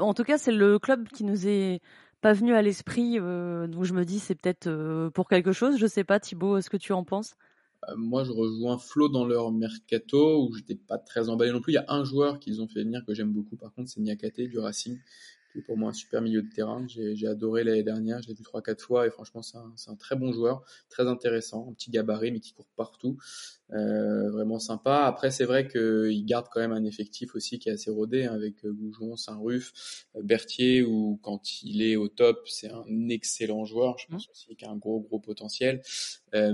[0.00, 1.80] En tout cas, c'est le club qui nous est
[2.20, 5.78] pas venu à l'esprit, euh, donc je me dis c'est peut-être euh, pour quelque chose.
[5.78, 7.36] Je sais pas, Thibaut, ce que tu en penses?
[7.88, 11.72] Euh, Moi, je rejoins Flo dans leur mercato où j'étais pas très emballé non plus.
[11.72, 14.00] Il y a un joueur qu'ils ont fait venir que j'aime beaucoup, par contre, c'est
[14.00, 14.98] Niakate du Racing,
[15.52, 16.86] qui est pour moi un super milieu de terrain.
[16.88, 19.94] J'ai adoré l'année dernière, je l'ai vu trois quatre fois et franchement c'est un, un,
[19.96, 23.16] très bon joueur, très intéressant, un petit gabarit mais qui court partout,
[23.72, 25.04] euh, vraiment sympa.
[25.04, 28.34] Après c'est vrai qu'il garde quand même un effectif aussi qui est assez rodé hein,
[28.34, 33.64] avec euh, Goujon, Saint-Ruf, euh, Berthier ou quand il est au top c'est un excellent
[33.64, 34.30] joueur, je pense mmh.
[34.30, 35.82] aussi qu'il a un gros gros potentiel.
[36.34, 36.52] Euh,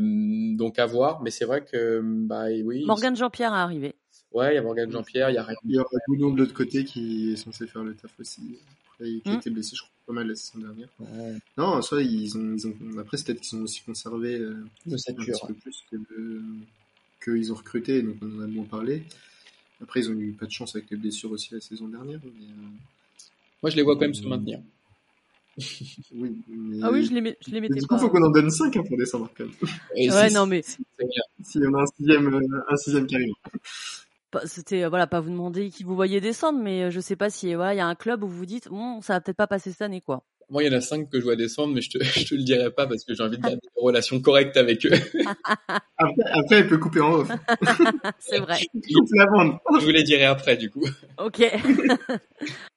[0.57, 2.85] donc à voir, mais c'est vrai que bah oui.
[2.85, 3.95] Morgan Jean-Pierre est arrivé.
[4.33, 6.85] Ouais, il y a Morgan Jean-Pierre, il y a Il y Goulon de l'autre côté
[6.85, 8.59] qui est censé faire le taf aussi.
[8.95, 10.89] Après, qui a été blessé, je crois, pas mal la saison dernière.
[11.01, 11.37] Ouais.
[11.59, 12.75] Non, ça, ils ont, ils ont...
[12.99, 16.43] Après, c'est peut-être qu'ils ont aussi conservé euh, un petit peu plus que le...
[17.23, 19.03] qu'ils ont recruté, donc on en a moins parlé.
[19.83, 22.21] Après, ils ont eu pas de chance avec les blessures aussi la saison dernière.
[22.25, 22.69] Mais, euh...
[23.63, 24.61] Moi, je les vois quand même se maintenir.
[26.15, 26.79] oui, mais...
[26.83, 27.97] Ah oui, je les, je les mettais du pas.
[27.97, 29.55] coup, faut qu'on en donne 5 hein, pour descendre quand même.
[29.97, 31.23] Et Ouais, si- non, mais si- c'est bien.
[31.45, 33.33] Si on a un sixième, euh, un sixième qui arrive.
[34.45, 37.31] C'était euh, voilà, pas vous demander qui vous voyez descendre, mais euh, je sais pas
[37.31, 39.37] si voilà, il y a un club où vous vous dites bon, ça va peut-être
[39.37, 40.25] pas passer cette année quoi.
[40.55, 42.35] Moi, il y en a cinq que je vois descendre, mais je te, je te
[42.37, 44.93] le dirai pas parce que j'ai envie de garder des relations correctes avec eux.
[45.97, 47.29] Après, après, elle peut couper en off.
[48.21, 48.59] C'est vrai.
[48.73, 49.59] Coupe la bande.
[49.81, 50.85] je vous les dirai après, du coup.
[51.19, 51.43] Ok.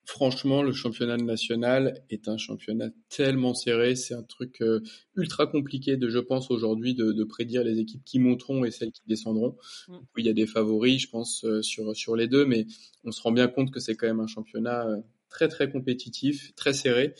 [0.05, 3.95] Franchement, le championnat national est un championnat tellement serré.
[3.95, 4.81] C'est un truc euh,
[5.15, 8.91] ultra compliqué de, je pense, aujourd'hui, de, de prédire les équipes qui monteront et celles
[8.91, 9.57] qui descendront.
[9.87, 9.97] Mm.
[10.17, 12.65] Il y a des favoris, je pense, euh, sur, sur les deux, mais
[13.03, 14.97] on se rend bien compte que c'est quand même un championnat euh,
[15.29, 17.13] très, très compétitif, très serré.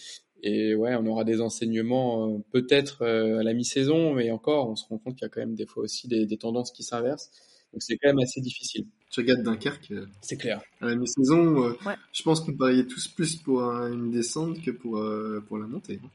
[0.43, 4.76] Et ouais, on aura des enseignements euh, peut-être euh, à la mi-saison, mais encore, on
[4.76, 6.84] se rend compte qu'il y a quand même des fois aussi des, des tendances qui
[6.84, 7.31] s'inversent.
[7.73, 8.85] Donc c'est quand même assez difficile.
[9.09, 10.61] Tu regardes Dunkerque, euh, C'est clair.
[10.80, 11.95] à la mi-saison, euh, Ouais.
[12.14, 15.68] je pense qu'on pariait tous plus pour un- une descente que pour, euh, pour la
[15.68, 15.99] montée.
[16.03, 16.09] hein.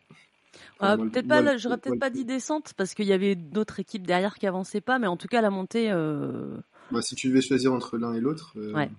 [0.78, 3.35] Enfin, moi, le- peut-être moi, pas, j'aurais peut-être pas dit descente parce qu'il y avait
[3.35, 5.90] d'autres équipes derrière qui avançaient pas, mais en tout cas la montée.
[5.90, 6.57] Euh...
[6.90, 8.90] Bah, si tu devais choisir entre l'un et l'autre, euh, Ouais.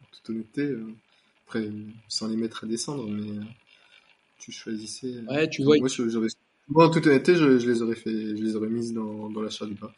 [0.00, 0.86] en toute honnêteté, euh,
[1.46, 1.68] après,
[2.08, 3.42] sans les mettre à descendre, mais euh,
[4.42, 5.08] tu choisissais.
[5.08, 5.88] euh, Ouais, tu vois, Moi,
[6.68, 9.42] moi, en toute honnêteté, je, je les aurais fait, je les aurais mises dans, dans
[9.42, 9.92] la chair du bas.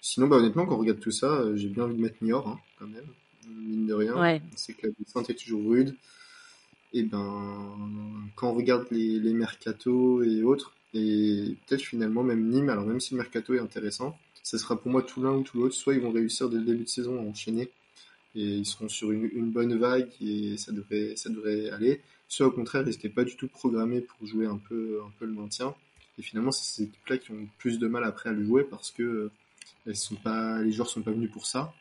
[0.00, 2.48] Sinon, bah, honnêtement, quand on regarde tout ça, euh, j'ai bien envie de mettre Niort,
[2.48, 3.06] hein, quand même,
[3.48, 4.20] mine de rien.
[4.20, 4.42] Ouais.
[4.56, 5.96] C'est que la descente est toujours rude.
[6.92, 12.68] Et ben, quand on regarde les, les mercatos et autres, et peut-être finalement même Nîmes,
[12.68, 15.58] alors même si le mercato est intéressant, ce sera pour moi tout l'un ou tout
[15.58, 15.74] l'autre.
[15.74, 17.70] Soit ils vont réussir dès le début de saison à enchaîner
[18.34, 22.02] et ils seront sur une, une bonne vague et ça devrait, ça devrait aller.
[22.32, 25.26] Soit au contraire, ils n'étaient pas du tout programmés pour jouer un peu, un peu
[25.26, 25.74] le maintien.
[26.16, 28.90] Et finalement, c'est ces équipes-là qui ont plus de mal après à le jouer parce
[28.90, 29.30] que euh,
[29.86, 31.74] elles sont pas, les joueurs sont pas venus pour ça.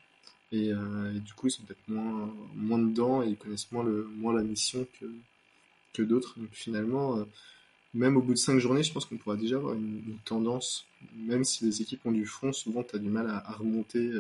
[0.52, 3.86] Et, euh, et du coup, ils sont peut-être moins, moins dedans et ils connaissent moins,
[3.86, 6.38] le, la mission que, d'autres.
[6.38, 7.24] Donc finalement, euh,
[7.94, 10.86] même au bout de cinq journées, je pense qu'on pourra déjà avoir une, tendance.
[11.16, 14.12] Même si les équipes ont du fond, souvent tu as du mal à, remonter,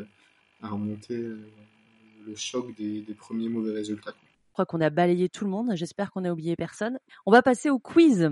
[0.61, 4.15] à remonter le choc des, premiers mauvais résultats.
[4.51, 5.71] Je crois qu'on a balayé tout le monde.
[5.75, 6.99] J'espère qu'on n'a oublié personne.
[7.25, 8.31] On va passer au quiz.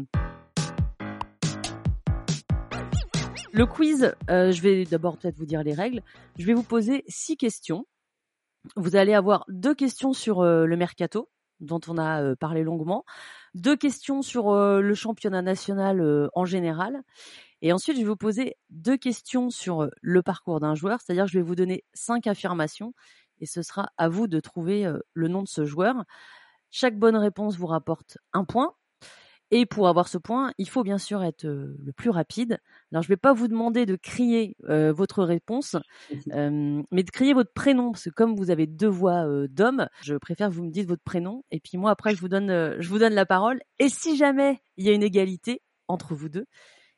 [3.53, 6.01] Le quiz, euh, je vais d'abord peut-être vous dire les règles.
[6.37, 7.85] Je vais vous poser six questions.
[8.75, 11.29] Vous allez avoir deux questions sur euh, le mercato,
[11.61, 13.05] dont on a euh, parlé longuement,
[13.53, 17.01] deux questions sur le championnat national en général,
[17.61, 21.39] et ensuite je vais vous poser deux questions sur le parcours d'un joueur, c'est-à-dire je
[21.39, 22.93] vais vous donner cinq affirmations,
[23.39, 26.03] et ce sera à vous de trouver euh, le nom de ce joueur.
[26.71, 28.73] Chaque bonne réponse vous rapporte un point.
[29.51, 32.59] Et pour avoir ce point, il faut bien sûr être euh, le plus rapide.
[32.91, 35.75] Alors, je ne vais pas vous demander de crier euh, votre réponse,
[36.31, 39.87] euh, mais de crier votre prénom, parce que comme vous avez deux voix euh, d'homme,
[40.03, 42.75] je préfère que vous me dites votre prénom, et puis moi après je vous donne,
[42.79, 43.59] je vous donne la parole.
[43.79, 46.45] Et si jamais il y a une égalité entre vous deux,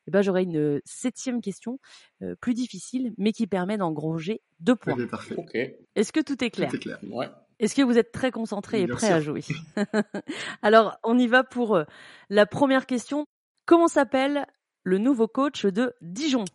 [0.08, 1.80] eh ben j'aurai une euh, septième question
[2.22, 4.94] euh, plus difficile, mais qui permet d'engranger deux points.
[4.94, 5.36] Ok, parfait.
[5.38, 5.56] Ok.
[5.96, 6.70] Est-ce que tout est clair?
[6.70, 7.00] Tout est clair.
[7.04, 7.30] Ouais.
[7.60, 9.16] est-ce que vous êtes très concentré et Bien prêt sûr.
[9.16, 9.44] à jouer?
[10.62, 11.84] Alors, on y va pour euh,
[12.30, 13.26] la première question.
[13.66, 14.46] Comment s'appelle
[14.84, 16.46] le nouveau coach de Dijon?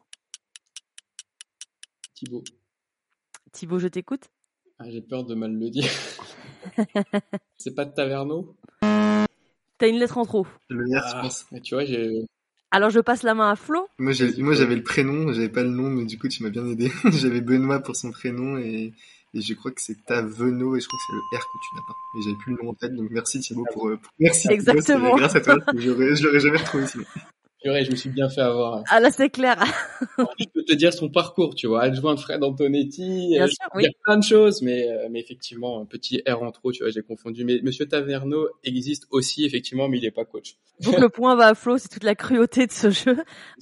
[2.15, 2.43] Thibaut.
[3.53, 4.25] Thibaut, je t'écoute.
[4.79, 5.91] Ah, j'ai peur de mal le dire.
[7.57, 8.57] c'est pas de Taverneau?
[9.79, 10.47] T'as une lettre en trop.
[10.69, 11.47] Le Ah, je pense.
[11.53, 12.27] mais Tu vois, j'ai.
[12.71, 13.87] Alors, je passe la main à Flo.
[13.99, 16.91] Moi, j'avais le prénom, j'avais pas le nom, mais du coup, tu m'as bien aidé.
[17.13, 18.93] j'avais Benoît pour son prénom et,
[19.35, 21.75] et je crois que c'est Tavenot et je crois que c'est le R que tu
[21.77, 21.95] n'as pas.
[22.19, 24.43] Et j'avais plus le nom en tête, donc merci Thibaut pour, euh, pour- merci.
[24.43, 25.11] Thibaut, Exactement.
[25.15, 27.05] c'est grâce à toi, je l'aurais, je l'aurais jamais retrouvé sinon.
[27.63, 28.83] Purée, je me suis bien fait avoir.
[28.89, 29.57] Ah là, c'est clair.
[30.39, 33.29] je peux te dire son parcours, tu vois, adjoint de Fred Antonetti.
[33.31, 33.87] Bien euh, sûr, Il y oui.
[33.87, 36.93] a plein de choses, mais, euh, mais effectivement, un petit R en trop, tu vois,
[36.93, 37.45] j'ai confondu.
[37.45, 40.57] Mais Monsieur Taverneau existe aussi, effectivement, mais il est pas coach.
[40.81, 41.79] Donc, le point va à Flo.
[41.79, 43.17] C'est toute la cruauté de ce jeu.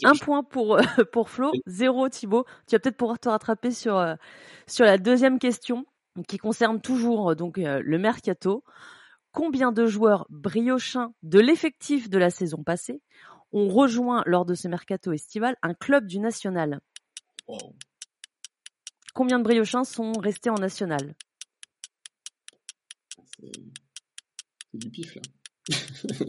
[0.04, 2.44] Un point pour, euh, pour Flo, zéro Thibaut.
[2.66, 4.14] Tu vas peut-être pouvoir te rattraper sur, euh,
[4.66, 5.84] sur la deuxième question
[6.28, 8.64] qui concerne toujours euh, donc le mercato.
[9.32, 13.00] Combien de joueurs briochins de l'effectif de la saison passée
[13.54, 16.80] ont rejoint lors de ce mercato estival un club du national
[17.48, 17.74] Wow.
[19.14, 21.14] Combien de briochins sont restés en national?
[23.40, 25.22] C'est du pif là.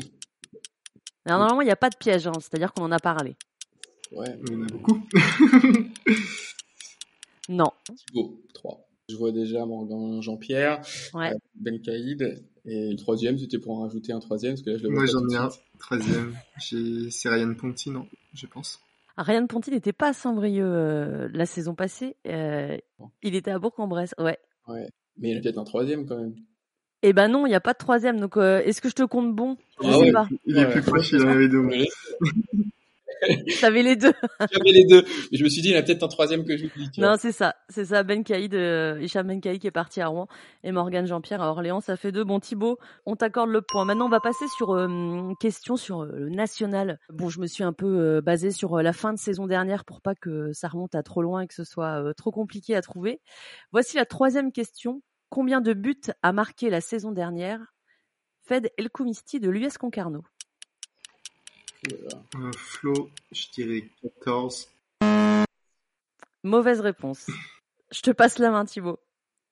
[1.25, 3.35] Alors, Normalement, il n'y a pas de piège, hein, c'est-à-dire qu'on en a parlé.
[4.11, 4.39] Ouais.
[4.47, 5.07] Il y en a beaucoup.
[7.47, 7.71] Non.
[8.07, 8.89] Thibaut, 3.
[9.07, 10.81] Je vois déjà Morgan Jean-Pierre,
[11.13, 11.31] Ouais.
[11.31, 14.77] euh, Ben Kaïd, et le troisième, c'était pour en rajouter un troisième, parce que là,
[14.77, 15.49] je le vois Moi j'en ai un.
[15.79, 16.33] Troisième.
[16.59, 18.79] J'ai- C'est Ryan Ponty, non Je pense.
[19.17, 22.15] Ryan Ponty n'était pas à Saint-Brieuc euh, la saison passée.
[22.27, 22.77] euh,
[23.23, 24.13] il était à Bourg-en-Bresse.
[24.17, 24.37] Ouais.
[24.67, 24.89] Ouais.
[25.17, 26.35] Mais il y en a peut-être un troisième quand même.
[27.01, 28.19] Eh ben non, il n'y a pas de troisième.
[28.19, 29.57] Donc, euh, est-ce que je te compte bon?
[29.81, 30.11] Je Ah sais ouais.
[30.11, 30.27] pas.
[30.45, 30.71] Il est Ouais.
[30.71, 31.61] plus proche, il en avait deux.
[33.21, 34.13] Mais T'avais les deux.
[34.51, 35.03] J'avais les deux.
[35.31, 36.89] Mais je me suis dit, il y en a peut-être un troisième que j'oublie.
[36.97, 37.55] Non, c'est ça.
[37.69, 38.03] C'est ça.
[38.03, 40.27] Ben Caïd, euh, Hicham Ben qui est parti à Rouen
[40.63, 41.81] et Morgane Jean-Pierre à Orléans.
[41.81, 42.23] Ça fait deux.
[42.23, 43.85] Bon, Thibaut, on t'accorde le point.
[43.85, 46.99] Maintenant, on va passer sur euh, une question sur euh, le national.
[47.09, 49.85] Bon, je me suis un peu euh, basée sur euh, la fin de saison dernière
[49.85, 52.75] pour pas que ça remonte à trop loin et que ce soit euh, trop compliqué
[52.75, 53.21] à trouver.
[53.71, 55.01] Voici la troisième question.
[55.29, 57.73] Combien de buts a marqué la saison dernière
[58.47, 60.23] Fed El Koumisti de l'US Concarneau?
[61.91, 63.83] Euh, Flo, je dirais
[64.21, 64.69] 14.
[66.43, 67.27] Mauvaise réponse.
[67.91, 68.99] Je te passe la main, Thibaut.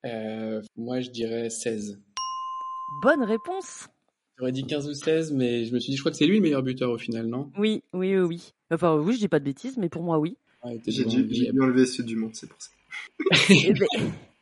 [0.06, 2.00] Euh, moi, je dirais 16.
[3.02, 3.88] Bonne réponse.
[4.38, 6.38] J'aurais dit 15 ou 16, mais je me suis dit, je crois que c'est lui
[6.38, 7.52] le meilleur buteur au final, non?
[7.58, 8.54] Oui, oui, oui.
[8.72, 10.36] Enfin, oui, je dis pas de bêtises, mais pour moi, oui.
[10.64, 12.70] Ouais, était J'ai dû, dû enlever ceux du monde, c'est pour ça.
[13.50, 13.88] Eh ben,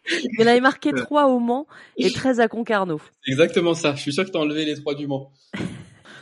[0.39, 0.99] Il avait marqué Ouais.
[1.01, 2.99] 3 au Mans et 13 à Concarneau.
[3.23, 3.93] C'est exactement ça.
[3.95, 5.31] Je suis sûr que t'as enlevé les trois du Mans.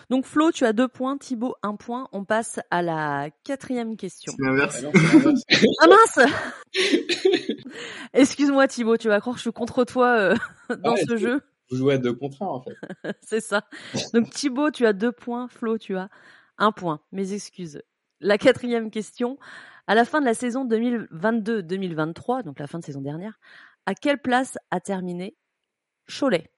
[0.10, 2.08] Donc Flo, tu as deux points, Thibaut un point.
[2.12, 4.34] On passe à la quatrième question.
[4.40, 4.84] L'inverse.
[4.84, 4.92] Ah.
[5.82, 6.32] Ah mince
[8.14, 10.36] Excuse-moi Thibaut, tu vas croire que je suis contre toi euh,
[10.84, 11.42] dans Ouais, ce jeu.
[11.70, 12.76] Vous jouez à deux contre un, en fait.
[13.22, 13.66] C'est ça.
[14.14, 15.48] Donc Thibaut, tu as deux points.
[15.48, 16.10] Flo, tu as
[16.58, 17.02] un point.
[17.12, 17.82] Mes excuses.
[18.20, 19.38] La quatrième question.
[19.88, 23.40] À la fin de la saison 2022-2023, donc la fin de saison dernière,
[23.86, 25.36] à quelle place a terminé
[26.08, 26.52] Cholet?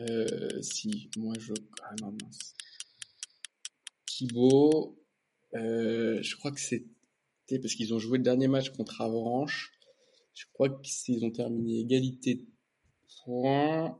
[0.00, 1.52] Euh, si, moi je.
[1.82, 2.54] Ah non, mince.
[4.06, 4.98] Thibaut,
[5.54, 9.72] euh, je crois que c'était parce qu'ils ont joué le dernier match contre Avranches.
[10.34, 12.46] Je crois qu'ils ont terminé égalité de
[13.24, 13.98] points.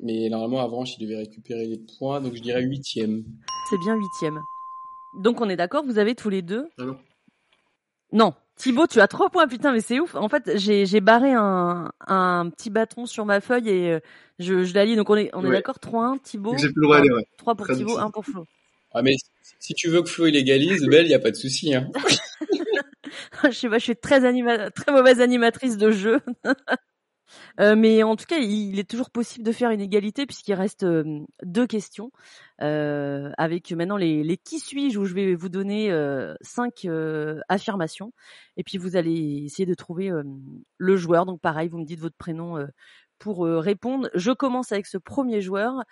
[0.00, 3.24] Mais normalement, Avranches, ils devaient récupérer les points, donc je dirais huitième.
[3.70, 4.40] C'est bien huitième.
[5.20, 6.84] Donc on est d'accord, vous avez tous les deux Ah
[8.12, 8.34] non.
[8.56, 10.14] Thibaut, tu as trois points, putain, mais c'est ouf.
[10.14, 14.00] En fait, j'ai j'ai barré un, un petit bâton sur ma feuille et euh,
[14.38, 14.94] je, je la lis.
[14.94, 15.52] Donc on est, on est Ouais.
[15.56, 16.56] d'accord 3-1, Thibaut.
[16.58, 17.26] J'ai plus le droit d'aller, ouais.
[17.38, 18.02] 3 pour Thibaut, difficile.
[18.02, 18.44] 1 pour Flo.
[18.94, 21.30] Ah, mais si- si tu veux que Flo il égalise, Belle, il n'y a pas
[21.30, 21.74] de souci.
[21.74, 21.88] Hein.
[23.44, 26.20] je sais pas, je suis très, anima très mauvaise animatrice de jeu.
[27.60, 30.82] Euh, mais en tout cas, il est toujours possible de faire une égalité puisqu'il reste
[30.84, 32.10] euh, deux questions
[32.60, 36.86] euh, avec maintenant les, les qui suis-je où je vais vous donner euh, cinq
[37.48, 38.12] affirmations
[38.56, 40.10] et puis vous allez essayer de trouver
[40.78, 41.26] le joueur.
[41.26, 42.58] Donc pareil, vous me dites votre prénom
[43.18, 44.10] pour répondre.
[44.14, 45.84] Je commence avec ce premier joueur.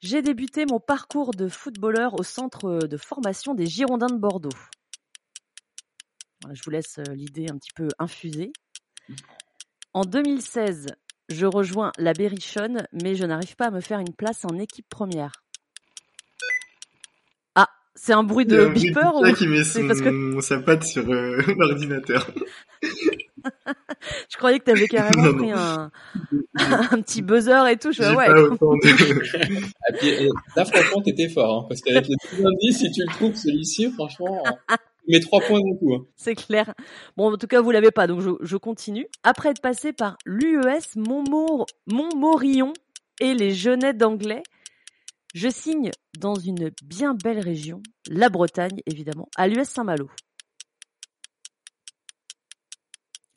[0.00, 4.48] J'ai débuté mon parcours de footballeur au centre de formation des Girondins de Bordeaux.
[6.42, 8.52] Voilà, je vous laisse l'idée un petit peu infuser.
[9.94, 10.86] En 2016,
[11.28, 14.88] je rejoins la Berrichonne, mais je n'arrive pas à me faire une place en équipe
[14.88, 15.32] première.
[17.54, 21.08] Ah, c'est un bruit de beeper ou qui met son, parce que- sa patte sur
[21.10, 22.30] euh, l'ordinateur.
[22.82, 25.38] je croyais que tu avais carrément Non, non.
[25.38, 25.90] pris un,
[26.92, 27.90] un petit buzzer et tout.
[27.92, 29.68] Je fais, ouais, pas autant de...
[29.88, 31.62] Ah, puis, et là, franchement, t'étais fort.
[31.62, 34.42] Hein, parce qu'avec les deux indices, si tu le trouves, celui-ci, franchement,
[35.94, 36.04] Hein.
[36.16, 36.74] c'est clair.
[37.16, 39.06] Bon, en tout cas, vous l'avez pas, donc je, continue.
[39.22, 42.72] Après être passé par l'UES Montmor- Montmorillon
[43.20, 44.42] et les Genêts d'Anglais,
[45.34, 50.10] je signe dans une bien belle région, la Bretagne évidemment, à l'US Saint-Malo.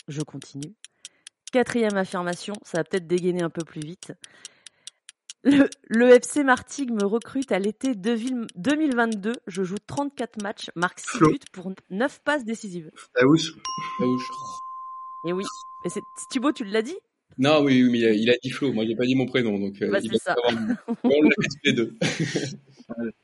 [0.07, 0.73] Je continue.
[1.52, 4.14] Quatrième affirmation, ça va peut-être dégainer un peu plus vite.
[5.44, 9.34] Le, le FC Martigues me recrute à l'été 2022.
[9.48, 11.32] Je joue 34 matchs, marque 6 Flo.
[11.32, 12.92] buts pour 9 passes décisives.
[13.16, 14.06] Ah Ah.
[15.28, 15.44] Et oui.
[15.84, 16.02] Mais c'est
[16.32, 16.98] Thibaut, tu l'as dit?
[17.38, 18.72] Non, oui, oui, mais il a, dit Flo.
[18.74, 20.36] Moi, j'ai pas dit mon prénom, donc euh, Bah, il ça.
[20.36, 20.78] savoir.
[21.04, 21.96] On l'a tous les deux.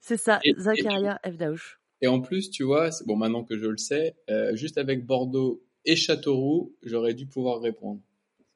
[0.00, 1.78] C'est ça, Et- Zakaria Fdaouch.
[2.02, 5.04] Et en plus, tu vois, c'est- bon, maintenant que je le sais, euh, juste avec
[5.06, 8.00] Bordeaux et Châteauroux, j'aurais dû pouvoir répondre.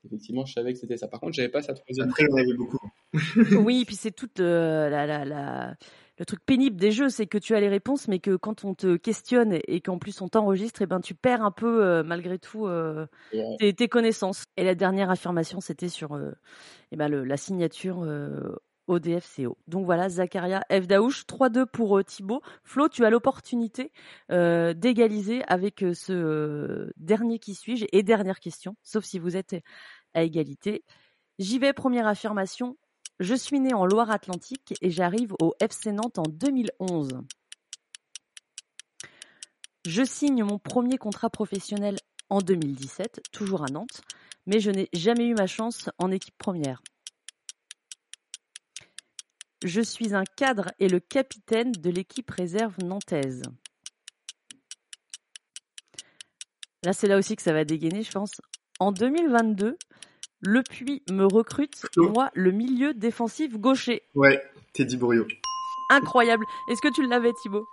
[0.07, 1.09] Effectivement, je savais que c'était ça.
[1.09, 2.09] Par contre, j'avais pas sa troisième.
[2.09, 2.79] après, il y en avait beaucoup.
[3.65, 5.75] oui, puis c'est toute euh, la, la, la-
[6.19, 8.75] le truc pénible des jeux, c'est que tu as les réponses, mais que quand on
[8.75, 12.03] te questionne et, qu'en plus on t'enregistre, et eh ben tu perds un peu euh,
[12.03, 13.07] malgré tout euh,
[13.59, 14.45] tes, connaissances.
[14.59, 16.33] Et la dernière affirmation, c'était sur et
[16.93, 18.05] eh ben la signature
[18.91, 19.57] ODFCO.
[19.69, 20.87] Donc voilà, Zakaria F.
[20.87, 22.43] Daouche, 3-2 pour Thibaut.
[22.65, 23.93] Flo, tu as l'opportunité
[24.29, 29.57] d'égaliser avec ce dernier qui suis-je et dernière question, sauf si vous êtes
[30.15, 30.85] à égalité.
[31.39, 32.77] J'y vais, première affirmation.
[33.21, 37.21] Je suis né en Loire-Atlantique et j'arrive au FC Nantes en 2011.
[39.87, 41.97] Je signe mon premier contrat professionnel
[42.29, 44.03] en 2017, toujours à Nantes,
[44.47, 46.83] mais je n'ai jamais eu ma chance en équipe première.
[49.63, 53.43] Je suis un cadre et le capitaine de l'équipe réserve nantaise.
[56.83, 58.41] Là, c'est là aussi que ça va dégainer, je pense.
[58.79, 59.77] En 2022,
[60.41, 64.03] le Puy me recrute, moi, le milieu défensif gaucher.
[64.15, 64.43] Ouais,
[64.73, 65.27] Teddy Bourriot.
[65.91, 66.45] Incroyable.
[66.71, 67.67] Est-ce que tu l'avais, Thibaut?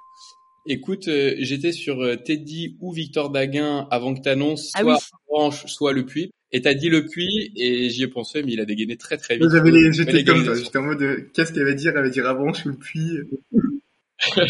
[0.66, 5.00] Écoute, euh, j'étais sur euh, Teddy ou Victor Daguin avant que tu annonces ah soit
[5.30, 6.32] Branche, soit le Puy.
[6.52, 9.38] Et t'as dit le Puy et j'y ai pensé, mais il a dégainé très très
[9.38, 9.50] vite.
[9.52, 10.56] J'avais les, j'étais comme ça.
[10.56, 11.92] J'étais en mode, euh, qu'est-ce qu'elle va dire?
[11.96, 13.20] Elle va dire Avranches ou le Puy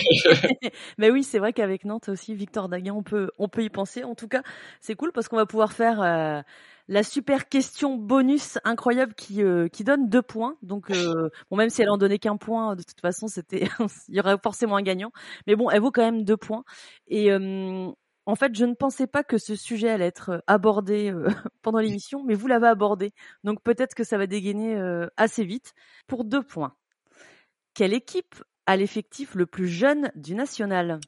[0.98, 4.06] mais oui, c'est vrai qu'avec Nantes aussi, Victor Daguin, on peut, on peut y penser.
[4.06, 4.42] En tout cas,
[4.80, 6.46] c'est cool parce qu'on va pouvoir faire
[6.88, 10.56] la super question bonus incroyable qui euh, qui donne deux points.
[10.62, 13.68] Donc euh, bon, même si elle en donnait qu'un point, de toute façon, c'était
[14.08, 15.12] il y aurait forcément un gagnant.
[15.48, 16.64] Mais bon, elle vaut quand même deux points.
[17.08, 17.92] Et euh,
[18.28, 21.12] en fait, je ne pensais pas que ce sujet allait être abordé
[21.64, 23.12] pendant l'émission, mais vous l'avez abordé.
[23.44, 24.80] Donc peut-être que ça va dégainer
[25.18, 25.74] assez vite
[26.06, 26.76] pour deux points.
[27.74, 28.36] Quelle équipe
[28.66, 31.00] a l'effectif le plus jeune du national?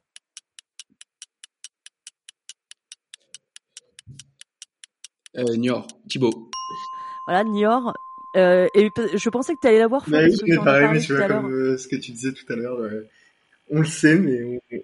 [5.37, 6.49] Euh, Niort, Thibaut.
[7.27, 7.93] Voilà, Niort.
[8.35, 10.03] Euh, et je pensais que tu allais l'avoir.
[10.07, 12.79] Oui, mais pareil, mais tu vois, comme euh, ce que tu disais tout à l'heure,
[12.79, 13.07] euh,
[13.69, 14.77] on le sait, mais on...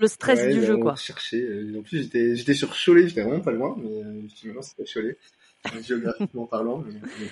[0.00, 0.96] Le stress du jeu, quoi.
[0.96, 1.46] Chercher.
[1.78, 5.18] En plus, j'étais, j'étais sur Cholet, j'étais vraiment pas loin, mais effectivement, c'était Cholet
[5.82, 6.84] géographiquement parlant.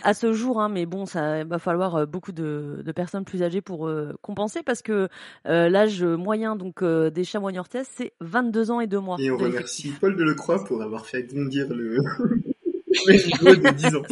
[0.02, 3.42] À ce jour, hein, mais bon, ça va falloir euh, beaucoup de, de personnes plus
[3.42, 5.08] âgées pour euh, compenser parce que
[5.46, 9.16] euh, l'âge moyen donc des chamois niortais, c'est 22 ans et 2 mois.
[9.18, 11.96] Et on remercie Paul Delecroix pour avoir fait bondir le,
[13.06, 14.02] le de 10 ans.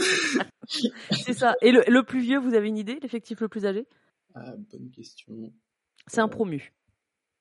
[1.10, 1.54] c'est ça.
[1.62, 3.86] Et le, le, plus vieux, vous avez une idée, l'effectif le plus âgé?
[4.34, 5.52] Ah, bonne question.
[6.06, 6.72] C'est un promu.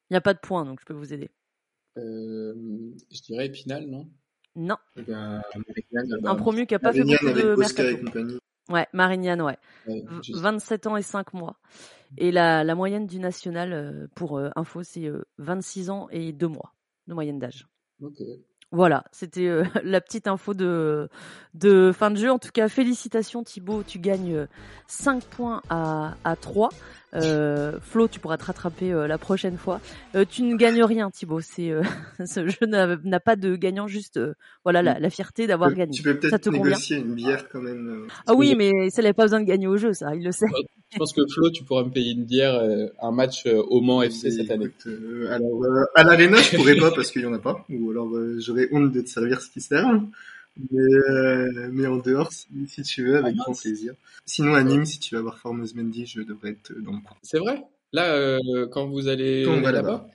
[0.09, 1.31] Il n'y a pas de points, donc je peux vous aider.
[1.95, 4.09] je dirais Épinal, non?
[4.55, 4.77] Non.
[4.95, 5.41] Eh ben,
[6.23, 8.39] un promu qui n'a pas fait beaucoup de mercato.
[8.69, 9.57] Ouais, Marignane, ouais.
[10.33, 11.57] 27 ans et 5 mois.
[12.17, 16.31] Et la, la moyenne du national, euh, pour euh, info, c'est 26 euh, ans et
[16.31, 16.73] 2 mois
[17.07, 17.67] de moyenne d'âge.
[18.71, 21.09] Voilà, c'était la petite info de,
[21.53, 22.31] de fin de jeu.
[22.31, 24.47] En tout cas, félicitations Thibaut, tu gagnes
[24.87, 26.69] 5 points à, à 3.
[27.15, 29.79] Euh, Flo, tu pourras te rattraper euh, la prochaine fois.
[30.15, 31.39] Euh, tu ne gagnes rien, Thibaut.
[31.41, 31.81] C'est euh,
[32.25, 34.19] ce jeu n'a pas de gagnant, juste
[34.63, 35.91] voilà la, la fierté d'avoir gagné.
[35.91, 38.07] Tu peux peut-être négocier une bière quand même.
[38.27, 40.47] ah oui, mais ça n'avait pas besoin de gagner au jeu, ça, il le sait.
[40.91, 42.61] Je pense que Flo, tu pourras me payer une bière,
[43.01, 44.69] un match au Mans FC cette année.
[45.29, 45.63] alors
[45.95, 48.91] à l'arena, je pourrais pas parce qu'il y en a pas, ou alors j'aurais honte
[48.91, 49.85] de te servir ce qui sert.
[50.57, 53.93] Mais, euh, mais en dehors, si, tu veux, avec ah, grand plaisir.
[54.25, 57.17] Sinon, à Nîmes, si tu vas voir Formose Mendy, je devrais être dans le coin.
[57.21, 57.63] C'est vrai?
[57.91, 59.81] Là, euh, quand vous allez là-bas?
[59.81, 60.07] là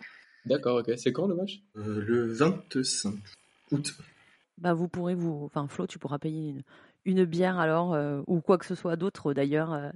[0.46, 0.92] D'accord, ok.
[0.96, 1.62] C'est quand le match?
[1.76, 3.14] Euh, Le 25
[3.72, 3.94] août.
[4.58, 5.42] Bah, vous pourrez vous.
[5.44, 6.62] Enfin, Flo, tu pourras payer une,
[7.10, 9.90] une bière alors, euh, ou quoi que ce soit d'autre d'ailleurs, euh,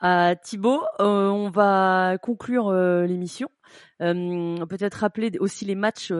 [0.00, 0.82] à Thibaut.
[1.00, 3.50] Euh, on va conclure l'émission.
[3.98, 6.12] Peut-être rappeler aussi les matchs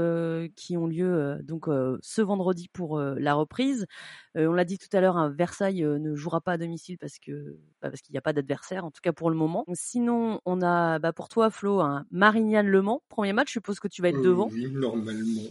[0.56, 1.66] qui ont lieu donc
[2.02, 3.86] ce vendredi pour la reprise.
[4.34, 7.56] on l'a dit tout à l'heure, hein, Versailles ne jouera pas à domicile parce que
[7.80, 9.64] bah, parce qu'il n'y a pas d'adversaire, en tout cas pour le moment.
[9.72, 13.02] Sinon, on a bah, pour toi, Flo, un Marignane-Le Mans.
[13.08, 14.48] Premier match, je suppose que tu vas être devant.
[14.52, 15.48] Oui, normalement.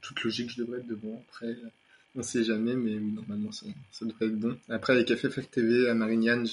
[0.00, 1.22] toute logique, je devrais être devant.
[1.28, 1.54] Après,
[2.16, 3.66] on sait jamais, mais normalement ça,
[4.02, 4.56] devrait être bon.
[4.68, 6.46] Après avec FFF TV à Marignane,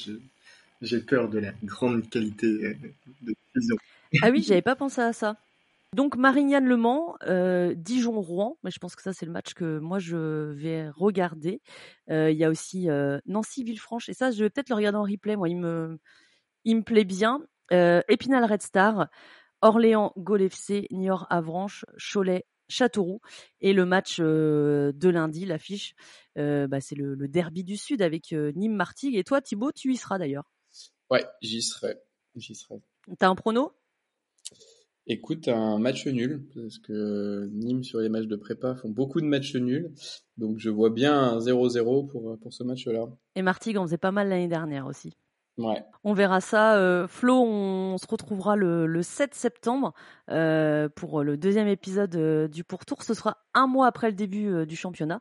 [0.81, 2.73] j'ai peur de la grande qualité euh,
[3.22, 3.76] de vision.
[4.22, 5.36] Ah oui, j'avais pas pensé à ça.
[5.95, 9.98] Donc Marignane-Le Mans, euh, Dijon-Rouen, mais je pense que ça c'est le match que moi
[9.98, 11.61] je vais regarder.
[12.10, 12.88] Euh, il y a aussi
[13.26, 15.98] Nancy-Villefranche, et ça je vais peut-être le regarder en replay, moi il me,
[16.64, 17.41] il me plaît bien.
[17.72, 19.10] Épinal-Red Star,
[19.61, 23.19] Orléans-Gol FC, Niort-Avranches, Cholet Châteauroux.
[23.59, 25.95] Et le match de lundi, l'affiche,
[26.35, 29.15] bah, c'est le, derby du Sud avec Nîmes Martigues.
[29.15, 30.49] Et toi, Thibaut, tu y seras d'ailleurs.
[31.09, 31.97] Ouais, j'y serai.
[32.35, 32.75] J'y serai.
[33.17, 33.73] T'as un prono?
[35.11, 39.25] Écoute, un match nul, parce que Nîmes sur les matchs de prépa font beaucoup de
[39.25, 39.91] matchs nuls.
[40.37, 43.07] Donc je vois bien un 0-0 pour, pour ce match-là.
[43.35, 45.17] Et Martigues en faisait pas mal l'année dernière aussi.
[46.03, 46.77] On verra ça.
[46.77, 49.94] Euh, Flo, on, se retrouvera le, 7 septembre
[50.30, 53.03] euh, pour le deuxième épisode euh, du pourtour.
[53.03, 55.19] Ce sera un mois après le début du championnat.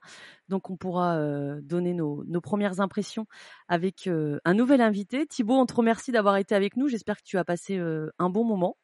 [0.48, 1.18] Donc on pourra
[1.60, 3.26] donner nos, premières impressions
[3.68, 5.26] avec un nouvel invité.
[5.26, 6.88] Thibaut, on te remercie d'avoir été avec nous.
[6.88, 7.78] J'espère que tu as passé
[8.18, 8.76] un bon moment.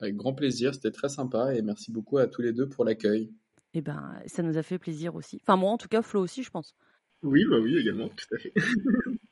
[0.00, 3.32] Avec grand plaisir, c'était très sympa et merci beaucoup à tous les deux pour l'accueil.
[3.74, 5.38] Eh ben, ça nous a fait plaisir aussi.
[5.42, 6.74] Enfin moi en tout cas, Flo aussi, je pense.
[7.22, 8.52] Oui, bah oui, également, tout à fait.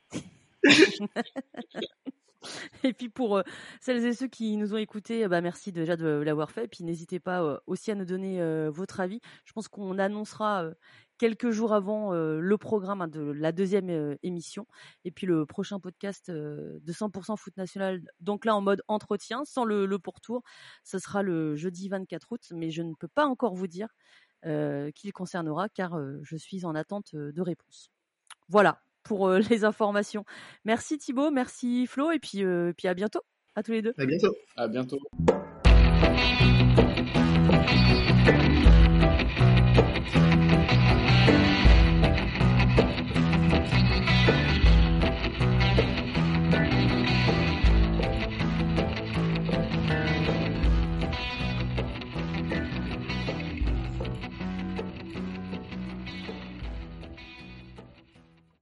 [2.82, 3.42] et puis pour euh,
[3.80, 6.64] celles et ceux qui nous ont écoutés, bah merci déjà de l'avoir fait.
[6.64, 9.20] Et puis n'hésitez pas euh, aussi à nous donner euh, votre avis.
[9.44, 10.70] Je pense qu'on annoncera
[11.18, 14.66] quelques jours avant le programme hein, de la deuxième émission.
[15.04, 19.64] Et puis le prochain podcast de 100% foot national, donc là en mode entretien, sans
[19.64, 20.42] le, le pourtour,
[20.82, 22.42] ce sera le jeudi 24 août.
[22.52, 23.88] Mais je ne peux pas encore vous dire
[24.42, 27.90] qui le concernera car je suis en attente de réponse.
[28.48, 30.24] Voilà pour euh, les informations.
[30.64, 33.20] Merci Thibaut, merci Flo, et puis, euh, puis à bientôt.
[33.54, 33.94] À tous les deux.
[33.96, 34.34] À bientôt.
[34.56, 34.98] À bientôt.